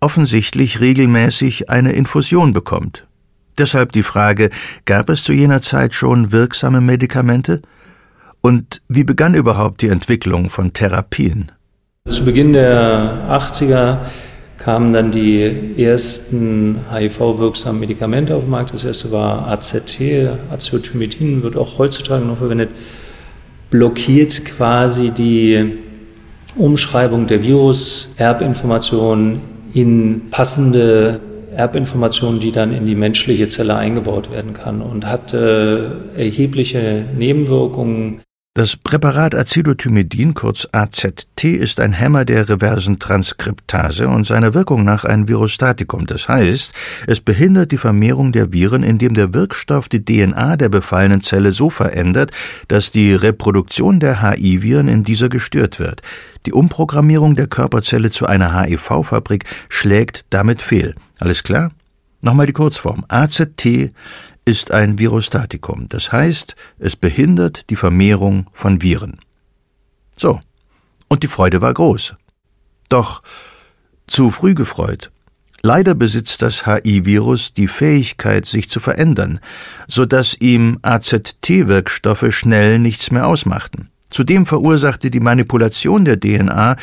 offensichtlich 0.00 0.80
regelmäßig 0.80 1.68
eine 1.68 1.92
Infusion 1.92 2.54
bekommt. 2.54 3.06
Deshalb 3.58 3.92
die 3.92 4.02
Frage, 4.02 4.48
gab 4.86 5.10
es 5.10 5.24
zu 5.24 5.34
jener 5.34 5.60
Zeit 5.60 5.94
schon 5.94 6.32
wirksame 6.32 6.80
Medikamente? 6.80 7.60
Und 8.40 8.80
wie 8.88 9.04
begann 9.04 9.34
überhaupt 9.34 9.82
die 9.82 9.88
Entwicklung 9.88 10.48
von 10.48 10.72
Therapien? 10.72 11.52
Zu 12.08 12.24
Beginn 12.24 12.54
der 12.54 13.28
80er 13.28 13.98
kamen 14.56 14.94
dann 14.94 15.12
die 15.12 15.74
ersten 15.76 16.80
HIV-wirksamen 16.90 17.78
Medikamente 17.78 18.34
auf 18.34 18.44
den 18.44 18.50
Markt. 18.50 18.72
Das 18.72 18.84
erste 18.84 19.12
war 19.12 19.48
AZT, 19.48 20.00
Acetylmethyn, 20.50 21.42
wird 21.42 21.58
auch 21.58 21.76
heutzutage 21.78 22.24
noch 22.24 22.38
verwendet, 22.38 22.70
blockiert 23.70 24.44
quasi 24.46 25.10
die 25.10 25.84
Umschreibung 26.56 27.26
der 27.26 27.42
Virus-Erbinformationen 27.42 29.40
in 29.72 30.30
passende 30.30 31.20
Erbinformationen, 31.54 32.40
die 32.40 32.52
dann 32.52 32.72
in 32.72 32.86
die 32.86 32.94
menschliche 32.94 33.48
Zelle 33.48 33.76
eingebaut 33.76 34.30
werden 34.30 34.52
kann 34.52 34.82
und 34.82 35.06
hat 35.06 35.32
äh, 35.32 35.86
erhebliche 36.16 37.04
Nebenwirkungen. 37.16 38.20
Das 38.56 38.74
Präparat 38.74 39.34
Acetylthymidin, 39.34 40.32
kurz 40.32 40.66
AZT, 40.72 41.44
ist 41.44 41.78
ein 41.78 41.92
Hämmer 41.92 42.24
der 42.24 42.48
reversen 42.48 42.98
Transkriptase 42.98 44.08
und 44.08 44.26
seiner 44.26 44.54
Wirkung 44.54 44.82
nach 44.82 45.04
ein 45.04 45.28
Virostatikum. 45.28 46.06
Das 46.06 46.26
heißt, 46.26 46.72
es 47.06 47.20
behindert 47.20 47.70
die 47.70 47.76
Vermehrung 47.76 48.32
der 48.32 48.54
Viren, 48.54 48.82
indem 48.82 49.12
der 49.12 49.34
Wirkstoff 49.34 49.90
die 49.90 50.02
DNA 50.02 50.56
der 50.56 50.70
befallenen 50.70 51.20
Zelle 51.20 51.52
so 51.52 51.68
verändert, 51.68 52.30
dass 52.68 52.90
die 52.90 53.12
Reproduktion 53.12 54.00
der 54.00 54.22
HI-Viren 54.22 54.88
in 54.88 55.02
dieser 55.02 55.28
gestört 55.28 55.78
wird. 55.78 56.00
Die 56.46 56.54
Umprogrammierung 56.54 57.36
der 57.36 57.48
Körperzelle 57.48 58.08
zu 58.08 58.24
einer 58.24 58.58
HIV-Fabrik 58.58 59.44
schlägt 59.68 60.24
damit 60.30 60.62
fehl. 60.62 60.94
Alles 61.18 61.42
klar? 61.42 61.72
Nochmal 62.22 62.46
die 62.46 62.54
Kurzform. 62.54 63.04
AZT 63.08 63.92
ist 64.46 64.70
ein 64.70 64.98
Virostatikum, 64.98 65.88
das 65.88 66.12
heißt, 66.12 66.56
es 66.78 66.96
behindert 66.96 67.68
die 67.68 67.76
Vermehrung 67.76 68.46
von 68.54 68.80
Viren. 68.80 69.18
So, 70.16 70.40
und 71.08 71.22
die 71.22 71.28
Freude 71.28 71.60
war 71.60 71.74
groß. 71.74 72.14
Doch 72.88 73.22
zu 74.06 74.30
früh 74.30 74.54
gefreut. 74.54 75.10
Leider 75.62 75.96
besitzt 75.96 76.42
das 76.42 76.64
HI-Virus 76.64 77.52
die 77.52 77.66
Fähigkeit, 77.66 78.46
sich 78.46 78.70
zu 78.70 78.78
verändern, 78.78 79.40
so 79.88 80.06
dass 80.06 80.36
ihm 80.38 80.78
AZT-Wirkstoffe 80.82 82.32
schnell 82.32 82.78
nichts 82.78 83.10
mehr 83.10 83.26
ausmachten. 83.26 83.90
Zudem 84.08 84.46
verursachte 84.46 85.10
die 85.10 85.18
Manipulation 85.18 86.04
der 86.04 86.20
DNA 86.20 86.76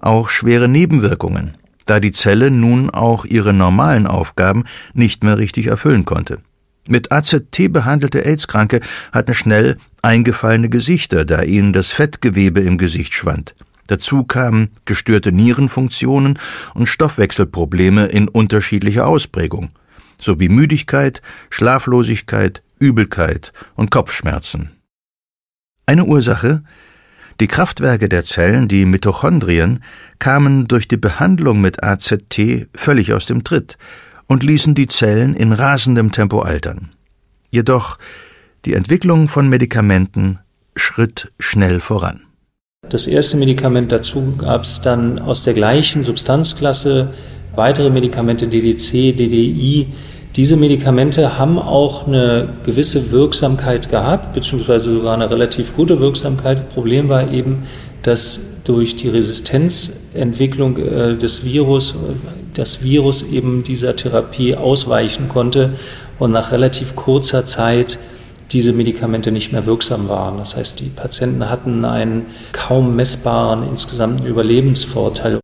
auch 0.00 0.28
schwere 0.28 0.68
Nebenwirkungen, 0.68 1.56
da 1.86 1.98
die 1.98 2.12
Zelle 2.12 2.52
nun 2.52 2.90
auch 2.90 3.24
ihre 3.24 3.52
normalen 3.52 4.06
Aufgaben 4.06 4.64
nicht 4.94 5.24
mehr 5.24 5.38
richtig 5.38 5.66
erfüllen 5.66 6.04
konnte. 6.04 6.38
Mit 6.88 7.12
AZT 7.12 7.70
behandelte 7.70 8.24
AIDS-Kranke 8.24 8.80
hatten 9.12 9.34
schnell 9.34 9.76
eingefallene 10.00 10.70
Gesichter, 10.70 11.26
da 11.26 11.42
ihnen 11.42 11.72
das 11.72 11.92
Fettgewebe 11.92 12.60
im 12.60 12.78
Gesicht 12.78 13.14
schwand. 13.14 13.54
Dazu 13.88 14.24
kamen 14.24 14.70
gestörte 14.86 15.30
Nierenfunktionen 15.30 16.38
und 16.74 16.88
Stoffwechselprobleme 16.88 18.06
in 18.06 18.28
unterschiedlicher 18.28 19.06
Ausprägung, 19.06 19.68
sowie 20.20 20.48
Müdigkeit, 20.48 21.20
Schlaflosigkeit, 21.50 22.62
Übelkeit 22.80 23.52
und 23.74 23.90
Kopfschmerzen. 23.90 24.70
Eine 25.84 26.04
Ursache 26.04 26.62
die 27.40 27.46
Kraftwerke 27.46 28.08
der 28.08 28.24
Zellen, 28.24 28.66
die 28.66 28.84
Mitochondrien, 28.84 29.84
kamen 30.18 30.66
durch 30.66 30.88
die 30.88 30.96
Behandlung 30.96 31.60
mit 31.60 31.84
AZT 31.84 32.66
völlig 32.74 33.12
aus 33.12 33.26
dem 33.26 33.44
Tritt, 33.44 33.78
und 34.28 34.44
ließen 34.44 34.76
die 34.76 34.86
Zellen 34.86 35.34
in 35.34 35.52
rasendem 35.52 36.12
Tempo 36.12 36.40
altern. 36.40 36.90
Jedoch 37.50 37.98
die 38.64 38.74
Entwicklung 38.74 39.28
von 39.28 39.48
Medikamenten 39.48 40.38
schritt 40.76 41.32
schnell 41.40 41.80
voran. 41.80 42.22
Das 42.88 43.06
erste 43.06 43.36
Medikament 43.36 43.90
dazu 43.90 44.36
gab 44.38 44.62
es 44.62 44.80
dann 44.80 45.18
aus 45.18 45.42
der 45.42 45.54
gleichen 45.54 46.04
Substanzklasse 46.04 47.12
weitere 47.54 47.90
Medikamente 47.90 48.46
DDC, 48.46 49.16
DDI. 49.16 49.88
Diese 50.36 50.56
Medikamente 50.56 51.38
haben 51.38 51.58
auch 51.58 52.06
eine 52.06 52.50
gewisse 52.64 53.10
Wirksamkeit 53.10 53.90
gehabt, 53.90 54.32
beziehungsweise 54.34 54.94
sogar 54.94 55.14
eine 55.14 55.28
relativ 55.28 55.74
gute 55.74 55.98
Wirksamkeit. 55.98 56.68
Problem 56.70 57.08
war 57.08 57.32
eben, 57.32 57.64
dass 58.02 58.38
durch 58.64 58.94
die 58.94 59.08
Resistenzentwicklung 59.08 60.76
äh, 60.76 61.16
des 61.16 61.44
Virus 61.44 61.94
das 62.58 62.82
Virus 62.82 63.22
eben 63.22 63.62
dieser 63.62 63.94
Therapie 63.94 64.56
ausweichen 64.56 65.28
konnte 65.28 65.78
und 66.18 66.32
nach 66.32 66.50
relativ 66.50 66.96
kurzer 66.96 67.46
Zeit 67.46 67.98
diese 68.50 68.72
Medikamente 68.72 69.30
nicht 69.30 69.52
mehr 69.52 69.64
wirksam 69.64 70.08
waren. 70.08 70.38
Das 70.38 70.56
heißt, 70.56 70.80
die 70.80 70.88
Patienten 70.88 71.48
hatten 71.48 71.84
einen 71.84 72.26
kaum 72.52 72.96
messbaren 72.96 73.68
insgesamten 73.68 74.26
Überlebensvorteil. 74.26 75.38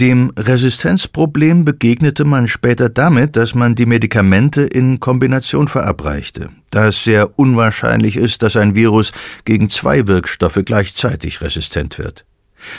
Dem 0.00 0.32
Resistenzproblem 0.36 1.64
begegnete 1.64 2.24
man 2.24 2.48
später 2.48 2.88
damit, 2.88 3.36
dass 3.36 3.54
man 3.54 3.74
die 3.74 3.86
Medikamente 3.86 4.62
in 4.62 4.98
Kombination 4.98 5.68
verabreichte, 5.68 6.50
da 6.70 6.88
es 6.88 7.04
sehr 7.04 7.38
unwahrscheinlich 7.38 8.16
ist, 8.16 8.42
dass 8.42 8.56
ein 8.56 8.74
Virus 8.74 9.12
gegen 9.44 9.70
zwei 9.70 10.06
Wirkstoffe 10.08 10.60
gleichzeitig 10.64 11.40
resistent 11.40 11.98
wird. 11.98 12.24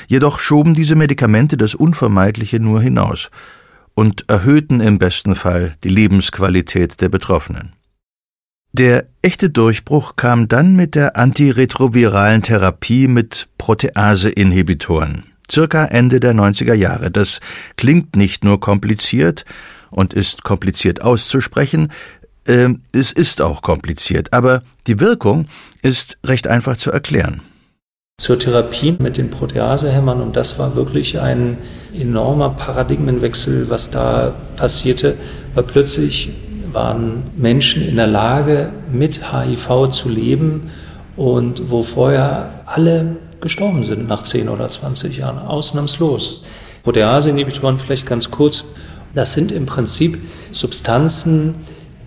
Jedoch 0.07 0.39
schoben 0.39 0.73
diese 0.73 0.95
Medikamente 0.95 1.57
das 1.57 1.73
Unvermeidliche 1.73 2.59
nur 2.59 2.82
hinaus 2.82 3.30
und 3.96 4.30
erhöhten 4.30 4.82
im 4.82 5.00
besten 5.00 5.36
Fall 5.36 5.76
die 5.84 5.89
Lebensqualität 5.89 7.02
der 7.02 7.10
Betroffenen. 7.10 7.74
Der 8.74 9.08
echte 9.22 9.50
Durchbruch 9.50 10.18
kam 10.18 10.50
dann 10.50 10.76
mit 10.76 10.96
der 10.96 11.16
antiretroviralen 11.16 12.43
Therapie 12.43 13.08
mit 13.08 13.48
Protease-Inhibitoren. 13.58 15.24
Circa 15.50 15.86
Ende 15.86 16.20
der 16.20 16.34
90er 16.34 16.74
Jahre. 16.74 17.10
Das 17.10 17.39
klingt 17.78 18.18
nicht 18.18 18.43
nur 18.43 18.60
kompliziert 18.60 19.46
und 19.91 20.14
ist 20.14 20.43
kompliziert 20.43 21.02
auszusprechen, 21.02 21.91
äh, 22.48 22.70
es 22.91 23.12
ist 23.12 23.41
auch 23.41 23.62
kompliziert, 23.62 24.34
aber 24.34 24.64
die 24.88 25.00
Wirkung 25.00 25.48
ist 25.82 26.18
recht 26.26 26.48
einfach 26.48 26.78
zu 26.78 26.91
erklären. 26.91 27.41
Zur 28.18 28.39
Therapie 28.39 28.95
mit 28.97 29.18
den 29.18 29.30
Proteasehämmern 29.30 30.22
und 30.22 30.38
das 30.38 30.57
war 30.57 30.76
wirklich 30.78 31.20
ein 31.20 31.57
enormer 31.93 32.51
Paradigmenwechsel, 32.51 33.70
was 33.70 33.91
da 33.91 34.34
passierte, 34.55 35.18
weil 35.53 35.66
plötzlich 35.66 36.32
waren 36.72 37.24
Menschen 37.36 37.86
in 37.86 37.97
der 37.97 38.07
Lage, 38.07 38.72
mit 38.89 39.34
HIV 39.34 39.89
zu 39.89 40.07
leben 40.07 40.72
und 41.18 41.70
wo 41.70 41.84
vorher 41.84 42.61
alle 42.66 43.18
gestorben 43.41 43.84
sind 43.84 44.07
nach 44.07 44.24
10 44.24 44.47
oder 44.47 44.70
20 44.70 45.18
Jahren, 45.18 45.38
ausnahmslos. 45.38 46.41
Protease-Inhibitoren 46.84 47.78
vielleicht 47.78 48.05
ganz 48.05 48.32
kurz, 48.32 48.63
das 49.13 49.34
sind 49.34 49.51
im 49.51 49.66
Prinzip 49.66 50.20
Substanzen, 50.53 51.55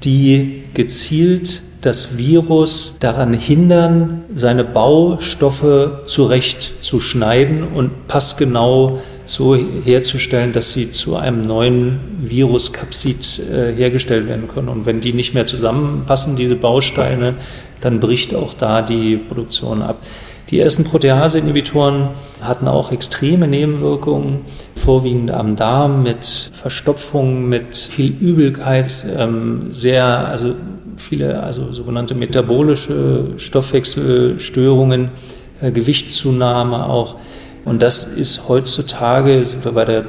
die 0.04 0.64
gezielt 0.72 1.60
das 1.88 2.18
Virus 2.18 2.98
daran 3.00 3.32
hindern, 3.32 4.24
seine 4.36 4.62
Baustoffe 4.62 6.02
zurechtzuschneiden 6.04 7.64
und 7.64 8.06
passgenau 8.08 9.00
so 9.24 9.56
herzustellen, 9.56 10.52
dass 10.52 10.72
sie 10.72 10.90
zu 10.90 11.16
einem 11.16 11.40
neuen 11.40 11.98
Viruskapsid 12.20 13.40
äh, 13.50 13.72
hergestellt 13.74 14.28
werden 14.28 14.48
können. 14.48 14.68
Und 14.68 14.84
wenn 14.84 15.00
die 15.00 15.14
nicht 15.14 15.32
mehr 15.32 15.46
zusammenpassen, 15.46 16.36
diese 16.36 16.56
Bausteine, 16.56 17.36
dann 17.80 18.00
bricht 18.00 18.34
auch 18.34 18.52
da 18.52 18.82
die 18.82 19.16
Produktion 19.16 19.80
ab. 19.80 20.02
Die 20.50 20.60
ersten 20.60 20.84
Protease-Inhibitoren 20.84 22.10
hatten 22.42 22.68
auch 22.68 22.92
extreme 22.92 23.48
Nebenwirkungen, 23.48 24.40
vorwiegend 24.74 25.30
am 25.30 25.56
Darm 25.56 26.02
mit 26.02 26.50
Verstopfung, 26.52 27.48
mit 27.48 27.76
viel 27.76 28.12
Übelkeit, 28.12 29.04
ähm, 29.16 29.68
sehr, 29.70 30.04
also 30.04 30.54
viele, 30.98 31.42
also 31.42 31.72
sogenannte 31.72 32.14
metabolische 32.14 33.34
Stoffwechselstörungen, 33.36 35.10
äh, 35.60 35.72
Gewichtszunahme 35.72 36.84
auch. 36.86 37.16
Und 37.64 37.82
das 37.82 38.04
ist 38.04 38.48
heutzutage, 38.48 39.44
sind 39.44 39.64
wir 39.64 39.72
bei 39.72 39.84
der 39.84 40.04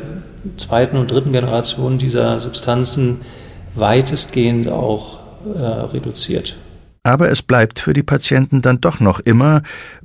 zweiten 0.58 0.98
und 0.98 1.12
dritten 1.12 1.34
Generation 1.34 1.98
dieser 1.98 2.40
Substanzen 2.40 3.22
weitestgehend 3.76 4.70
auch 4.70 5.20
äh, 5.56 5.60
reduziert. 5.60 6.58
Aber 7.04 7.30
es 7.32 7.42
bleibt 7.42 7.80
für 7.80 7.94
die 7.94 8.04
Patienten 8.04 8.62
dann 8.62 8.82
doch 8.82 9.00
noch 9.00 9.20
immer 9.20 9.62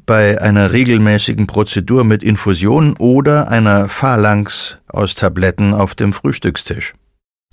bei 0.07 0.41
einer 0.41 0.73
regelmäßigen 0.73 1.47
Prozedur 1.47 2.05
mit 2.05 2.23
Infusion 2.23 2.97
oder 2.99 3.49
einer 3.49 3.89
Phalanx 3.89 4.79
aus 4.89 5.15
Tabletten 5.15 5.75
auf 5.75 5.95
dem 5.95 6.13
Frühstückstisch. 6.13 6.95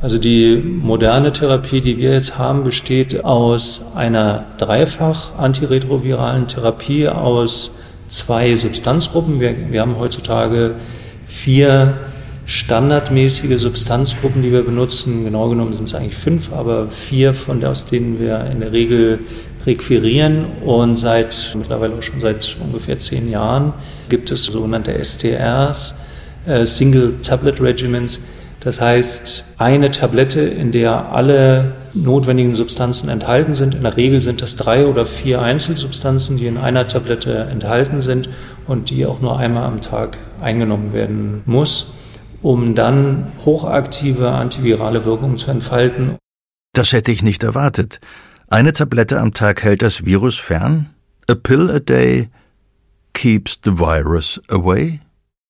Also 0.01 0.17
die 0.17 0.55
moderne 0.57 1.31
Therapie, 1.31 1.79
die 1.79 1.97
wir 1.97 2.13
jetzt 2.13 2.35
haben, 2.35 2.63
besteht 2.63 3.23
aus 3.23 3.83
einer 3.93 4.45
dreifach 4.57 5.37
antiretroviralen 5.37 6.47
Therapie 6.47 7.07
aus 7.07 7.71
zwei 8.07 8.55
Substanzgruppen. 8.55 9.39
Wir, 9.39 9.55
wir 9.71 9.81
haben 9.81 9.99
heutzutage 9.99 10.73
vier 11.27 11.99
standardmäßige 12.47 13.61
Substanzgruppen, 13.61 14.41
die 14.41 14.51
wir 14.51 14.63
benutzen. 14.63 15.23
Genau 15.23 15.49
genommen 15.49 15.73
sind 15.73 15.85
es 15.85 15.93
eigentlich 15.93 16.15
fünf, 16.15 16.51
aber 16.51 16.89
vier 16.89 17.35
von 17.35 17.63
aus 17.63 17.85
denen 17.85 18.19
wir 18.19 18.45
in 18.45 18.59
der 18.59 18.71
Regel 18.71 19.19
requirieren. 19.67 20.45
Und 20.65 20.95
seit 20.95 21.55
mittlerweile 21.55 21.93
auch 21.93 22.01
schon 22.01 22.19
seit 22.21 22.57
ungefähr 22.59 22.97
zehn 22.97 23.29
Jahren 23.29 23.73
gibt 24.09 24.31
es 24.31 24.45
sogenannte 24.45 24.97
STRs, 25.03 25.95
äh, 26.47 26.65
Single 26.65 27.19
Tablet 27.21 27.61
Regiments. 27.61 28.19
Das 28.61 28.79
heißt, 28.79 29.43
eine 29.57 29.91
Tablette, 29.91 30.41
in 30.41 30.71
der 30.71 31.11
alle 31.11 31.73
notwendigen 31.93 32.55
Substanzen 32.55 33.09
enthalten 33.09 33.53
sind. 33.53 33.75
In 33.75 33.83
der 33.83 33.97
Regel 33.97 34.21
sind 34.21 34.41
das 34.41 34.55
drei 34.55 34.85
oder 34.85 35.05
vier 35.05 35.41
Einzelsubstanzen, 35.41 36.37
die 36.37 36.47
in 36.47 36.57
einer 36.57 36.87
Tablette 36.87 37.33
enthalten 37.33 38.01
sind 38.01 38.29
und 38.67 38.89
die 38.89 39.05
auch 39.05 39.19
nur 39.19 39.37
einmal 39.37 39.63
am 39.63 39.81
Tag 39.81 40.17
eingenommen 40.39 40.93
werden 40.93 41.41
muss 41.45 41.93
um 42.41 42.75
dann 42.75 43.31
hochaktive 43.45 44.31
antivirale 44.31 45.05
Wirkungen 45.05 45.37
zu 45.37 45.51
entfalten. 45.51 46.17
Das 46.73 46.93
hätte 46.93 47.11
ich 47.11 47.21
nicht 47.21 47.43
erwartet. 47.43 47.99
Eine 48.47 48.73
Tablette 48.73 49.19
am 49.19 49.33
Tag 49.33 49.63
hält 49.63 49.81
das 49.81 50.05
Virus 50.05 50.37
fern? 50.37 50.89
A 51.27 51.35
pill 51.35 51.69
a 51.69 51.79
day 51.79 52.29
keeps 53.13 53.59
the 53.63 53.79
virus 53.79 54.41
away? 54.49 54.99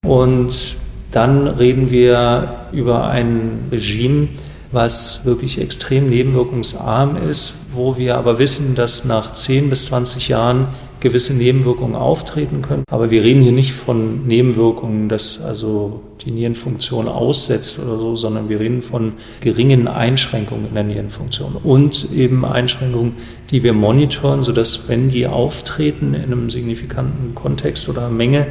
Und 0.05 0.77
dann 1.11 1.47
reden 1.47 1.91
wir 1.91 2.67
über 2.71 3.07
ein 3.07 3.67
Regime, 3.71 4.29
was 4.71 5.25
wirklich 5.25 5.59
extrem 5.59 6.09
nebenwirkungsarm 6.09 7.17
ist, 7.29 7.55
wo 7.73 7.97
wir 7.97 8.17
aber 8.17 8.39
wissen, 8.39 8.75
dass 8.75 9.05
nach 9.05 9.33
10 9.33 9.69
bis 9.69 9.85
20 9.85 10.29
Jahren 10.29 10.67
gewisse 11.01 11.33
Nebenwirkungen 11.33 11.95
auftreten 11.95 12.61
können. 12.61 12.83
Aber 12.89 13.11
wir 13.11 13.23
reden 13.23 13.41
hier 13.41 13.51
nicht 13.51 13.73
von 13.73 14.27
Nebenwirkungen, 14.27 15.09
dass 15.09 15.41
also 15.41 16.01
die 16.21 16.31
Nierenfunktion 16.31 17.07
aussetzt 17.07 17.79
oder 17.79 17.97
so, 17.97 18.15
sondern 18.15 18.49
wir 18.49 18.59
reden 18.59 18.81
von 18.81 19.13
geringen 19.41 19.87
Einschränkungen 19.87 20.67
in 20.67 20.73
der 20.75 20.83
Nierenfunktion 20.83 21.57
und 21.61 22.11
eben 22.13 22.45
Einschränkungen, 22.45 23.13
die 23.49 23.63
wir 23.63 23.73
monitoren, 23.73 24.43
sodass 24.43 24.87
wenn 24.87 25.09
die 25.09 25.25
auftreten 25.27 26.13
in 26.13 26.23
einem 26.23 26.49
signifikanten 26.49 27.35
Kontext 27.35 27.89
oder 27.89 28.09
Menge, 28.09 28.47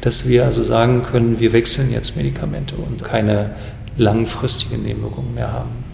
dass 0.00 0.26
wir 0.28 0.44
also 0.44 0.62
sagen 0.62 1.02
können, 1.02 1.40
wir 1.40 1.52
wechseln 1.52 1.90
jetzt 1.90 2.16
Medikamente 2.16 2.76
und 2.76 3.02
keine 3.04 3.54
langfristige 3.96 4.78
Nebenwirkungen 4.78 5.34
mehr 5.34 5.52
haben. 5.52 5.84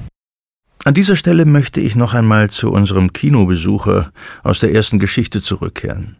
An 0.85 0.93
dieser 0.93 1.17
Stelle 1.17 1.47
möchte 1.47 1.81
ich 1.81 1.97
noch 1.97 2.13
einmal 2.13 2.51
zu 2.51 2.71
unserem 2.71 3.15
Kinobesucher 3.15 4.13
aus 4.43 4.61
der 4.61 4.75
ersten 4.75 4.99
Geschichte 4.99 5.41
zurückkehren. 5.41 6.17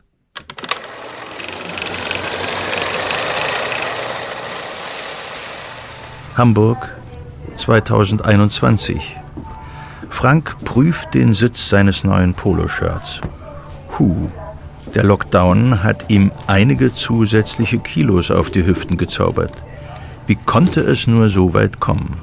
Hamburg 6.35 6.89
2021. 7.57 9.17
Frank 10.11 10.57
prüft 10.65 11.15
den 11.15 11.35
Sitz 11.35 11.69
seines 11.69 12.03
neuen 12.03 12.35
Poloshirts. 12.35 13.21
Huh, 13.99 14.31
der 14.95 15.05
Lockdown 15.05 15.83
hat 15.83 16.11
ihm 16.11 16.31
einige 16.47 16.95
zusätzliche 16.95 17.79
Kilos 17.79 18.31
auf 18.31 18.51
die 18.51 18.65
Hüften 18.65 18.97
gezaubert. 18.97 19.53
Wie 20.27 20.37
konnte 20.37 20.81
es 20.81 21.07
nur 21.07 21.29
so 21.29 21.53
weit 21.53 21.81
kommen? 21.81 22.17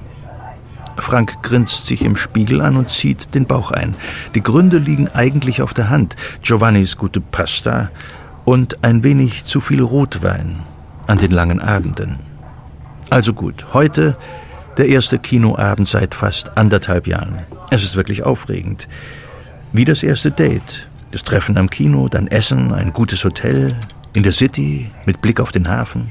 Frank 0.98 1.42
grinst 1.44 1.88
sich 1.88 2.04
im 2.04 2.16
Spiegel 2.16 2.62
an 2.62 2.78
und 2.78 2.90
zieht 2.90 3.34
den 3.34 3.46
Bauch 3.46 3.72
ein. 3.72 3.96
Die 4.36 4.44
Gründe 4.44 4.78
liegen 4.78 5.08
eigentlich 5.10 5.62
auf 5.62 5.74
der 5.74 5.90
Hand. 5.90 6.16
Giovannis 6.42 6.98
gute 6.98 7.22
Pasta 7.22 7.90
und 8.46 8.84
ein 8.84 9.04
wenig 9.04 9.46
zu 9.46 9.62
viel 9.62 9.82
Rotwein 9.82 10.60
an 11.08 11.18
den 11.18 11.32
langen 11.32 11.60
Abenden. 11.60 12.20
Also 13.10 13.34
gut, 13.34 13.74
heute 13.74 14.16
der 14.78 14.88
erste 14.88 15.20
Kinoabend 15.20 15.90
seit 15.90 16.16
fast 16.16 16.58
anderthalb 16.58 17.08
Jahren. 17.08 17.40
Es 17.70 17.84
ist 17.84 17.96
wirklich 17.96 18.24
aufregend. 18.24 18.88
Wie 19.74 19.86
das 19.86 20.04
erste 20.04 20.32
Date. 20.32 20.88
Das 21.12 21.24
Treffen 21.24 21.58
am 21.58 21.70
Kino, 21.70 22.08
dann 22.08 22.28
Essen, 22.28 22.74
ein 22.74 22.94
gutes 22.94 23.26
Hotel, 23.26 23.76
in 24.14 24.24
der 24.24 24.32
City, 24.32 24.92
mit 25.06 25.22
Blick 25.22 25.42
auf 25.42 25.52
den 25.52 25.68
Hafen, 25.68 26.10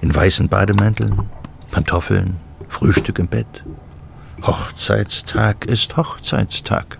in 0.00 0.14
weißen 0.14 0.48
Bademänteln, 0.48 1.28
Pantoffeln, 1.72 2.36
Frühstück 2.68 3.18
im 3.18 3.26
Bett. 3.26 3.64
Hochzeitstag 4.42 5.64
ist 5.64 5.96
Hochzeitstag. 5.96 6.98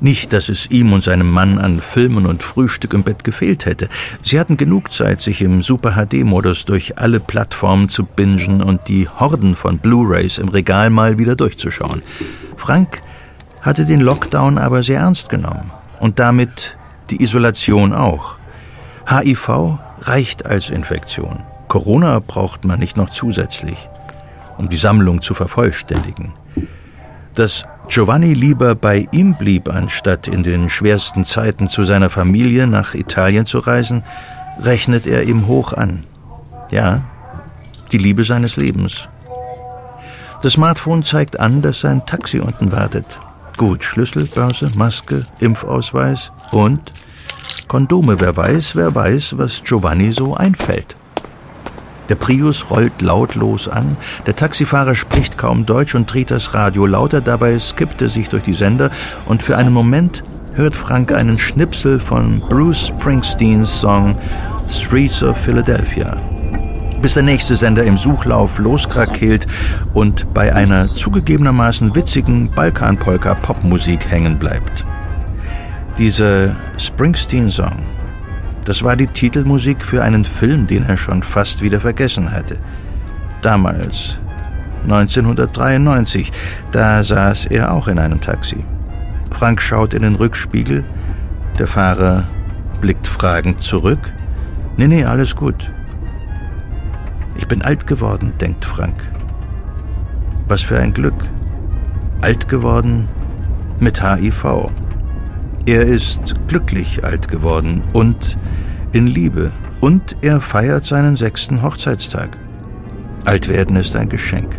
Nicht, 0.00 0.34
dass 0.34 0.50
es 0.50 0.70
ihm 0.70 0.92
und 0.92 1.02
seinem 1.02 1.30
Mann 1.30 1.58
an 1.58 1.80
Filmen 1.80 2.26
und 2.26 2.42
Frühstück 2.42 2.92
im 2.92 3.04
Bett 3.04 3.24
gefehlt 3.24 3.64
hätte. 3.64 3.88
Sie 4.20 4.38
hatten 4.38 4.58
genug 4.58 4.92
Zeit, 4.92 5.22
sich 5.22 5.40
im 5.40 5.62
Super-HD-Modus 5.62 6.66
durch 6.66 6.98
alle 6.98 7.20
Plattformen 7.20 7.88
zu 7.88 8.04
bingen 8.04 8.62
und 8.62 8.88
die 8.88 9.08
Horden 9.08 9.56
von 9.56 9.78
Blu-rays 9.78 10.36
im 10.36 10.48
Regal 10.48 10.90
mal 10.90 11.18
wieder 11.18 11.36
durchzuschauen. 11.36 12.02
Frank 12.58 13.00
hatte 13.62 13.86
den 13.86 14.00
Lockdown 14.00 14.58
aber 14.58 14.82
sehr 14.82 15.00
ernst 15.00 15.30
genommen 15.30 15.70
und 16.04 16.18
damit 16.18 16.76
die 17.08 17.22
Isolation 17.22 17.94
auch. 17.94 18.36
HIV 19.08 19.78
reicht 20.02 20.44
als 20.44 20.68
Infektion. 20.68 21.42
Corona 21.68 22.20
braucht 22.20 22.66
man 22.66 22.78
nicht 22.78 22.98
noch 22.98 23.08
zusätzlich 23.08 23.88
um 24.58 24.68
die 24.68 24.76
Sammlung 24.76 25.22
zu 25.22 25.32
vervollständigen. 25.32 26.34
Dass 27.34 27.64
Giovanni 27.88 28.34
lieber 28.34 28.74
bei 28.74 29.08
ihm 29.12 29.34
blieb, 29.34 29.68
anstatt 29.68 30.28
in 30.28 30.42
den 30.42 30.68
schwersten 30.68 31.24
Zeiten 31.24 31.68
zu 31.68 31.84
seiner 31.84 32.10
Familie 32.10 32.66
nach 32.66 32.94
Italien 32.94 33.46
zu 33.46 33.58
reisen, 33.58 34.04
rechnet 34.60 35.06
er 35.06 35.24
ihm 35.24 35.46
hoch 35.46 35.72
an. 35.72 36.04
Ja, 36.70 37.00
die 37.92 37.98
Liebe 37.98 38.24
seines 38.24 38.56
Lebens. 38.56 39.08
Das 40.42 40.52
Smartphone 40.52 41.02
zeigt 41.02 41.40
an, 41.40 41.62
dass 41.62 41.80
sein 41.80 42.04
Taxi 42.04 42.40
unten 42.40 42.72
wartet. 42.72 43.06
Gut, 43.56 43.84
Schlüssel, 43.84 44.26
Börse, 44.26 44.70
Maske, 44.74 45.22
Impfausweis 45.38 46.32
und 46.50 46.80
Kondome. 47.68 48.20
Wer 48.20 48.36
weiß, 48.36 48.74
wer 48.76 48.94
weiß, 48.94 49.38
was 49.38 49.62
Giovanni 49.62 50.12
so 50.12 50.34
einfällt. 50.34 50.96
Der 52.08 52.16
Prius 52.16 52.70
rollt 52.70 53.00
lautlos 53.00 53.68
an, 53.68 53.96
der 54.26 54.36
Taxifahrer 54.36 54.94
spricht 54.94 55.38
kaum 55.38 55.64
Deutsch 55.64 55.94
und 55.94 56.12
dreht 56.12 56.30
das 56.30 56.52
Radio 56.52 56.84
lauter, 56.84 57.22
dabei 57.22 57.58
skippt 57.58 58.02
er 58.02 58.10
sich 58.10 58.28
durch 58.28 58.42
die 58.42 58.52
Sender 58.52 58.90
und 59.24 59.42
für 59.42 59.56
einen 59.56 59.72
Moment 59.72 60.22
hört 60.54 60.76
Frank 60.76 61.12
einen 61.12 61.38
Schnipsel 61.38 62.00
von 62.00 62.40
Bruce 62.40 62.88
Springsteens 62.88 63.80
Song 63.80 64.16
Streets 64.68 65.22
of 65.22 65.38
Philadelphia. 65.38 66.33
Bis 67.04 67.12
der 67.12 67.22
nächste 67.22 67.54
Sender 67.54 67.84
im 67.84 67.98
Suchlauf 67.98 68.58
loskrakeelt 68.58 69.46
und 69.92 70.32
bei 70.32 70.54
einer 70.54 70.90
zugegebenermaßen 70.90 71.94
witzigen 71.94 72.50
Balkanpolka-Popmusik 72.50 74.10
hängen 74.10 74.38
bleibt. 74.38 74.86
Diese 75.98 76.56
Springsteen-Song 76.78 77.76
das 78.64 78.82
war 78.82 78.96
die 78.96 79.06
Titelmusik 79.06 79.84
für 79.84 80.02
einen 80.02 80.24
Film, 80.24 80.66
den 80.66 80.86
er 80.86 80.96
schon 80.96 81.22
fast 81.22 81.60
wieder 81.60 81.82
vergessen 81.82 82.32
hatte. 82.32 82.56
Damals, 83.42 84.18
1993, 84.84 86.32
da 86.72 87.04
saß 87.04 87.44
er 87.50 87.74
auch 87.74 87.86
in 87.88 87.98
einem 87.98 88.22
Taxi. 88.22 88.64
Frank 89.30 89.60
schaut 89.60 89.92
in 89.92 90.00
den 90.00 90.14
Rückspiegel, 90.14 90.86
der 91.58 91.66
Fahrer 91.66 92.26
blickt 92.80 93.06
fragend 93.06 93.60
zurück. 93.60 94.10
Nee, 94.78 94.86
nee, 94.86 95.04
alles 95.04 95.36
gut. 95.36 95.70
Ich 97.36 97.48
bin 97.48 97.62
alt 97.62 97.86
geworden, 97.86 98.32
denkt 98.40 98.64
Frank. 98.64 98.94
Was 100.46 100.62
für 100.62 100.78
ein 100.78 100.92
Glück. 100.92 101.28
Alt 102.20 102.48
geworden 102.48 103.08
mit 103.80 104.02
HIV. 104.02 104.70
Er 105.66 105.82
ist 105.84 106.34
glücklich 106.48 107.04
alt 107.04 107.28
geworden 107.28 107.82
und 107.92 108.38
in 108.92 109.06
Liebe 109.06 109.52
und 109.80 110.16
er 110.22 110.40
feiert 110.40 110.84
seinen 110.84 111.16
sechsten 111.16 111.62
Hochzeitstag. 111.62 112.36
Altwerden 113.24 113.76
ist 113.76 113.96
ein 113.96 114.08
Geschenk. 114.08 114.58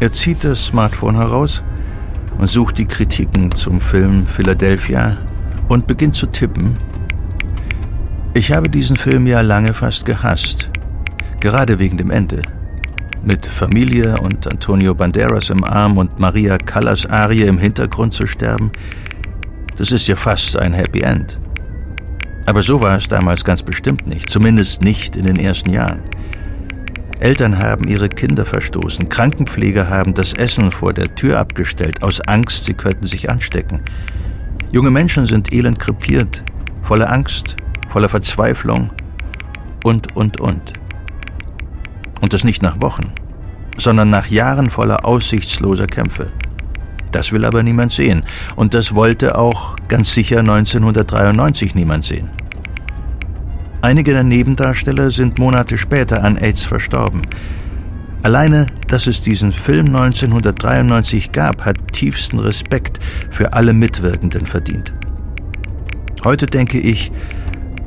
Er 0.00 0.12
zieht 0.12 0.44
das 0.44 0.66
Smartphone 0.66 1.16
heraus 1.16 1.62
und 2.38 2.50
sucht 2.50 2.78
die 2.78 2.86
Kritiken 2.86 3.54
zum 3.54 3.80
Film 3.80 4.26
Philadelphia 4.26 5.16
und 5.68 5.86
beginnt 5.86 6.14
zu 6.14 6.26
tippen. 6.26 6.78
Ich 8.34 8.52
habe 8.52 8.68
diesen 8.68 8.96
Film 8.96 9.26
ja 9.26 9.40
lange 9.40 9.72
fast 9.72 10.04
gehasst, 10.06 10.70
gerade 11.46 11.78
wegen 11.78 11.96
dem 11.96 12.10
Ende. 12.10 12.42
Mit 13.24 13.46
Familie 13.46 14.18
und 14.18 14.48
Antonio 14.48 14.96
Banderas 14.96 15.48
im 15.48 15.62
Arm 15.62 15.96
und 15.96 16.18
Maria 16.18 16.58
Callas 16.58 17.06
Arie 17.06 17.42
im 17.42 17.56
Hintergrund 17.56 18.14
zu 18.14 18.26
sterben, 18.26 18.72
das 19.78 19.92
ist 19.92 20.08
ja 20.08 20.16
fast 20.16 20.58
ein 20.58 20.72
Happy 20.72 21.02
End. 21.02 21.38
Aber 22.46 22.64
so 22.64 22.80
war 22.80 22.98
es 22.98 23.06
damals 23.06 23.44
ganz 23.44 23.62
bestimmt 23.62 24.08
nicht, 24.08 24.28
zumindest 24.28 24.82
nicht 24.82 25.14
in 25.14 25.24
den 25.24 25.36
ersten 25.36 25.70
Jahren. 25.70 26.02
Eltern 27.20 27.60
haben 27.60 27.86
ihre 27.86 28.08
Kinder 28.08 28.44
verstoßen, 28.44 29.08
Krankenpfleger 29.08 29.88
haben 29.88 30.14
das 30.14 30.32
Essen 30.32 30.72
vor 30.72 30.92
der 30.94 31.14
Tür 31.14 31.38
abgestellt, 31.38 32.02
aus 32.02 32.20
Angst, 32.22 32.64
sie 32.64 32.74
könnten 32.74 33.06
sich 33.06 33.30
anstecken. 33.30 33.82
Junge 34.72 34.90
Menschen 34.90 35.26
sind 35.26 35.52
elend 35.52 35.78
krepiert, 35.78 36.42
voller 36.82 37.12
Angst, 37.12 37.54
voller 37.88 38.08
Verzweiflung 38.08 38.90
und, 39.84 40.16
und, 40.16 40.40
und. 40.40 40.72
Und 42.20 42.32
das 42.32 42.44
nicht 42.44 42.62
nach 42.62 42.80
Wochen, 42.80 43.12
sondern 43.78 44.10
nach 44.10 44.28
Jahren 44.28 44.70
voller 44.70 45.04
aussichtsloser 45.06 45.86
Kämpfe. 45.86 46.32
Das 47.12 47.32
will 47.32 47.44
aber 47.44 47.62
niemand 47.62 47.92
sehen. 47.92 48.24
Und 48.56 48.74
das 48.74 48.94
wollte 48.94 49.38
auch 49.38 49.76
ganz 49.88 50.12
sicher 50.12 50.40
1993 50.40 51.74
niemand 51.74 52.04
sehen. 52.04 52.30
Einige 53.82 54.12
der 54.12 54.24
Nebendarsteller 54.24 55.10
sind 55.10 55.38
Monate 55.38 55.78
später 55.78 56.24
an 56.24 56.36
AIDS 56.36 56.64
verstorben. 56.64 57.22
Alleine, 58.22 58.66
dass 58.88 59.06
es 59.06 59.22
diesen 59.22 59.52
Film 59.52 59.86
1993 59.94 61.30
gab, 61.30 61.64
hat 61.64 61.92
tiefsten 61.92 62.40
Respekt 62.40 62.98
für 63.30 63.52
alle 63.52 63.72
Mitwirkenden 63.72 64.46
verdient. 64.46 64.92
Heute 66.24 66.46
denke 66.46 66.80
ich, 66.80 67.12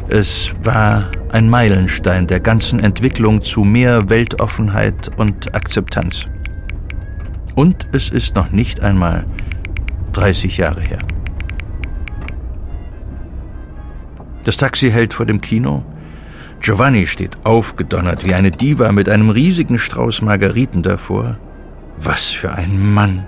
es 0.10 0.51
war 0.64 1.12
ein 1.32 1.49
Meilenstein 1.49 2.26
der 2.26 2.39
ganzen 2.39 2.80
Entwicklung 2.80 3.43
zu 3.43 3.64
mehr 3.64 4.10
Weltoffenheit 4.10 5.12
und 5.18 5.55
Akzeptanz. 5.55 6.26
Und 7.55 7.88
es 7.93 8.10
ist 8.10 8.36
noch 8.36 8.49
nicht 8.49 8.82
einmal 8.82 9.26
30 10.14 10.57
Jahre 10.57 10.82
her. 10.82 10.99
Das 14.43 14.57
Taxi 14.57 14.89
hält 14.89 15.14
vor 15.14 15.28
dem 15.28 15.41
Kino. 15.41 15.84
Giovanni 16.60 17.05
steht 17.05 17.38
aufgedonnert 17.45 18.26
wie 18.26 18.34
eine 18.34 18.49
Diva 18.49 18.91
mit 18.91 19.10
einem 19.10 19.30
riesigen 19.30 19.78
Strauß 19.78 20.24
Margariten 20.24 20.82
davor. 20.82 21.38
Was 21.97 22.26
für 22.26 22.53
ein 22.53 22.93
Mann! 22.93 23.28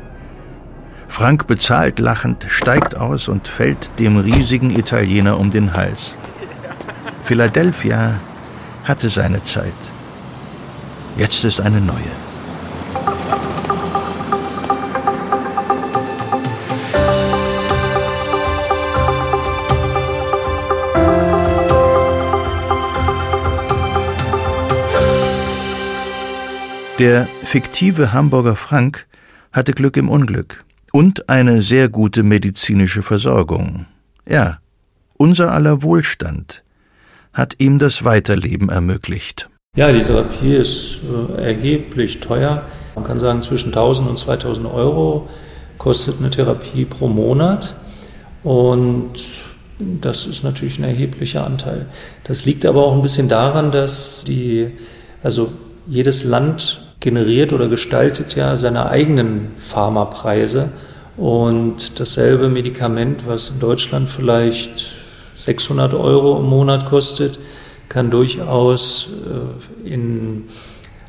Frank 1.07 1.45
bezahlt 1.45 1.99
lachend, 1.99 2.45
steigt 2.49 2.97
aus 2.97 3.27
und 3.27 3.47
fällt 3.47 3.99
dem 3.99 4.17
riesigen 4.17 4.71
Italiener 4.71 5.38
um 5.39 5.51
den 5.51 5.73
Hals. 5.73 6.15
Philadelphia 7.24 8.19
hatte 8.84 9.09
seine 9.09 9.43
Zeit. 9.43 9.74
Jetzt 11.17 11.43
ist 11.43 11.61
eine 11.61 11.80
neue. 11.80 11.97
Der 26.99 27.28
fiktive 27.43 28.13
Hamburger 28.13 28.55
Frank 28.55 29.07
hatte 29.51 29.74
Glück 29.74 29.97
im 29.97 30.07
Unglück 30.07 30.63
und 30.91 31.30
eine 31.30 31.61
sehr 31.61 31.89
gute 31.89 32.22
medizinische 32.22 33.01
Versorgung. 33.01 33.88
Ja, 34.28 34.59
unser 35.17 35.51
aller 35.51 35.82
Wohlstand 35.82 36.63
hat 37.34 37.55
ihm 37.59 37.79
das 37.79 38.03
Weiterleben 38.03 38.69
ermöglicht. 38.69 39.49
Ja, 39.77 39.91
die 39.91 40.03
Therapie 40.03 40.55
ist 40.55 40.99
äh, 41.38 41.41
erheblich 41.41 42.19
teuer. 42.19 42.65
Man 42.95 43.05
kann 43.05 43.19
sagen, 43.19 43.41
zwischen 43.41 43.69
1000 43.69 44.09
und 44.09 44.19
2000 44.19 44.67
Euro 44.67 45.29
kostet 45.77 46.19
eine 46.19 46.29
Therapie 46.29 46.84
pro 46.84 47.07
Monat. 47.07 47.75
Und 48.43 49.13
das 49.79 50.25
ist 50.25 50.43
natürlich 50.43 50.77
ein 50.77 50.84
erheblicher 50.84 51.45
Anteil. 51.45 51.86
Das 52.25 52.45
liegt 52.45 52.65
aber 52.65 52.86
auch 52.86 52.93
ein 52.93 53.01
bisschen 53.01 53.29
daran, 53.29 53.71
dass 53.71 54.25
die, 54.25 54.71
also 55.23 55.53
jedes 55.88 56.25
Land 56.25 56.82
generiert 56.99 57.53
oder 57.53 57.67
gestaltet 57.69 58.36
ja 58.36 58.57
seine 58.57 58.89
eigenen 58.89 59.51
Pharmapreise. 59.55 60.69
Und 61.15 61.99
dasselbe 61.99 62.49
Medikament, 62.49 63.25
was 63.25 63.49
in 63.49 63.59
Deutschland 63.59 64.09
vielleicht 64.09 65.01
600 65.43 65.93
Euro 65.93 66.39
im 66.39 66.45
Monat 66.45 66.85
kostet, 66.85 67.39
kann 67.89 68.09
durchaus 68.09 69.09
äh, 69.85 69.89
in 69.89 70.45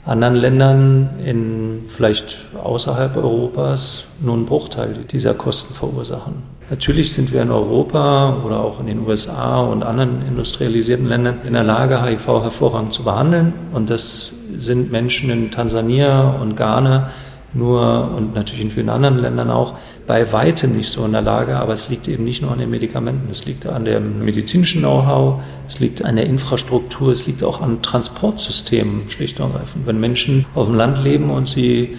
anderen 0.04 0.34
Ländern, 0.34 1.10
in 1.24 1.84
vielleicht 1.88 2.48
außerhalb 2.62 3.16
Europas, 3.16 4.04
nur 4.20 4.34
einen 4.34 4.46
Bruchteil 4.46 5.04
dieser 5.10 5.34
Kosten 5.34 5.74
verursachen. 5.74 6.42
Natürlich 6.70 7.12
sind 7.12 7.32
wir 7.32 7.42
in 7.42 7.50
Europa 7.50 8.42
oder 8.44 8.60
auch 8.60 8.80
in 8.80 8.86
den 8.86 9.06
USA 9.06 9.60
und 9.60 9.82
anderen 9.82 10.26
industrialisierten 10.26 11.06
Ländern 11.06 11.40
in 11.46 11.52
der 11.52 11.64
Lage, 11.64 12.02
HIV 12.02 12.26
hervorragend 12.26 12.92
zu 12.92 13.04
behandeln. 13.04 13.52
Und 13.72 13.90
das 13.90 14.32
sind 14.56 14.90
Menschen 14.90 15.30
in 15.30 15.50
Tansania 15.50 16.30
und 16.40 16.56
Ghana 16.56 17.10
nur 17.55 18.12
und 18.16 18.34
natürlich 18.34 18.62
in 18.62 18.70
vielen 18.70 18.88
anderen 18.88 19.18
Ländern 19.18 19.50
auch 19.50 19.74
bei 20.07 20.32
weitem 20.32 20.76
nicht 20.76 20.88
so 20.88 21.05
in 21.05 21.12
der 21.12 21.22
Lage, 21.22 21.57
aber 21.57 21.72
es 21.72 21.88
liegt 21.88 22.09
eben 22.09 22.24
nicht 22.24 22.42
nur 22.42 22.50
an 22.50 22.59
den 22.59 22.70
Medikamenten, 22.70 23.30
es 23.30 23.44
liegt 23.44 23.66
an 23.66 23.84
dem 23.84 24.24
medizinischen 24.24 24.80
Know-how, 24.82 25.42
es 25.68 25.78
liegt 25.78 26.05
an 26.05 26.16
der 26.16 26.26
Infrastruktur, 26.26 27.12
es 27.12 27.26
liegt 27.26 27.42
auch 27.42 27.61
an 27.61 27.82
Transportsystemen 27.82 29.09
schlicht 29.09 29.38
und 29.40 29.53
ergreifend. 29.53 29.86
Wenn 29.86 30.00
Menschen 30.00 30.46
auf 30.55 30.66
dem 30.66 30.76
Land 30.76 31.03
leben 31.03 31.30
und 31.30 31.48
sie 31.48 31.96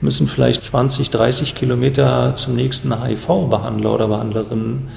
müssen 0.00 0.28
vielleicht 0.28 0.62
20, 0.62 1.10
30 1.10 1.54
Kilometer 1.54 2.34
zum 2.36 2.54
nächsten 2.54 3.02
HIV-Behandler 3.02 3.94
oder 3.94 4.08
Behandlerin 4.08 4.88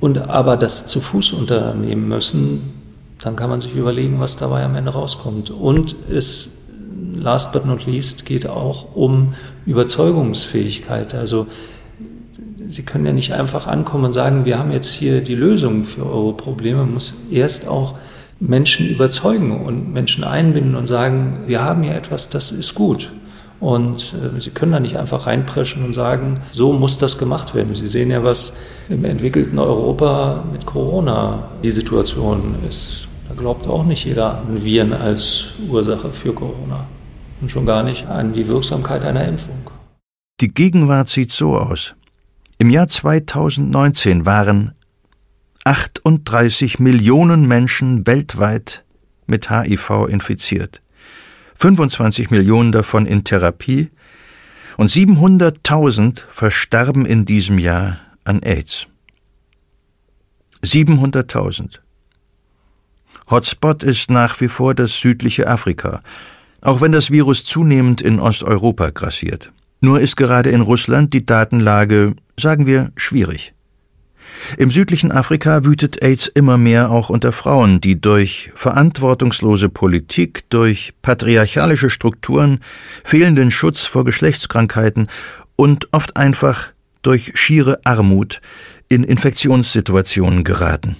und 0.00 0.18
aber 0.18 0.56
das 0.56 0.86
zu 0.86 1.00
Fuß 1.00 1.32
unternehmen 1.32 2.08
müssen, 2.08 2.80
dann 3.22 3.36
kann 3.36 3.50
man 3.50 3.60
sich 3.60 3.74
überlegen, 3.74 4.18
was 4.18 4.36
dabei 4.36 4.64
am 4.64 4.74
Ende 4.74 4.92
rauskommt. 4.92 5.50
Und 5.50 5.94
es, 6.10 6.56
last 7.14 7.52
but 7.52 7.66
not 7.66 7.86
least, 7.86 8.26
geht 8.26 8.46
auch 8.46 8.94
um 8.94 9.34
Überzeugungsfähigkeit. 9.66 11.14
Also 11.14 11.46
Sie 12.68 12.82
können 12.82 13.04
ja 13.04 13.12
nicht 13.12 13.32
einfach 13.32 13.66
ankommen 13.66 14.04
und 14.04 14.12
sagen, 14.12 14.44
wir 14.44 14.58
haben 14.58 14.70
jetzt 14.70 14.92
hier 14.92 15.22
die 15.22 15.34
Lösung 15.34 15.84
für 15.84 16.06
eure 16.06 16.34
Probleme. 16.34 16.78
Man 16.78 16.94
muss 16.94 17.26
erst 17.30 17.66
auch 17.66 17.96
Menschen 18.38 18.88
überzeugen 18.88 19.64
und 19.64 19.92
Menschen 19.92 20.22
einbinden 20.22 20.76
und 20.76 20.86
sagen, 20.86 21.40
wir 21.46 21.62
haben 21.62 21.82
hier 21.82 21.94
etwas, 21.94 22.30
das 22.30 22.52
ist 22.52 22.74
gut. 22.74 23.10
Und 23.58 24.14
äh, 24.14 24.40
Sie 24.40 24.50
können 24.50 24.72
da 24.72 24.80
nicht 24.80 24.96
einfach 24.96 25.26
reinpreschen 25.26 25.84
und 25.84 25.92
sagen, 25.92 26.40
so 26.52 26.72
muss 26.72 26.96
das 26.96 27.18
gemacht 27.18 27.54
werden. 27.54 27.74
Sie 27.74 27.86
sehen 27.86 28.10
ja, 28.10 28.24
was 28.24 28.54
im 28.88 29.04
entwickelten 29.04 29.58
Europa 29.58 30.44
mit 30.50 30.64
Corona 30.64 31.48
die 31.62 31.72
Situation 31.72 32.54
ist. 32.66 33.09
Glaubt 33.40 33.66
auch 33.66 33.84
nicht 33.84 34.04
jeder 34.04 34.38
an 34.38 34.62
Viren 34.62 34.92
als 34.92 35.46
Ursache 35.66 36.12
für 36.12 36.34
Corona. 36.34 36.86
Und 37.40 37.50
schon 37.50 37.64
gar 37.64 37.82
nicht 37.82 38.06
an 38.06 38.34
die 38.34 38.46
Wirksamkeit 38.46 39.02
einer 39.02 39.26
Impfung. 39.26 39.70
Die 40.42 40.52
Gegenwart 40.52 41.08
sieht 41.08 41.32
so 41.32 41.56
aus. 41.56 41.94
Im 42.58 42.68
Jahr 42.68 42.88
2019 42.88 44.26
waren 44.26 44.74
38 45.64 46.80
Millionen 46.80 47.48
Menschen 47.48 48.06
weltweit 48.06 48.84
mit 49.26 49.48
HIV 49.50 50.08
infiziert. 50.08 50.82
25 51.54 52.30
Millionen 52.30 52.72
davon 52.72 53.06
in 53.06 53.24
Therapie 53.24 53.88
und 54.76 54.90
700.000 54.90 56.24
verstarben 56.28 57.06
in 57.06 57.24
diesem 57.24 57.58
Jahr 57.58 57.98
an 58.24 58.42
AIDS. 58.42 58.86
700.000. 60.62 61.80
Hotspot 63.30 63.82
ist 63.82 64.10
nach 64.10 64.40
wie 64.40 64.48
vor 64.48 64.74
das 64.74 64.98
südliche 64.98 65.46
Afrika, 65.46 66.02
auch 66.60 66.80
wenn 66.80 66.92
das 66.92 67.10
Virus 67.10 67.44
zunehmend 67.44 68.02
in 68.02 68.18
Osteuropa 68.18 68.90
grassiert. 68.90 69.52
Nur 69.80 70.00
ist 70.00 70.16
gerade 70.16 70.50
in 70.50 70.60
Russland 70.60 71.14
die 71.14 71.24
Datenlage, 71.24 72.14
sagen 72.38 72.66
wir, 72.66 72.90
schwierig. 72.96 73.54
Im 74.56 74.70
südlichen 74.70 75.12
Afrika 75.12 75.64
wütet 75.64 76.02
AIDS 76.02 76.26
immer 76.26 76.58
mehr 76.58 76.90
auch 76.90 77.10
unter 77.10 77.32
Frauen, 77.32 77.80
die 77.80 78.00
durch 78.00 78.50
verantwortungslose 78.54 79.68
Politik, 79.68 80.48
durch 80.50 80.92
patriarchalische 81.02 81.90
Strukturen, 81.90 82.60
fehlenden 83.04 83.50
Schutz 83.50 83.84
vor 83.84 84.04
Geschlechtskrankheiten 84.04 85.08
und 85.56 85.88
oft 85.92 86.16
einfach 86.16 86.68
durch 87.02 87.32
schiere 87.34 87.80
Armut 87.84 88.40
in 88.88 89.04
Infektionssituationen 89.04 90.42
geraten. 90.44 90.96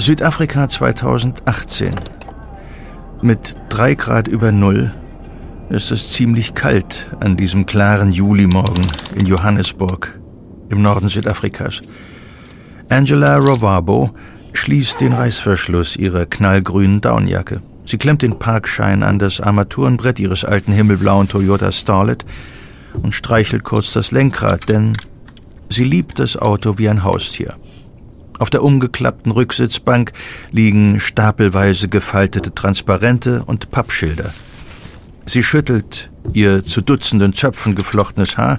Südafrika 0.00 0.68
2018 0.68 1.92
mit 3.20 3.56
drei 3.68 3.96
Grad 3.96 4.28
über 4.28 4.52
Null 4.52 4.94
ist 5.70 5.90
es 5.90 6.10
ziemlich 6.10 6.54
kalt 6.54 7.08
an 7.18 7.36
diesem 7.36 7.66
klaren 7.66 8.12
Julimorgen 8.12 8.86
in 9.16 9.26
Johannesburg 9.26 10.20
im 10.70 10.82
Norden 10.82 11.08
Südafrikas. 11.08 11.80
Angela 12.88 13.38
Rovabo 13.38 14.10
schließt 14.52 15.00
den 15.00 15.14
Reißverschluss 15.14 15.96
ihrer 15.96 16.26
knallgrünen 16.26 17.00
Downjacke. 17.00 17.60
Sie 17.84 17.98
klemmt 17.98 18.22
den 18.22 18.38
Parkschein 18.38 19.02
an 19.02 19.18
das 19.18 19.40
Armaturenbrett 19.40 20.20
ihres 20.20 20.44
alten 20.44 20.70
himmelblauen 20.72 21.28
Toyota 21.28 21.72
Starlet 21.72 22.24
und 23.02 23.16
streichelt 23.16 23.64
kurz 23.64 23.92
das 23.92 24.12
Lenkrad, 24.12 24.68
denn 24.68 24.92
sie 25.68 25.84
liebt 25.84 26.20
das 26.20 26.36
Auto 26.36 26.78
wie 26.78 26.88
ein 26.88 27.02
Haustier. 27.02 27.56
Auf 28.38 28.50
der 28.50 28.62
umgeklappten 28.62 29.32
Rücksitzbank 29.32 30.12
liegen 30.52 31.00
stapelweise 31.00 31.88
gefaltete 31.88 32.54
Transparente 32.54 33.42
und 33.44 33.70
Pappschilder. 33.70 34.32
Sie 35.26 35.42
schüttelt 35.42 36.10
ihr 36.32 36.64
zu 36.64 36.80
Dutzenden 36.80 37.34
Zöpfen 37.34 37.74
geflochtenes 37.74 38.38
Haar 38.38 38.58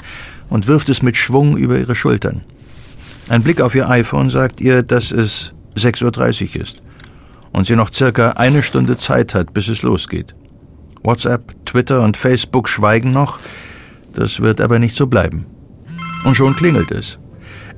und 0.50 0.68
wirft 0.68 0.90
es 0.90 1.02
mit 1.02 1.18
Schwung 1.18 1.58
über 1.58 1.80
ihre 1.80 1.96
Schultern. 1.96 2.44
Ein 3.30 3.44
Blick 3.44 3.62
auf 3.62 3.74
ihr 3.76 3.90
iPhone 3.90 4.30
sagt 4.30 4.60
ihr, 4.60 4.84
dass 4.84 5.12
es 5.12 5.54
6.30 5.76 6.56
Uhr 6.56 6.62
ist 6.62 6.82
und 7.52 7.68
sie 7.68 7.76
noch 7.76 7.92
circa 7.94 8.32
eine 8.32 8.64
Stunde 8.64 8.98
Zeit 8.98 9.34
hat, 9.34 9.54
bis 9.54 9.68
es 9.70 9.82
losgeht. 9.82 10.36
WhatsApp, 11.04 11.66
Twitter 11.66 12.02
und 12.02 12.18
Facebook 12.18 12.68
schweigen 12.68 13.12
noch, 13.12 13.40
das 14.14 14.42
wird 14.42 14.60
aber 14.62 14.80
nicht 14.80 14.96
so 14.96 15.08
bleiben. 15.08 15.46
Und 16.26 16.36
schon 16.36 16.56
klingelt 16.56 16.92
es. 16.92 17.18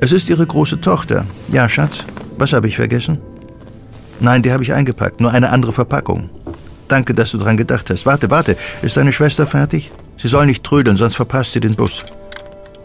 Es 0.03 0.11
ist 0.11 0.29
Ihre 0.29 0.47
große 0.47 0.81
Tochter. 0.81 1.25
Ja, 1.51 1.69
Schatz. 1.69 2.03
Was 2.39 2.53
habe 2.53 2.67
ich 2.67 2.75
vergessen? 2.75 3.19
Nein, 4.19 4.41
die 4.41 4.51
habe 4.51 4.63
ich 4.63 4.73
eingepackt. 4.73 5.21
Nur 5.21 5.31
eine 5.31 5.51
andere 5.51 5.73
Verpackung. 5.73 6.31
Danke, 6.87 7.13
dass 7.13 7.29
du 7.29 7.37
dran 7.37 7.55
gedacht 7.55 7.87
hast. 7.91 8.07
Warte, 8.07 8.31
warte. 8.31 8.57
Ist 8.81 8.97
deine 8.97 9.13
Schwester 9.13 9.45
fertig? 9.45 9.91
Sie 10.17 10.27
soll 10.27 10.47
nicht 10.47 10.63
trödeln, 10.63 10.97
sonst 10.97 11.15
verpasst 11.15 11.51
sie 11.51 11.59
den 11.59 11.75
Bus. 11.75 12.03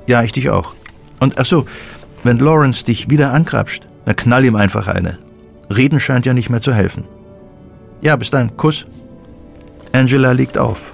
Ja, 0.07 0.23
ich 0.23 0.33
dich 0.33 0.51
auch. 0.51 0.75
Und 1.19 1.39
ach 1.39 1.47
so, 1.47 1.65
wenn 2.23 2.39
Lawrence 2.39 2.85
dich 2.85 3.09
wieder 3.09 3.33
ankrapscht, 3.33 3.87
dann 4.05 4.17
knall 4.17 4.45
ihm 4.45 4.55
einfach 4.55 4.87
eine. 4.87 5.19
Reden 5.75 6.01
scheint 6.01 6.27
ja 6.27 6.35
nicht 6.35 6.51
mehr 6.51 6.61
zu 6.61 6.75
helfen. 6.75 7.05
Ja, 8.03 8.17
bis 8.17 8.31
dann. 8.31 8.59
Kuss. 8.59 8.85
Angela 9.93 10.33
liegt 10.33 10.59
auf. 10.59 10.93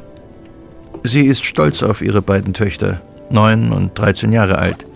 Sie 1.03 1.27
ist 1.27 1.45
stolz 1.45 1.83
auf 1.83 2.01
ihre 2.01 2.23
beiden 2.23 2.55
Töchter, 2.55 3.01
neun 3.29 3.73
und 3.73 3.99
dreizehn 3.99 4.31
Jahre 4.31 4.59
alt. 4.59 4.87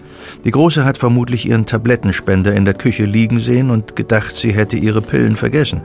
Die 0.47 0.53
Große 0.53 0.85
hat 0.85 0.97
vermutlich 0.97 1.49
ihren 1.49 1.67
Tablettenspender 1.67 2.55
in 2.55 2.65
der 2.65 2.75
Küche 2.75 3.05
liegen 3.05 3.41
sehen 3.41 3.69
und 3.69 3.97
gedacht, 3.97 4.37
sie 4.37 4.53
hätte 4.53 4.77
ihre 4.77 5.03
Pillen 5.03 5.35
vergessen. 5.35 5.83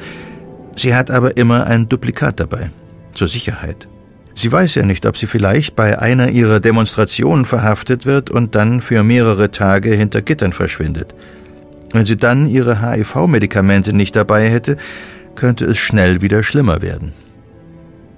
Sie 0.76 0.93
hat 0.93 1.09
aber 1.09 1.36
immer 1.36 1.66
ein 1.66 1.89
Duplikat 1.89 2.39
dabei, 2.39 2.70
zur 3.16 3.28
Sicherheit. 3.28 3.88
Sie 4.36 4.51
weiß 4.51 4.76
ja 4.76 4.84
nicht, 4.84 5.07
ob 5.07 5.18
sie 5.18 5.26
vielleicht 5.26 5.76
bei 5.76 5.97
einer 5.97 6.30
ihrer 6.30 6.59
Demonstrationen 6.59 7.47
verhaftet 7.47 8.05
wird 8.05 8.30
und 8.30 8.53
dann 8.53 8.82
für 8.82 9.01
mehrere 9.01 9.49
Tage 9.49 9.95
hinter 9.95 10.22
Gittern 10.22 10.53
verschwindet. 10.53 11.16
Wenn 11.91 12.05
sie 12.05 12.18
dann 12.18 12.47
ihre 12.47 12.84
HIV-Medikamente 12.84 13.93
nicht 13.93 14.16
dabei 14.16 14.47
hätte, 14.47 14.78
könnte 15.34 15.66
es 15.66 15.80
schnell 15.80 16.22
wieder 16.22 16.43
schlimmer 16.43 16.84
werden. 16.84 17.14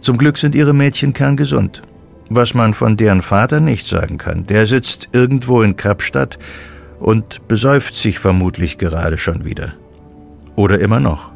Zum 0.02 0.18
Glück 0.18 0.38
sind 0.38 0.56
ihre 0.56 0.74
Mädchen 0.74 1.14
kerngesund 1.14 1.84
was 2.30 2.54
man 2.54 2.74
von 2.74 2.98
deren 2.98 3.22
Vater 3.22 3.60
nicht 3.60 3.88
sagen 3.88 4.18
kann. 4.18 4.46
Der 4.46 4.66
sitzt 4.66 5.10
irgendwo 5.12 5.62
in 5.62 5.76
Kapstadt 5.76 6.40
und 7.00 7.48
besäuft 7.48 7.96
sich 7.96 8.20
vermutlich 8.20 8.78
gerade 8.78 9.18
schon 9.18 9.46
wieder. 9.46 9.74
Oder 10.56 10.80
immer 10.80 11.00
noch. 11.00 11.32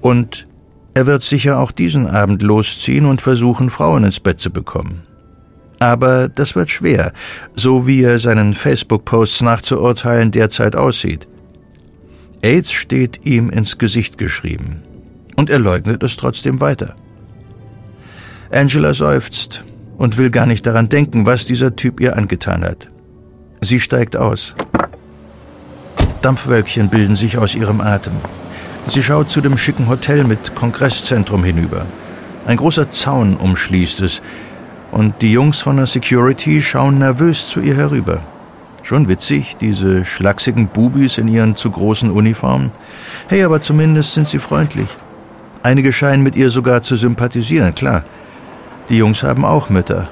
Und 0.00 0.46
er 0.94 1.06
wird 1.06 1.22
sicher 1.22 1.58
auch 1.58 1.70
diesen 1.70 2.06
Abend 2.06 2.42
losziehen 2.42 3.06
und 3.06 3.20
versuchen, 3.20 3.70
Frauen 3.70 4.04
ins 4.04 4.20
Bett 4.20 4.40
zu 4.40 4.50
bekommen. 4.50 5.02
Aber 5.78 6.28
das 6.28 6.54
wird 6.56 6.70
schwer, 6.70 7.12
so 7.54 7.86
wie 7.86 8.02
er 8.02 8.20
seinen 8.20 8.54
Facebook-Posts 8.54 9.42
nachzuurteilen 9.42 10.30
derzeit 10.30 10.76
aussieht. 10.76 11.26
AIDS 12.42 12.72
steht 12.72 13.26
ihm 13.26 13.50
ins 13.50 13.78
Gesicht 13.78 14.18
geschrieben. 14.18 14.82
Und 15.36 15.48
er 15.48 15.58
leugnet 15.58 16.02
es 16.02 16.16
trotzdem 16.16 16.60
weiter. 16.60 16.96
Angela 18.50 18.94
seufzt 18.94 19.64
und 20.00 20.16
will 20.16 20.30
gar 20.30 20.46
nicht 20.46 20.64
daran 20.64 20.88
denken, 20.88 21.26
was 21.26 21.44
dieser 21.44 21.76
Typ 21.76 22.00
ihr 22.00 22.16
angetan 22.16 22.64
hat. 22.64 22.88
Sie 23.60 23.80
steigt 23.80 24.16
aus. 24.16 24.54
Dampfwölkchen 26.22 26.88
bilden 26.88 27.16
sich 27.16 27.36
aus 27.36 27.54
ihrem 27.54 27.82
Atem. 27.82 28.14
Sie 28.86 29.02
schaut 29.02 29.30
zu 29.30 29.42
dem 29.42 29.58
schicken 29.58 29.88
Hotel 29.88 30.24
mit 30.24 30.54
Kongresszentrum 30.54 31.44
hinüber. 31.44 31.84
Ein 32.46 32.56
großer 32.56 32.90
Zaun 32.90 33.36
umschließt 33.36 34.00
es, 34.00 34.22
und 34.90 35.20
die 35.20 35.32
Jungs 35.32 35.60
von 35.60 35.76
der 35.76 35.86
Security 35.86 36.62
schauen 36.62 36.98
nervös 36.98 37.46
zu 37.48 37.60
ihr 37.60 37.76
herüber. 37.76 38.22
Schon 38.82 39.06
witzig, 39.06 39.58
diese 39.60 40.06
schlachsigen 40.06 40.68
Bubis 40.68 41.18
in 41.18 41.28
ihren 41.28 41.56
zu 41.56 41.70
großen 41.70 42.10
Uniformen. 42.10 42.72
Hey, 43.28 43.42
aber 43.42 43.60
zumindest 43.60 44.14
sind 44.14 44.28
sie 44.28 44.38
freundlich. 44.38 44.88
Einige 45.62 45.92
scheinen 45.92 46.22
mit 46.22 46.36
ihr 46.36 46.48
sogar 46.48 46.80
zu 46.80 46.96
sympathisieren, 46.96 47.74
klar. 47.74 48.04
Die 48.90 48.96
Jungs 48.96 49.22
haben 49.22 49.44
auch 49.44 49.70
Mütter. 49.70 50.08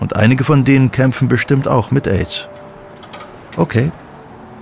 Und 0.00 0.16
einige 0.16 0.44
von 0.44 0.64
denen 0.64 0.90
kämpfen 0.90 1.28
bestimmt 1.28 1.66
auch 1.66 1.90
mit 1.90 2.06
AIDS. 2.06 2.46
Okay. 3.56 3.90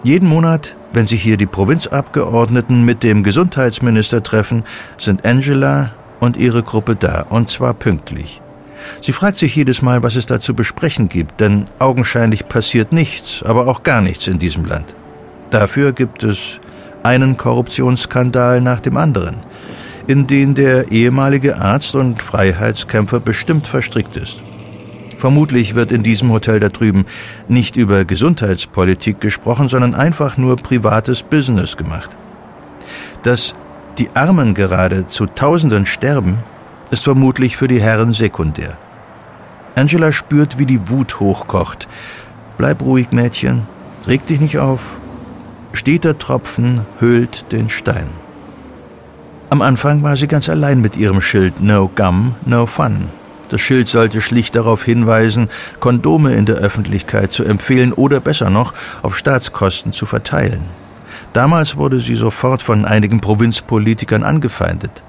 Jeden 0.05 0.29
Monat, 0.29 0.77
wenn 0.93 1.09
sich 1.09 1.21
hier 1.21 1.37
die 1.37 1.47
Provinzabgeordneten 1.47 2.85
mit 2.85 3.03
dem 3.03 3.25
Gesundheitsminister 3.25 4.23
treffen, 4.23 4.63
sind 4.99 5.25
Angela 5.25 5.91
und 6.21 6.37
ihre 6.37 6.63
Gruppe 6.63 6.95
da, 6.95 7.23
und 7.29 7.51
zwar 7.51 7.75
pünktlich. 7.75 8.41
Sie 9.01 9.13
fragt 9.13 9.39
sich 9.39 9.57
jedes 9.57 9.83
Mal, 9.83 10.05
was 10.05 10.15
es 10.15 10.27
da 10.27 10.39
zu 10.39 10.55
besprechen 10.55 11.09
gibt, 11.09 11.41
denn 11.41 11.67
augenscheinlich 11.81 12.49
passiert 12.49 12.93
nichts, 12.93 13.43
aber 13.43 13.67
auch 13.67 13.83
gar 13.83 14.01
nichts 14.01 14.29
in 14.29 14.39
diesem 14.39 14.65
Land. 14.65 14.95
Dafür 15.51 15.93
gibt 15.93 16.23
es 16.23 16.61
einen 17.03 17.37
Korruptionsskandal 17.37 18.61
nach 18.61 18.81
dem 18.81 18.97
anderen 18.97 19.39
in 20.07 20.27
den 20.27 20.55
der 20.55 20.93
ehemalige 20.93 21.59
Arzt 21.59 21.95
und 21.95 22.23
Freiheitskämpfer 22.23 23.21
bestimmt 23.21 23.67
verstrickt 23.67 24.17
ist. 24.17 24.43
Vermutlich 25.17 25.75
wird 25.75 25.93
in 25.93 26.03
diesem 26.03 26.31
Hotel 26.33 26.61
da 26.61 26.69
drüben 26.69 27.07
nicht 27.49 27.77
über 27.77 28.05
Gesundheitspolitik 28.05 29.21
gesprochen, 29.21 29.69
sondern 29.69 29.95
einfach 29.95 30.37
nur 30.37 30.57
privates 30.57 31.23
Business 31.23 31.77
gemacht. 31.77 32.11
Dass 33.23 33.55
die 33.99 34.11
Armen 34.15 34.55
gerade 34.55 35.07
zu 35.07 35.27
Tausenden 35.27 35.87
sterben, 35.87 36.39
ist 36.91 37.05
vermutlich 37.05 37.57
für 37.57 37.69
die 37.69 37.81
Herren 37.81 38.13
sekundär. 38.13 38.77
Angela 39.75 40.13
spürt, 40.13 40.59
wie 40.59 40.67
die 40.67 40.91
Wut 40.91 41.21
hochkocht. 41.21 41.89
Bleib 42.59 42.83
ruhig, 42.83 43.11
Mädchen. 43.13 43.63
Reg 44.07 44.27
dich 44.27 44.41
nicht 44.41 44.59
auf. 44.59 44.81
Steter 45.73 46.19
Tropfen 46.19 46.83
höhlt 46.99 47.51
den 47.51 47.71
Stein. 47.71 48.24
Am 49.55 49.63
Anfang 49.63 50.03
war 50.03 50.17
sie 50.17 50.27
ganz 50.27 50.49
allein 50.49 50.81
mit 50.81 50.97
ihrem 50.97 51.21
Schild 51.21 51.61
No 51.61 51.89
Gum, 51.95 52.35
No 52.45 52.67
Fun. 52.67 53.09
Das 53.51 53.61
Schild 53.61 53.87
sollte 53.87 54.21
schlicht 54.21 54.57
darauf 54.57 54.83
hinweisen, 54.83 55.49
Kondome 55.79 56.35
in 56.35 56.45
der 56.45 56.57
Öffentlichkeit 56.57 57.33
zu 57.33 57.45
empfehlen 57.45 57.93
oder 57.93 58.19
besser 58.19 58.51
noch 58.51 58.75
auf 59.03 59.17
Staatskosten 59.17 59.93
zu 59.93 60.07
verteilen. 60.07 60.63
Damals 61.35 61.77
wurde 61.77 62.01
sie 62.01 62.17
sofort 62.17 62.63
von 62.63 62.85
einigen 62.85 63.21
Provinzpolitikern 63.21 64.25
angefeindet. 64.25 65.05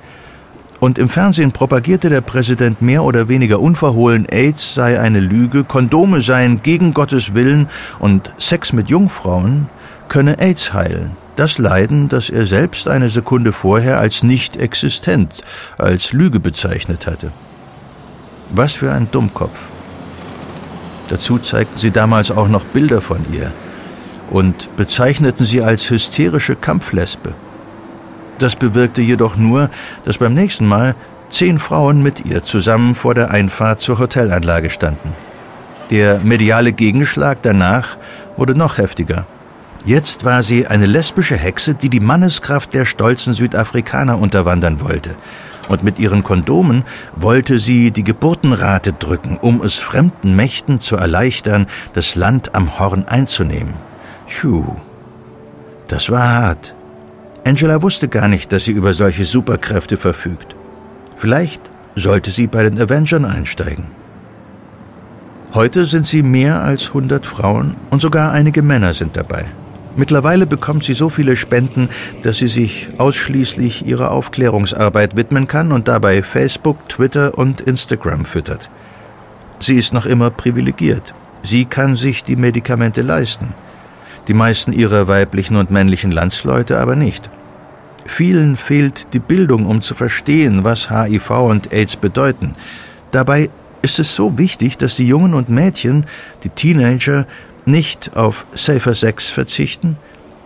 Und 0.80 1.00
im 1.00 1.10
Fernsehen 1.10 1.52
propagierte 1.52 2.12
der 2.12 2.22
Präsident 2.22 2.84
mehr 2.84 3.04
oder 3.04 3.28
weniger 3.28 3.60
unverhohlen, 3.60 4.28
AIDS 4.30 4.76
sei 4.76 5.00
eine 5.00 5.22
Lüge, 5.22 5.64
Kondome 5.64 6.22
seien 6.22 6.62
gegen 6.62 6.93
Gottes 6.93 7.34
Willen 7.34 7.68
und 7.98 8.32
Sex 8.38 8.74
mit 8.74 8.91
Jungfrauen 8.91 9.70
könne 10.08 10.38
AIDS 10.38 10.72
heilen. 10.72 11.24
Das 11.36 11.57
Leiden, 11.57 12.07
das 12.07 12.29
er 12.29 12.45
selbst 12.45 12.88
eine 12.88 13.09
Sekunde 13.09 13.51
vorher 13.51 13.99
als 13.99 14.23
nicht 14.23 14.55
existent, 14.55 15.43
als 15.77 16.13
Lüge 16.13 16.39
bezeichnet 16.39 17.07
hatte. 17.07 17.31
Was 18.51 18.73
für 18.73 18.93
ein 18.93 19.09
Dummkopf. 19.11 19.59
Dazu 21.09 21.38
zeigten 21.38 21.77
sie 21.77 21.91
damals 21.91 22.31
auch 22.31 22.47
noch 22.47 22.63
Bilder 22.63 23.01
von 23.01 23.25
ihr 23.33 23.51
und 24.31 24.75
bezeichneten 24.77 25.45
sie 25.45 25.61
als 25.61 25.89
hysterische 25.89 26.55
Kampflesbe. 26.55 27.33
Das 28.39 28.55
bewirkte 28.55 29.01
jedoch 29.01 29.36
nur, 29.36 29.69
dass 30.05 30.17
beim 30.17 30.33
nächsten 30.33 30.67
Mal 30.67 30.95
zehn 31.29 31.59
Frauen 31.59 32.01
mit 32.01 32.25
ihr 32.25 32.43
zusammen 32.43 32.95
vor 32.95 33.13
der 33.13 33.31
Einfahrt 33.31 33.81
zur 33.81 33.99
Hotelanlage 33.99 34.69
standen. 34.69 35.13
Der 35.89 36.19
mediale 36.19 36.73
Gegenschlag 36.73 37.41
danach 37.41 37.97
wurde 38.38 38.55
noch 38.57 38.77
heftiger. 38.77 39.27
Jetzt 39.86 40.25
war 40.25 40.41
sie 40.41 40.65
eine 40.65 40.88
lesbische 40.88 41.36
Hexe, 41.36 41.75
die 41.75 41.89
die 41.89 41.99
Manneskraft 41.99 42.73
der 42.73 42.86
stolzen 42.86 43.36
Südafrikaner 43.36 44.17
unterwandern 44.17 44.81
wollte. 44.81 45.15
Und 45.69 45.83
mit 45.83 45.99
ihren 45.99 46.23
Kondomen 46.23 46.83
wollte 47.15 47.59
sie 47.59 47.91
die 47.91 48.03
Geburtenrate 48.03 48.93
drücken, 48.93 49.38
um 49.38 49.61
es 49.61 49.75
fremden 49.75 50.36
Mächten 50.36 50.79
zu 50.79 50.95
erleichtern, 50.95 51.67
das 51.93 52.15
Land 52.15 52.55
am 52.55 52.79
Horn 52.79 53.05
einzunehmen. 53.07 53.75
Puh, 54.27 54.75
das 55.88 56.09
war 56.09 56.33
hart. 56.33 56.73
Angela 57.45 57.83
wusste 57.83 58.07
gar 58.07 58.27
nicht, 58.27 58.51
dass 58.51 58.65
sie 58.65 58.71
über 58.71 58.95
solche 58.95 59.25
Superkräfte 59.25 59.97
verfügt. 59.97 60.55
Vielleicht 61.15 61.61
sollte 61.95 62.31
sie 62.31 62.47
bei 62.47 62.63
den 62.63 62.81
Avengern 62.81 63.23
einsteigen. 63.23 63.86
Heute 65.53 65.86
sind 65.86 66.07
sie 66.07 66.23
mehr 66.23 66.63
als 66.63 66.88
100 66.88 67.27
Frauen 67.27 67.75
und 67.91 68.01
sogar 68.01 68.31
einige 68.31 68.63
Männer 68.63 68.95
sind 68.95 69.15
dabei. 69.15 69.45
Mittlerweile 69.98 70.46
bekommt 70.46 70.84
sie 70.84 70.93
so 70.93 71.10
viele 71.10 71.38
Spenden, 71.38 71.89
dass 72.22 72.38
sie 72.38 72.50
sich 72.50 72.88
ausschließlich 72.98 73.86
ihrer 73.86 74.12
Aufklärungsarbeit 74.12 75.16
widmen 75.16 75.48
kann 75.48 75.72
und 75.72 75.88
dabei 75.88 76.22
Facebook, 76.22 76.89
Twitter 76.89 77.38
und 77.38 77.62
Instagram 77.62 78.26
füttert. 78.26 78.70
Sie 79.60 79.78
ist 79.78 79.93
noch 79.93 80.06
immer 80.06 80.32
privilegiert. 80.32 81.14
Sie 81.43 81.66
kann 81.66 81.96
sich 81.96 82.24
die 82.24 82.36
Medikamente 82.36 83.02
leisten. 83.02 83.54
Die 84.28 84.34
meisten 84.34 84.74
ihrer 84.74 85.08
weiblichen 85.08 85.56
und 85.56 85.72
männlichen 85.72 86.12
Landsleute 86.12 86.80
aber 86.80 86.96
nicht. 86.96 87.30
Vielen 88.06 88.58
fehlt 88.58 89.14
die 89.14 89.20
Bildung, 89.20 89.66
um 89.66 89.82
zu 89.82 89.93
verstehen, 89.93 90.64
was 90.64 90.89
HIV 90.89 91.30
und 91.30 91.74
AIDS 91.74 91.96
bedeuten. 91.96 92.54
Dabei 93.12 93.50
ist 93.82 94.00
es 94.00 94.16
so 94.16 94.38
wichtig, 94.38 94.78
dass 94.78 94.96
die 94.96 95.08
Jungen 95.08 95.34
und 95.34 95.50
Mädchen, 95.50 96.06
die 96.43 96.50
Teenager, 96.50 97.28
nicht 97.66 98.16
auf 98.16 98.45
Safer 98.53 98.95
Sex 98.95 99.30
verzichten, 99.30 99.97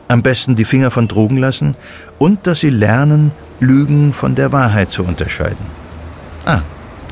am 0.08 0.24
besten 0.24 0.56
die 0.56 0.66
Finger 0.66 0.92
von 0.92 1.08
Drogen 1.08 1.38
lassen 1.38 1.76
und 2.18 2.48
dass 2.48 2.62
sie 2.62 2.70
lernen, 2.70 3.32
Lügen 3.60 4.14
von 4.14 4.36
der 4.36 4.52
Wahrheit 4.52 4.90
zu 4.90 5.04
unterscheiden. 5.04 5.66
Ah, 6.46 6.62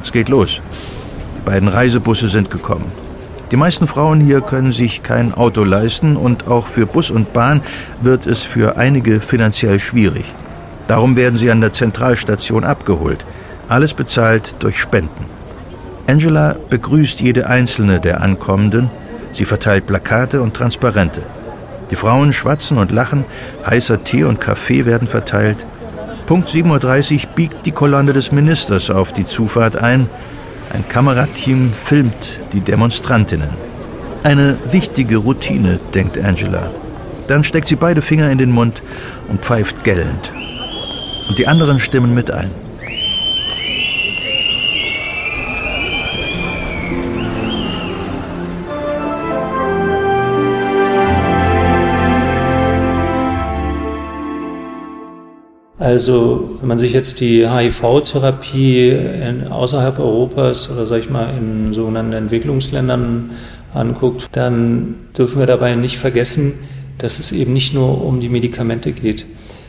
es 0.02 0.12
geht 0.12 0.30
los. 0.30 0.62
Die 1.38 1.46
beiden 1.46 1.68
Reisebusse 1.68 2.28
sind 2.28 2.50
gekommen. 2.50 2.92
Die 3.52 3.58
meisten 3.58 3.88
Frauen 3.88 4.20
hier 4.20 4.42
können 4.42 4.74
sich 4.74 5.04
kein 5.04 5.34
Auto 5.34 5.64
leisten 5.64 6.18
und 6.18 6.48
auch 6.48 6.68
für 6.68 6.86
Bus 6.86 7.12
und 7.12 7.32
Bahn 7.32 7.62
wird 8.02 8.26
es 8.26 8.42
für 8.42 8.76
einige 8.78 9.22
finanziell 9.22 9.80
schwierig. 9.80 10.26
Darum 10.88 11.16
werden 11.16 11.40
sie 11.40 11.52
an 11.52 11.62
der 11.62 11.74
Zentralstation 11.74 12.64
abgeholt. 12.64 13.26
Alles 13.70 13.94
bezahlt 13.94 14.56
durch 14.60 14.80
Spenden. 14.80 15.26
Angela 16.08 16.56
begrüßt 16.70 17.20
jede 17.22 17.48
einzelne 17.48 18.00
der 18.00 18.22
Ankommenden 18.22 18.90
Sie 19.34 19.46
verteilt 19.46 19.86
Plakate 19.86 20.42
und 20.42 20.56
Transparente. 20.56 21.22
Die 21.92 21.96
Frauen 21.96 22.34
schwatzen 22.34 22.78
und 22.78 22.92
lachen, 22.92 23.26
heißer 23.66 24.04
Tee 24.04 24.24
und 24.24 24.42
Kaffee 24.42 24.86
werden 24.86 25.08
verteilt. 25.08 25.66
Punkt 26.26 26.50
7.30 26.50 27.14
Uhr 27.14 27.32
biegt 27.36 27.66
die 27.66 27.72
Kolonne 27.72 28.14
des 28.14 28.32
Ministers 28.32 28.90
auf 28.90 29.14
die 29.14 29.26
Zufahrt 29.26 29.78
ein. 29.78 30.10
Ein 30.74 30.88
Kamerateam 30.88 31.72
filmt 31.72 32.40
die 32.52 32.60
Demonstrantinnen. 32.60 33.50
Eine 34.24 34.58
wichtige 34.72 35.18
Routine, 35.18 35.80
denkt 35.94 36.18
Angela. 36.18 36.70
Dann 37.28 37.46
steckt 37.46 37.70
sie 37.70 37.78
beide 37.78 38.02
Finger 38.02 38.30
in 38.30 38.38
den 38.38 38.52
Mund 38.52 38.84
und 39.30 39.46
pfeift 39.46 39.86
gellend. 39.86 40.34
Und 41.30 41.38
die 41.38 41.48
anderen 41.48 41.80
stimmen 41.80 42.14
mit 42.14 42.32
ein. 42.32 42.52
Also 55.88 56.58
wenn 56.60 56.68
man 56.68 56.78
sich 56.78 56.92
jetzt 56.92 57.22
die 57.22 57.50
HIV-Therapie 57.50 58.94
außerhalb 59.50 60.00
Europas 60.00 60.70
oder 60.70 60.86
sag 60.86 61.00
ich 61.00 61.10
mal 61.10 61.34
in 61.38 61.74
sogenannten 61.74 62.12
Entwicklungsländern 62.12 63.30
anguckt, 63.74 64.28
dann 64.34 64.96
dürfen 65.18 65.40
wir 65.40 65.46
dabei 65.46 65.76
nicht 65.76 65.98
vergessen, 65.98 66.56
dass 66.98 67.20
es 67.20 67.32
eben 67.32 67.54
nicht 67.54 67.74
nur 67.74 68.04
um 68.04 68.20
die 68.20 68.28
Medikamente 68.28 68.92
geht. 68.92 69.26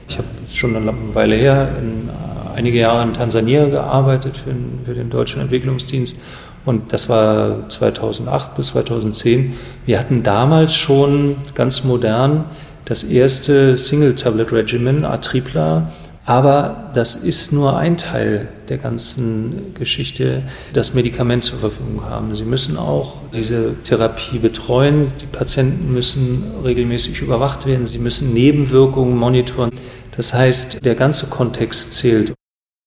Ich 0.09 0.19
habe 0.19 0.27
schon 0.49 0.75
eine 0.75 0.93
Weile 1.15 1.37
her, 1.37 1.69
in, 1.81 2.11
einige 2.53 2.81
Jahre 2.81 3.05
in 3.05 3.13
Tansania 3.13 3.67
gearbeitet 3.67 4.39
für, 4.39 4.51
für 4.87 4.95
den 4.95 5.11
Deutschen 5.11 5.41
Entwicklungsdienst 5.41 6.19
und 6.65 6.93
das 6.93 7.09
war 7.09 7.69
2008 7.69 8.57
bis 8.57 8.67
2010. 8.69 9.55
Wir 9.87 10.01
hatten 10.01 10.25
damals 10.25 10.75
schon 10.75 11.37
ganz 11.55 11.85
modern 11.85 12.47
das 12.89 13.05
erste 13.05 13.77
Single-Tablet-Regimen, 13.77 15.05
Atripla. 15.05 15.93
Aber 16.25 16.91
das 16.95 17.17
ist 17.17 17.53
nur 17.53 17.77
ein 17.77 17.97
Teil 17.97 18.49
der 18.69 18.79
ganzen 18.79 19.75
Geschichte, 19.75 20.43
das 20.73 20.95
Medikament 20.95 21.45
zur 21.45 21.59
Verfügung 21.59 22.05
haben. 22.05 22.35
Sie 22.35 22.45
müssen 22.45 22.77
auch 22.77 23.17
diese 23.35 23.75
Therapie 23.85 24.39
betreuen. 24.39 25.13
Die 25.21 25.27
Patienten 25.27 25.93
müssen 25.93 26.45
regelmäßig 26.65 27.21
überwacht 27.21 27.67
werden. 27.67 27.87
Sie 27.87 27.99
müssen 27.99 28.33
Nebenwirkungen 28.33 29.17
monitoren. 29.17 29.71
Das 30.17 30.33
heißt, 30.33 30.85
der 30.85 30.95
ganze 30.95 31.27
Kontext 31.27 31.93
zählt. 31.93 32.33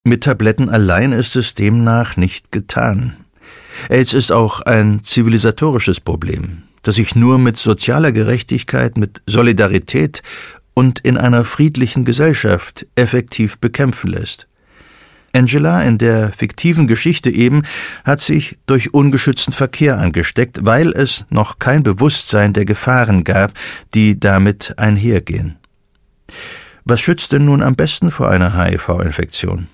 Mit 0.03 0.23
Tabletten 0.23 0.69
allein 0.69 1.11
ist 1.11 1.35
es 1.35 1.53
demnach 1.53 2.17
nicht 2.17 2.51
getan. 2.51 3.17
AIDS 3.89 4.13
ist 4.13 4.31
auch 4.31 4.61
ein 4.61 5.01
zivilisatorisches 5.03 5.99
Problem 5.99 6.63
das 6.81 6.95
sich 6.95 7.15
nur 7.15 7.39
mit 7.39 7.57
sozialer 7.57 8.11
Gerechtigkeit, 8.11 8.97
mit 8.97 9.21
Solidarität 9.25 10.21
und 10.73 10.99
in 10.99 11.17
einer 11.17 11.45
friedlichen 11.45 12.05
Gesellschaft 12.05 12.87
effektiv 12.95 13.59
bekämpfen 13.59 14.11
lässt. 14.11 14.47
Angela 15.33 15.81
in 15.83 15.97
der 15.97 16.31
fiktiven 16.33 16.87
Geschichte 16.87 17.29
eben 17.29 17.63
hat 18.03 18.21
sich 18.21 18.57
durch 18.65 18.93
ungeschützten 18.93 19.53
Verkehr 19.53 19.97
angesteckt, 19.97 20.59
weil 20.63 20.89
es 20.89 21.25
noch 21.29 21.59
kein 21.59 21.83
Bewusstsein 21.83 22.53
der 22.53 22.65
Gefahren 22.65 23.23
gab, 23.23 23.53
die 23.93 24.19
damit 24.19 24.73
einhergehen. 24.77 25.57
Was 26.83 26.99
schützt 26.99 27.31
denn 27.31 27.45
nun 27.45 27.61
am 27.61 27.75
besten 27.75 28.11
vor 28.11 28.29
einer 28.29 28.57
HIV-Infektion? 28.57 29.67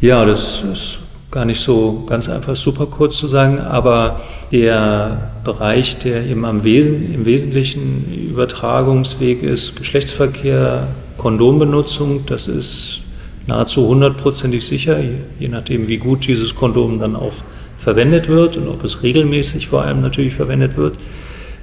Ja, 0.00 0.24
das 0.24 0.62
ist 0.62 1.00
gar 1.32 1.46
nicht 1.46 1.60
so 1.60 2.04
ganz 2.06 2.28
einfach 2.28 2.54
super 2.54 2.86
kurz 2.86 3.16
zu 3.16 3.26
sagen, 3.26 3.58
aber 3.58 4.20
der 4.52 5.32
Bereich, 5.44 5.96
der 5.98 6.26
eben 6.26 6.44
am 6.44 6.62
Wesen, 6.62 7.12
im 7.12 7.24
Wesentlichen 7.24 8.30
Übertragungsweg 8.30 9.42
ist, 9.42 9.74
Geschlechtsverkehr, 9.74 10.88
Kondombenutzung, 11.16 12.26
das 12.26 12.48
ist 12.48 13.00
nahezu 13.46 13.88
hundertprozentig 13.88 14.64
sicher, 14.64 15.00
je 15.40 15.48
nachdem, 15.48 15.88
wie 15.88 15.96
gut 15.96 16.28
dieses 16.28 16.54
Kondom 16.54 17.00
dann 17.00 17.16
auch 17.16 17.34
verwendet 17.78 18.28
wird 18.28 18.58
und 18.58 18.68
ob 18.68 18.84
es 18.84 19.02
regelmäßig 19.02 19.68
vor 19.68 19.82
allem 19.82 20.02
natürlich 20.02 20.34
verwendet 20.34 20.76
wird. 20.76 20.98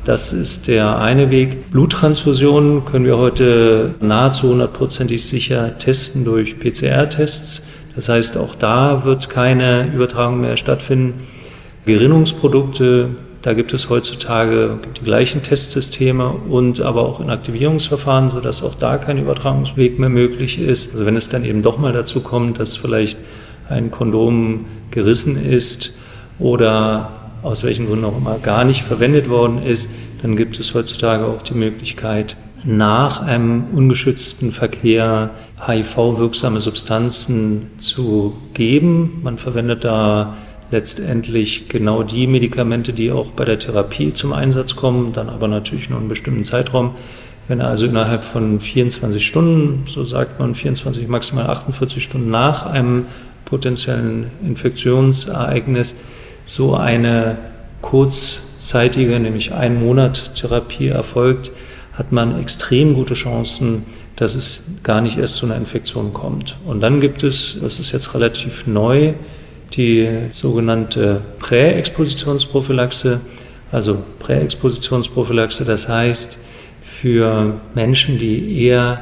Das 0.04 0.34
ist 0.34 0.68
der 0.68 0.98
eine 0.98 1.30
Weg. 1.30 1.70
Bluttransfusionen 1.72 2.86
können 2.86 3.06
wir 3.06 3.18
heute 3.18 3.94
nahezu 4.02 4.50
hundertprozentig 4.50 5.26
sicher 5.26 5.78
testen 5.78 6.26
durch 6.26 6.58
PCR-Tests. 6.58 7.64
Das 8.00 8.08
heißt, 8.08 8.38
auch 8.38 8.56
da 8.56 9.04
wird 9.04 9.30
keine 9.30 9.92
Übertragung 9.94 10.40
mehr 10.40 10.56
stattfinden. 10.56 11.16
Gerinnungsprodukte, 11.86 13.10
Da 13.42 13.54
gibt 13.54 13.74
es 13.74 13.90
heutzutage 13.90 14.80
die 14.98 15.04
gleichen 15.04 15.44
Testsysteme 15.44 16.30
und 16.30 16.80
aber 16.80 17.02
auch 17.02 17.20
Inaktivierungsverfahren, 17.20 18.30
sodass 18.30 18.64
auch 18.64 18.76
da 18.76 18.98
kein 18.98 19.18
Übertragungsweg 19.18 20.00
mehr 20.00 20.10
möglich 20.10 20.60
ist. 20.60 20.94
Also 20.94 21.06
wenn 21.06 21.18
es 21.18 21.28
dann 21.28 21.44
eben 21.44 21.62
doch 21.62 21.78
mal 21.78 21.92
dazu 21.92 22.22
kommt, 22.22 22.60
dass 22.60 22.78
vielleicht 22.78 23.20
ein 23.68 23.92
Kondom 23.92 24.66
gerissen 24.92 25.42
ist 25.42 25.98
oder 26.38 27.12
aus 27.44 27.64
welchen 27.64 27.88
Gründen 27.88 28.06
auch 28.06 28.18
immer 28.18 28.40
gar 28.40 28.64
nicht 28.64 28.84
verwendet 28.84 29.30
worden 29.30 29.62
ist, 29.62 29.90
dann 30.22 30.38
gibt 30.38 30.58
es 30.58 30.74
heutzutage 30.74 31.26
auch 31.26 31.42
die 31.42 31.54
Möglichkeit, 31.54 32.38
nach 32.64 33.22
einem 33.22 33.66
ungeschützten 33.74 34.52
Verkehr 34.52 35.32
HIV-wirksame 35.66 36.60
Substanzen 36.60 37.68
zu 37.78 38.36
geben. 38.54 39.20
Man 39.24 39.38
verwendet 39.38 39.84
da 39.84 40.36
letztendlich 40.72 41.70
genau 41.70 42.04
die 42.04 42.28
Medikamente, 42.28 42.94
die 42.94 43.12
auch 43.12 43.32
bei 43.32 43.46
der 43.46 43.60
Therapie 43.60 44.14
zum 44.14 44.34
Einsatz 44.34 44.76
kommen, 44.76 45.14
dann 45.14 45.30
aber 45.30 45.48
natürlich 45.48 45.90
nur 45.90 46.00
einen 46.00 46.10
bestimmten 46.10 46.46
Zeitraum. 46.46 46.96
Wenn 47.48 47.62
also 47.62 47.88
innerhalb 47.88 48.24
von 48.24 48.60
24 48.60 49.26
Stunden, 49.26 49.84
so 49.88 50.04
sagt 50.04 50.40
man 50.40 50.54
24, 50.54 51.08
maximal 51.08 51.48
48 51.48 52.04
Stunden 52.04 52.30
nach 52.30 52.66
einem 52.66 53.06
potenziellen 53.46 54.28
Infektionsereignis, 54.46 55.96
so 56.46 56.76
eine 56.76 57.38
kurzzeitige, 57.82 59.20
nämlich 59.20 59.54
ein 59.54 59.80
Monat 59.80 60.36
Therapie 60.36 60.90
erfolgt, 60.90 61.52
hat 62.00 62.14
man 62.14 62.40
extrem 62.40 62.94
gute 62.94 63.14
Chancen, 63.14 63.84
dass 64.16 64.36
es 64.36 64.62
gar 64.84 65.02
nicht 65.02 65.18
erst 65.18 65.36
zu 65.36 65.46
einer 65.46 65.58
Infektion 65.58 66.14
kommt. 66.14 66.56
Und 66.66 66.80
dann 66.80 67.02
gibt 67.02 67.24
es, 67.24 67.60
das 67.62 67.78
ist 67.78 67.92
jetzt 67.92 68.16
relativ 68.16 68.66
neu, 68.66 69.14
die 69.76 70.08
sogenannte 70.32 71.22
Präexpositionsprophylaxe. 71.40 73.20
Also 73.72 74.02
Präexpositionsprophylaxe, 74.20 75.66
das 75.66 75.90
heißt 75.90 76.40
für 76.82 77.60
Menschen, 77.76 78.18
die 78.18 78.64
eher 78.64 79.02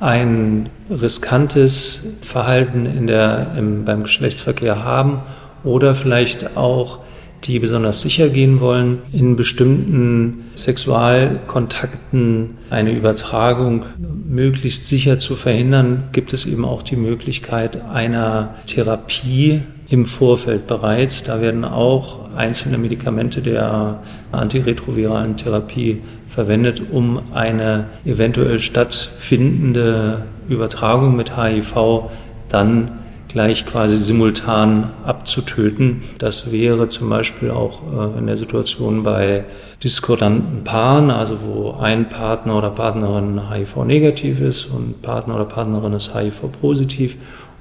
ein 0.00 0.70
riskantes 0.90 2.00
Verhalten 2.22 2.86
in 2.86 3.06
der, 3.06 3.54
im, 3.58 3.84
beim 3.84 4.04
Geschlechtsverkehr 4.04 4.82
haben 4.82 5.20
oder 5.64 5.94
vielleicht 5.94 6.56
auch 6.56 7.00
die 7.44 7.58
besonders 7.58 8.00
sicher 8.00 8.28
gehen 8.28 8.60
wollen, 8.60 8.98
in 9.12 9.36
bestimmten 9.36 10.46
Sexualkontakten 10.56 12.58
eine 12.70 12.92
Übertragung 12.92 13.84
möglichst 14.28 14.86
sicher 14.86 15.18
zu 15.18 15.36
verhindern, 15.36 16.04
gibt 16.12 16.32
es 16.32 16.46
eben 16.46 16.64
auch 16.64 16.82
die 16.82 16.96
Möglichkeit 16.96 17.84
einer 17.84 18.54
Therapie 18.66 19.62
im 19.88 20.06
Vorfeld 20.06 20.66
bereits. 20.66 21.24
Da 21.24 21.40
werden 21.40 21.64
auch 21.64 22.32
einzelne 22.34 22.78
Medikamente 22.78 23.40
der 23.40 24.02
antiretroviralen 24.32 25.36
Therapie 25.36 26.02
verwendet, 26.28 26.82
um 26.90 27.32
eine 27.32 27.86
eventuell 28.04 28.58
stattfindende 28.58 30.24
Übertragung 30.48 31.16
mit 31.16 31.36
HIV 31.36 32.10
dann 32.48 32.98
gleich 33.28 33.66
quasi 33.66 33.98
simultan 33.98 34.90
abzutöten. 35.04 36.02
Das 36.18 36.50
wäre 36.50 36.88
zum 36.88 37.08
Beispiel 37.08 37.50
auch 37.50 37.82
äh, 38.14 38.18
in 38.18 38.26
der 38.26 38.36
Situation 38.36 39.02
bei 39.02 39.44
diskordanten 39.84 40.64
Paaren, 40.64 41.10
also 41.10 41.38
wo 41.42 41.72
ein 41.72 42.08
Partner 42.08 42.56
oder 42.58 42.70
Partnerin 42.70 43.50
HIV-negativ 43.50 44.40
ist 44.40 44.64
und 44.64 45.02
Partner 45.02 45.36
oder 45.36 45.44
Partnerin 45.44 45.92
ist 45.92 46.14
HIV-positiv, 46.14 47.16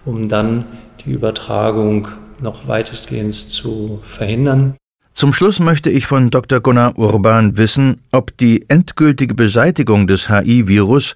um 0.06 0.30
dann 0.30 0.66
die 1.06 1.12
Übertragung 1.12 2.08
noch 2.42 2.68
weitestgehend 2.68 3.36
zu 3.36 4.00
verhindern. 4.04 4.76
Zum 5.14 5.34
Schluss 5.34 5.60
möchte 5.60 5.90
ich 5.90 6.06
von 6.06 6.30
Dr. 6.30 6.60
Gunnar 6.60 6.98
Urban 6.98 7.58
wissen, 7.58 8.02
ob 8.12 8.38
die 8.38 8.70
endgültige 8.70 9.34
Beseitigung 9.34 10.06
des 10.06 10.30
HIV-Virus, 10.30 11.16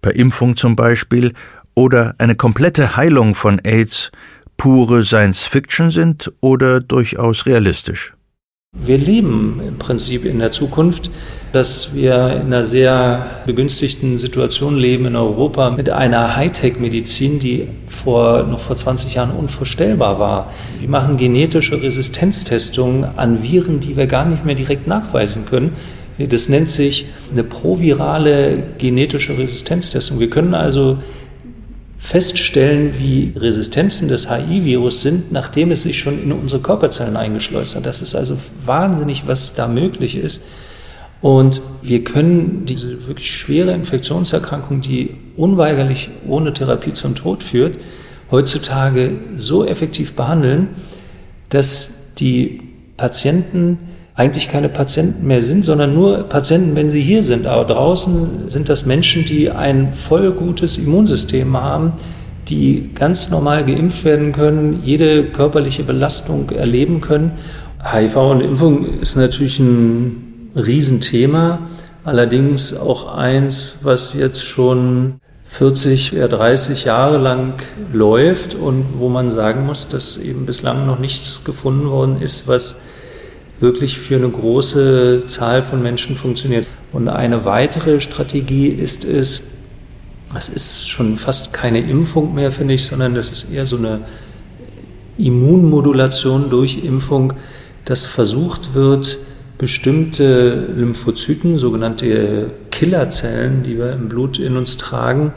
per 0.00 0.14
Impfung 0.14 0.56
zum 0.56 0.76
Beispiel, 0.76 1.32
oder 1.74 2.14
eine 2.18 2.34
komplette 2.34 2.96
Heilung 2.96 3.34
von 3.34 3.60
AIDS 3.64 4.12
pure 4.56 5.04
Science 5.04 5.46
Fiction 5.46 5.90
sind 5.90 6.32
oder 6.40 6.80
durchaus 6.80 7.46
realistisch? 7.46 8.14
Wir 8.76 8.98
leben 8.98 9.60
im 9.66 9.78
Prinzip 9.78 10.24
in 10.24 10.40
der 10.40 10.50
Zukunft, 10.50 11.08
dass 11.52 11.94
wir 11.94 12.40
in 12.40 12.46
einer 12.46 12.64
sehr 12.64 13.42
begünstigten 13.46 14.18
Situation 14.18 14.76
leben 14.76 15.06
in 15.06 15.14
Europa 15.14 15.70
mit 15.70 15.88
einer 15.90 16.34
Hightech-Medizin, 16.34 17.38
die 17.38 17.68
vor, 17.86 18.42
noch 18.42 18.58
vor 18.58 18.74
20 18.74 19.14
Jahren 19.14 19.30
unvorstellbar 19.30 20.18
war. 20.18 20.52
Wir 20.80 20.88
machen 20.88 21.16
genetische 21.16 21.80
Resistenztestungen 21.80 23.04
an 23.16 23.44
Viren, 23.44 23.78
die 23.78 23.96
wir 23.96 24.08
gar 24.08 24.24
nicht 24.24 24.44
mehr 24.44 24.56
direkt 24.56 24.88
nachweisen 24.88 25.46
können. 25.46 25.74
Das 26.18 26.48
nennt 26.48 26.68
sich 26.68 27.06
eine 27.30 27.44
provirale 27.44 28.64
genetische 28.78 29.38
Resistenztestung. 29.38 30.18
Wir 30.18 30.30
können 30.30 30.54
also 30.54 30.98
feststellen, 32.04 32.98
wie 32.98 33.32
Resistenzen 33.34 34.08
des 34.08 34.30
HIV-Virus 34.30 35.00
sind, 35.00 35.32
nachdem 35.32 35.70
es 35.70 35.84
sich 35.84 35.98
schon 35.98 36.22
in 36.22 36.32
unsere 36.32 36.60
Körperzellen 36.60 37.16
eingeschleust 37.16 37.76
hat. 37.76 37.86
Das 37.86 38.02
ist 38.02 38.14
also 38.14 38.36
wahnsinnig, 38.62 39.26
was 39.26 39.54
da 39.54 39.66
möglich 39.66 40.14
ist. 40.18 40.44
Und 41.22 41.62
wir 41.80 42.04
können 42.04 42.66
diese 42.66 43.06
wirklich 43.06 43.34
schwere 43.34 43.72
Infektionserkrankung, 43.72 44.82
die 44.82 45.16
unweigerlich 45.38 46.10
ohne 46.28 46.52
Therapie 46.52 46.92
zum 46.92 47.14
Tod 47.14 47.42
führt, 47.42 47.78
heutzutage 48.30 49.12
so 49.36 49.64
effektiv 49.64 50.12
behandeln, 50.12 50.68
dass 51.48 51.90
die 52.18 52.60
Patienten 52.98 53.78
eigentlich 54.14 54.48
keine 54.48 54.68
Patienten 54.68 55.26
mehr 55.26 55.42
sind, 55.42 55.64
sondern 55.64 55.92
nur 55.92 56.18
Patienten, 56.28 56.76
wenn 56.76 56.88
sie 56.88 57.02
hier 57.02 57.22
sind. 57.22 57.46
Aber 57.46 57.64
draußen 57.64 58.48
sind 58.48 58.68
das 58.68 58.86
Menschen, 58.86 59.24
die 59.24 59.50
ein 59.50 59.92
voll 59.92 60.32
gutes 60.32 60.78
Immunsystem 60.78 61.56
haben, 61.60 61.94
die 62.48 62.90
ganz 62.94 63.30
normal 63.30 63.64
geimpft 63.64 64.04
werden 64.04 64.32
können, 64.32 64.82
jede 64.84 65.24
körperliche 65.24 65.82
Belastung 65.82 66.50
erleben 66.50 67.00
können. 67.00 67.32
HIV 67.82 68.16
und 68.16 68.40
Impfung 68.40 69.00
ist 69.00 69.16
natürlich 69.16 69.58
ein 69.58 70.50
Riesenthema, 70.54 71.58
allerdings 72.04 72.76
auch 72.76 73.16
eins, 73.16 73.78
was 73.82 74.14
jetzt 74.14 74.44
schon 74.44 75.14
40, 75.46 76.16
eher 76.16 76.28
30 76.28 76.84
Jahre 76.84 77.18
lang 77.18 77.62
läuft 77.92 78.54
und 78.54 78.84
wo 78.98 79.08
man 79.08 79.30
sagen 79.32 79.66
muss, 79.66 79.88
dass 79.88 80.16
eben 80.16 80.46
bislang 80.46 80.86
noch 80.86 80.98
nichts 80.98 81.42
gefunden 81.44 81.90
worden 81.90 82.20
ist, 82.20 82.46
was 82.46 82.76
wirklich 83.60 83.98
für 83.98 84.16
eine 84.16 84.28
große 84.28 85.24
Zahl 85.26 85.62
von 85.62 85.82
Menschen 85.82 86.16
funktioniert. 86.16 86.68
Und 86.92 87.08
eine 87.08 87.44
weitere 87.44 88.00
Strategie 88.00 88.68
ist 88.68 89.04
es, 89.04 89.44
das 90.32 90.48
ist 90.48 90.88
schon 90.88 91.16
fast 91.16 91.52
keine 91.52 91.80
Impfung 91.80 92.34
mehr, 92.34 92.52
finde 92.52 92.74
ich, 92.74 92.84
sondern 92.86 93.14
das 93.14 93.30
ist 93.30 93.52
eher 93.52 93.66
so 93.66 93.76
eine 93.76 94.00
Immunmodulation 95.16 96.50
durch 96.50 96.84
Impfung, 96.84 97.34
dass 97.84 98.06
versucht 98.06 98.74
wird, 98.74 99.18
bestimmte 99.58 100.66
Lymphozyten, 100.74 101.58
sogenannte 101.58 102.50
Killerzellen, 102.70 103.62
die 103.62 103.78
wir 103.78 103.92
im 103.92 104.08
Blut 104.08 104.38
in 104.38 104.56
uns 104.56 104.76
tragen, 104.76 105.32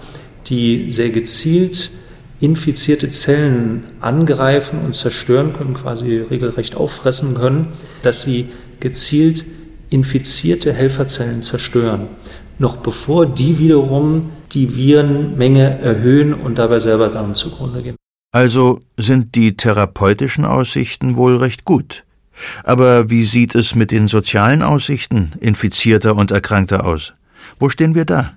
die 0.48 0.92
sehr 0.92 1.10
gezielt 1.10 1.92
infizierte 2.40 3.10
Zellen 3.10 3.84
angreifen 4.00 4.80
und 4.86 4.96
zerstören 4.96 5.54
können, 5.54 5.74
quasi 5.74 6.18
regelrecht 6.18 6.76
auffressen 6.76 7.36
können, 7.36 7.70
dass 8.02 8.24
sie 8.24 8.50
gezielt 8.80 9.46
infizierte 9.90 10.74
Helferzellen 10.74 11.42
zerstören, 11.42 12.08
noch 12.60 12.78
bevor 12.78 13.26
die 13.26 13.58
wiederum 13.58 14.32
die 14.52 14.76
Virenmenge 14.76 15.80
erhöhen 15.80 16.34
und 16.34 16.58
dabei 16.58 16.80
selber 16.80 17.10
dann 17.10 17.36
zugrunde 17.36 17.82
gehen. 17.82 17.96
Also 18.32 18.82
sind 18.98 19.36
die 19.36 19.58
therapeutischen 19.58 20.46
Aussichten 20.46 21.18
wohl 21.18 21.38
recht 21.38 21.66
gut. 21.66 22.04
Aber 22.64 23.10
wie 23.10 23.26
sieht 23.26 23.56
es 23.56 23.74
mit 23.74 23.92
den 23.92 24.08
sozialen 24.08 24.62
Aussichten 24.62 25.32
infizierter 25.40 26.16
und 26.16 26.32
Erkrankter 26.32 26.86
aus? 26.86 27.14
Wo 27.58 27.70
stehen 27.70 27.96
wir 27.96 28.06
da? 28.06 28.34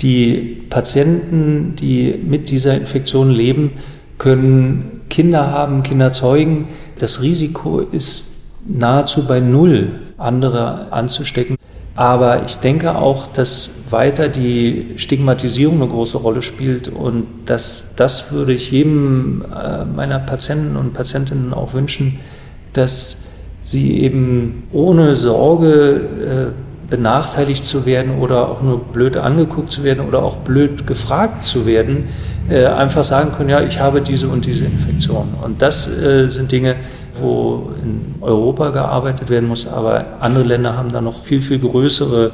Die 0.00 0.62
Patienten, 0.70 1.76
die 1.76 2.14
mit 2.26 2.50
dieser 2.50 2.74
Infektion 2.74 3.30
leben, 3.30 3.72
können 4.18 5.02
Kinder 5.08 5.50
haben, 5.50 5.82
Kinder 5.82 6.12
zeugen. 6.12 6.68
Das 6.98 7.22
Risiko 7.22 7.80
ist 7.80 8.24
nahezu 8.66 9.26
bei 9.26 9.40
Null, 9.40 10.00
andere 10.18 10.92
anzustecken. 10.92 11.56
Aber 11.96 12.44
ich 12.44 12.56
denke 12.56 12.96
auch, 12.96 13.28
dass 13.28 13.70
weiter 13.90 14.28
die 14.28 14.94
Stigmatisierung 14.96 15.76
eine 15.80 15.88
große 15.88 16.16
Rolle 16.16 16.42
spielt 16.42 16.88
und 16.88 17.26
dass 17.46 17.94
das 17.94 18.32
würde 18.32 18.52
ich 18.52 18.72
jedem 18.72 19.44
äh, 19.54 19.84
meiner 19.84 20.18
Patienten 20.18 20.76
und 20.76 20.92
Patientinnen 20.92 21.54
auch 21.54 21.72
wünschen, 21.72 22.18
dass 22.72 23.18
sie 23.62 24.00
eben 24.00 24.64
ohne 24.72 25.14
Sorge 25.14 26.52
äh, 26.52 26.73
benachteiligt 26.88 27.64
zu 27.64 27.86
werden 27.86 28.18
oder 28.18 28.48
auch 28.48 28.62
nur 28.62 28.78
blöd 28.78 29.16
angeguckt 29.16 29.70
zu 29.70 29.84
werden 29.84 30.06
oder 30.06 30.22
auch 30.22 30.36
blöd 30.38 30.86
gefragt 30.86 31.44
zu 31.44 31.66
werden, 31.66 32.08
äh, 32.48 32.66
einfach 32.66 33.04
sagen 33.04 33.32
können, 33.36 33.48
ja, 33.48 33.62
ich 33.62 33.80
habe 33.80 34.02
diese 34.02 34.28
und 34.28 34.44
diese 34.44 34.64
Infektion. 34.64 35.34
Und 35.42 35.62
das 35.62 35.88
äh, 35.88 36.28
sind 36.28 36.52
Dinge, 36.52 36.76
wo 37.20 37.70
in 37.82 38.16
Europa 38.20 38.70
gearbeitet 38.70 39.30
werden 39.30 39.48
muss, 39.48 39.66
aber 39.66 40.04
andere 40.20 40.44
Länder 40.44 40.76
haben 40.76 40.90
da 40.90 41.00
noch 41.00 41.22
viel, 41.22 41.40
viel 41.40 41.58
größere 41.58 42.32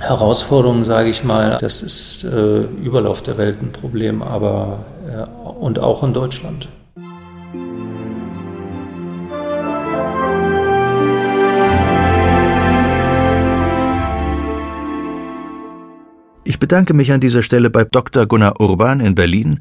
Herausforderungen, 0.00 0.84
sage 0.84 1.08
ich 1.08 1.24
mal. 1.24 1.58
Das 1.60 1.82
ist 1.82 2.24
äh, 2.24 2.60
überall 2.84 3.06
auf 3.06 3.22
der 3.22 3.36
Welt 3.38 3.60
ein 3.60 3.72
Problem, 3.72 4.22
aber 4.22 4.80
äh, 5.08 5.48
und 5.48 5.78
auch 5.78 6.02
in 6.02 6.12
Deutschland. 6.12 6.68
Ich 16.58 16.60
bedanke 16.60 16.92
mich 16.92 17.12
an 17.12 17.20
dieser 17.20 17.44
Stelle 17.44 17.70
bei 17.70 17.84
Dr. 17.84 18.26
Gunnar 18.26 18.60
Urban 18.60 18.98
in 18.98 19.14
Berlin 19.14 19.60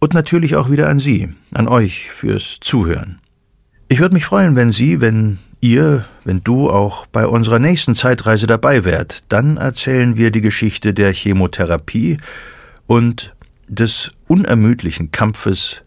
und 0.00 0.12
natürlich 0.12 0.54
auch 0.54 0.70
wieder 0.70 0.90
an 0.90 0.98
Sie, 0.98 1.30
an 1.54 1.66
euch 1.66 2.10
fürs 2.10 2.58
Zuhören. 2.60 3.20
Ich 3.88 4.00
würde 4.00 4.12
mich 4.12 4.26
freuen, 4.26 4.54
wenn 4.54 4.70
Sie, 4.70 5.00
wenn 5.00 5.38
ihr, 5.62 6.04
wenn 6.24 6.44
du 6.44 6.68
auch 6.68 7.06
bei 7.06 7.26
unserer 7.26 7.58
nächsten 7.58 7.94
Zeitreise 7.94 8.46
dabei 8.46 8.84
wärt. 8.84 9.24
Dann 9.30 9.56
erzählen 9.56 10.18
wir 10.18 10.30
die 10.30 10.42
Geschichte 10.42 10.92
der 10.92 11.10
Chemotherapie 11.14 12.18
und 12.86 13.34
des 13.66 14.12
unermüdlichen 14.28 15.12
Kampfes 15.12 15.84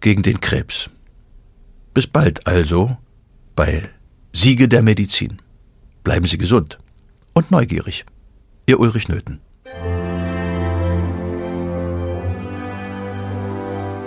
gegen 0.00 0.24
den 0.24 0.40
Krebs. 0.40 0.90
Bis 1.94 2.08
bald 2.08 2.48
also 2.48 2.96
bei 3.54 3.88
Siege 4.32 4.66
der 4.66 4.82
Medizin. 4.82 5.40
Bleiben 6.02 6.26
Sie 6.26 6.36
gesund 6.36 6.80
und 7.32 7.52
neugierig. 7.52 8.04
Ihr 8.66 8.80
Ulrich 8.80 9.06
Nöthen. 9.08 9.38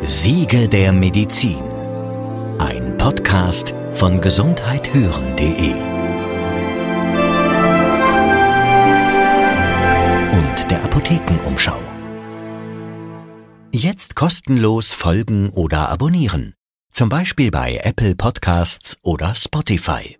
Siege 0.03 0.67
der 0.67 0.91
Medizin. 0.93 1.61
Ein 2.57 2.97
Podcast 2.97 3.75
von 3.93 4.19
gesundheithören.de 4.19 5.73
und 10.31 10.71
der 10.71 10.83
Apothekenumschau. 10.83 11.77
Jetzt 13.71 14.15
kostenlos 14.15 14.91
folgen 14.91 15.51
oder 15.51 15.89
abonnieren. 15.89 16.55
Zum 16.91 17.09
Beispiel 17.09 17.51
bei 17.51 17.79
Apple 17.83 18.15
Podcasts 18.15 18.97
oder 19.03 19.35
Spotify. 19.35 20.17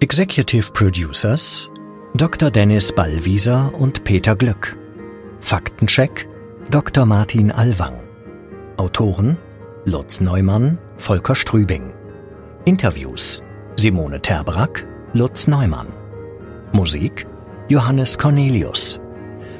Executive 0.00 0.72
Producers 0.72 1.70
Dr. 2.14 2.50
Dennis 2.50 2.90
Ballwieser 2.94 3.70
und 3.74 4.04
Peter 4.04 4.34
Glück. 4.34 4.78
Faktencheck 5.40 6.26
Dr. 6.70 7.04
Martin 7.04 7.52
Alwang. 7.52 8.03
Autoren 8.76 9.36
Lutz 9.84 10.20
Neumann, 10.20 10.78
Volker 10.96 11.34
Strübing. 11.34 11.92
Interviews 12.64 13.42
Simone 13.76 14.20
Terbrack, 14.20 14.84
Lutz 15.12 15.46
Neumann. 15.46 15.86
Musik 16.72 17.26
Johannes 17.68 18.18
Cornelius. 18.18 19.00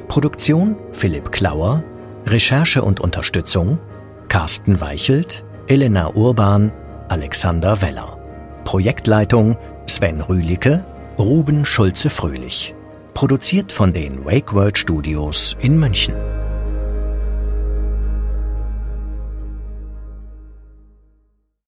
Produktion 0.09 0.75
Philipp 0.91 1.31
Klauer. 1.31 1.83
Recherche 2.25 2.81
und 2.81 2.99
Unterstützung 2.99 3.79
Carsten 4.27 4.81
Weichelt, 4.81 5.45
Elena 5.67 6.13
Urban, 6.13 6.71
Alexander 7.07 7.81
Weller. 7.81 8.19
Projektleitung 8.65 9.55
Sven 9.87 10.19
Rühlicke, 10.19 10.83
Ruben 11.17 11.63
Schulze-Fröhlich. 11.63 12.75
Produziert 13.13 13.71
von 13.71 13.93
den 13.93 14.25
Wake 14.25 14.53
World 14.53 14.77
Studios 14.77 15.55
in 15.61 15.79
München. 15.79 16.15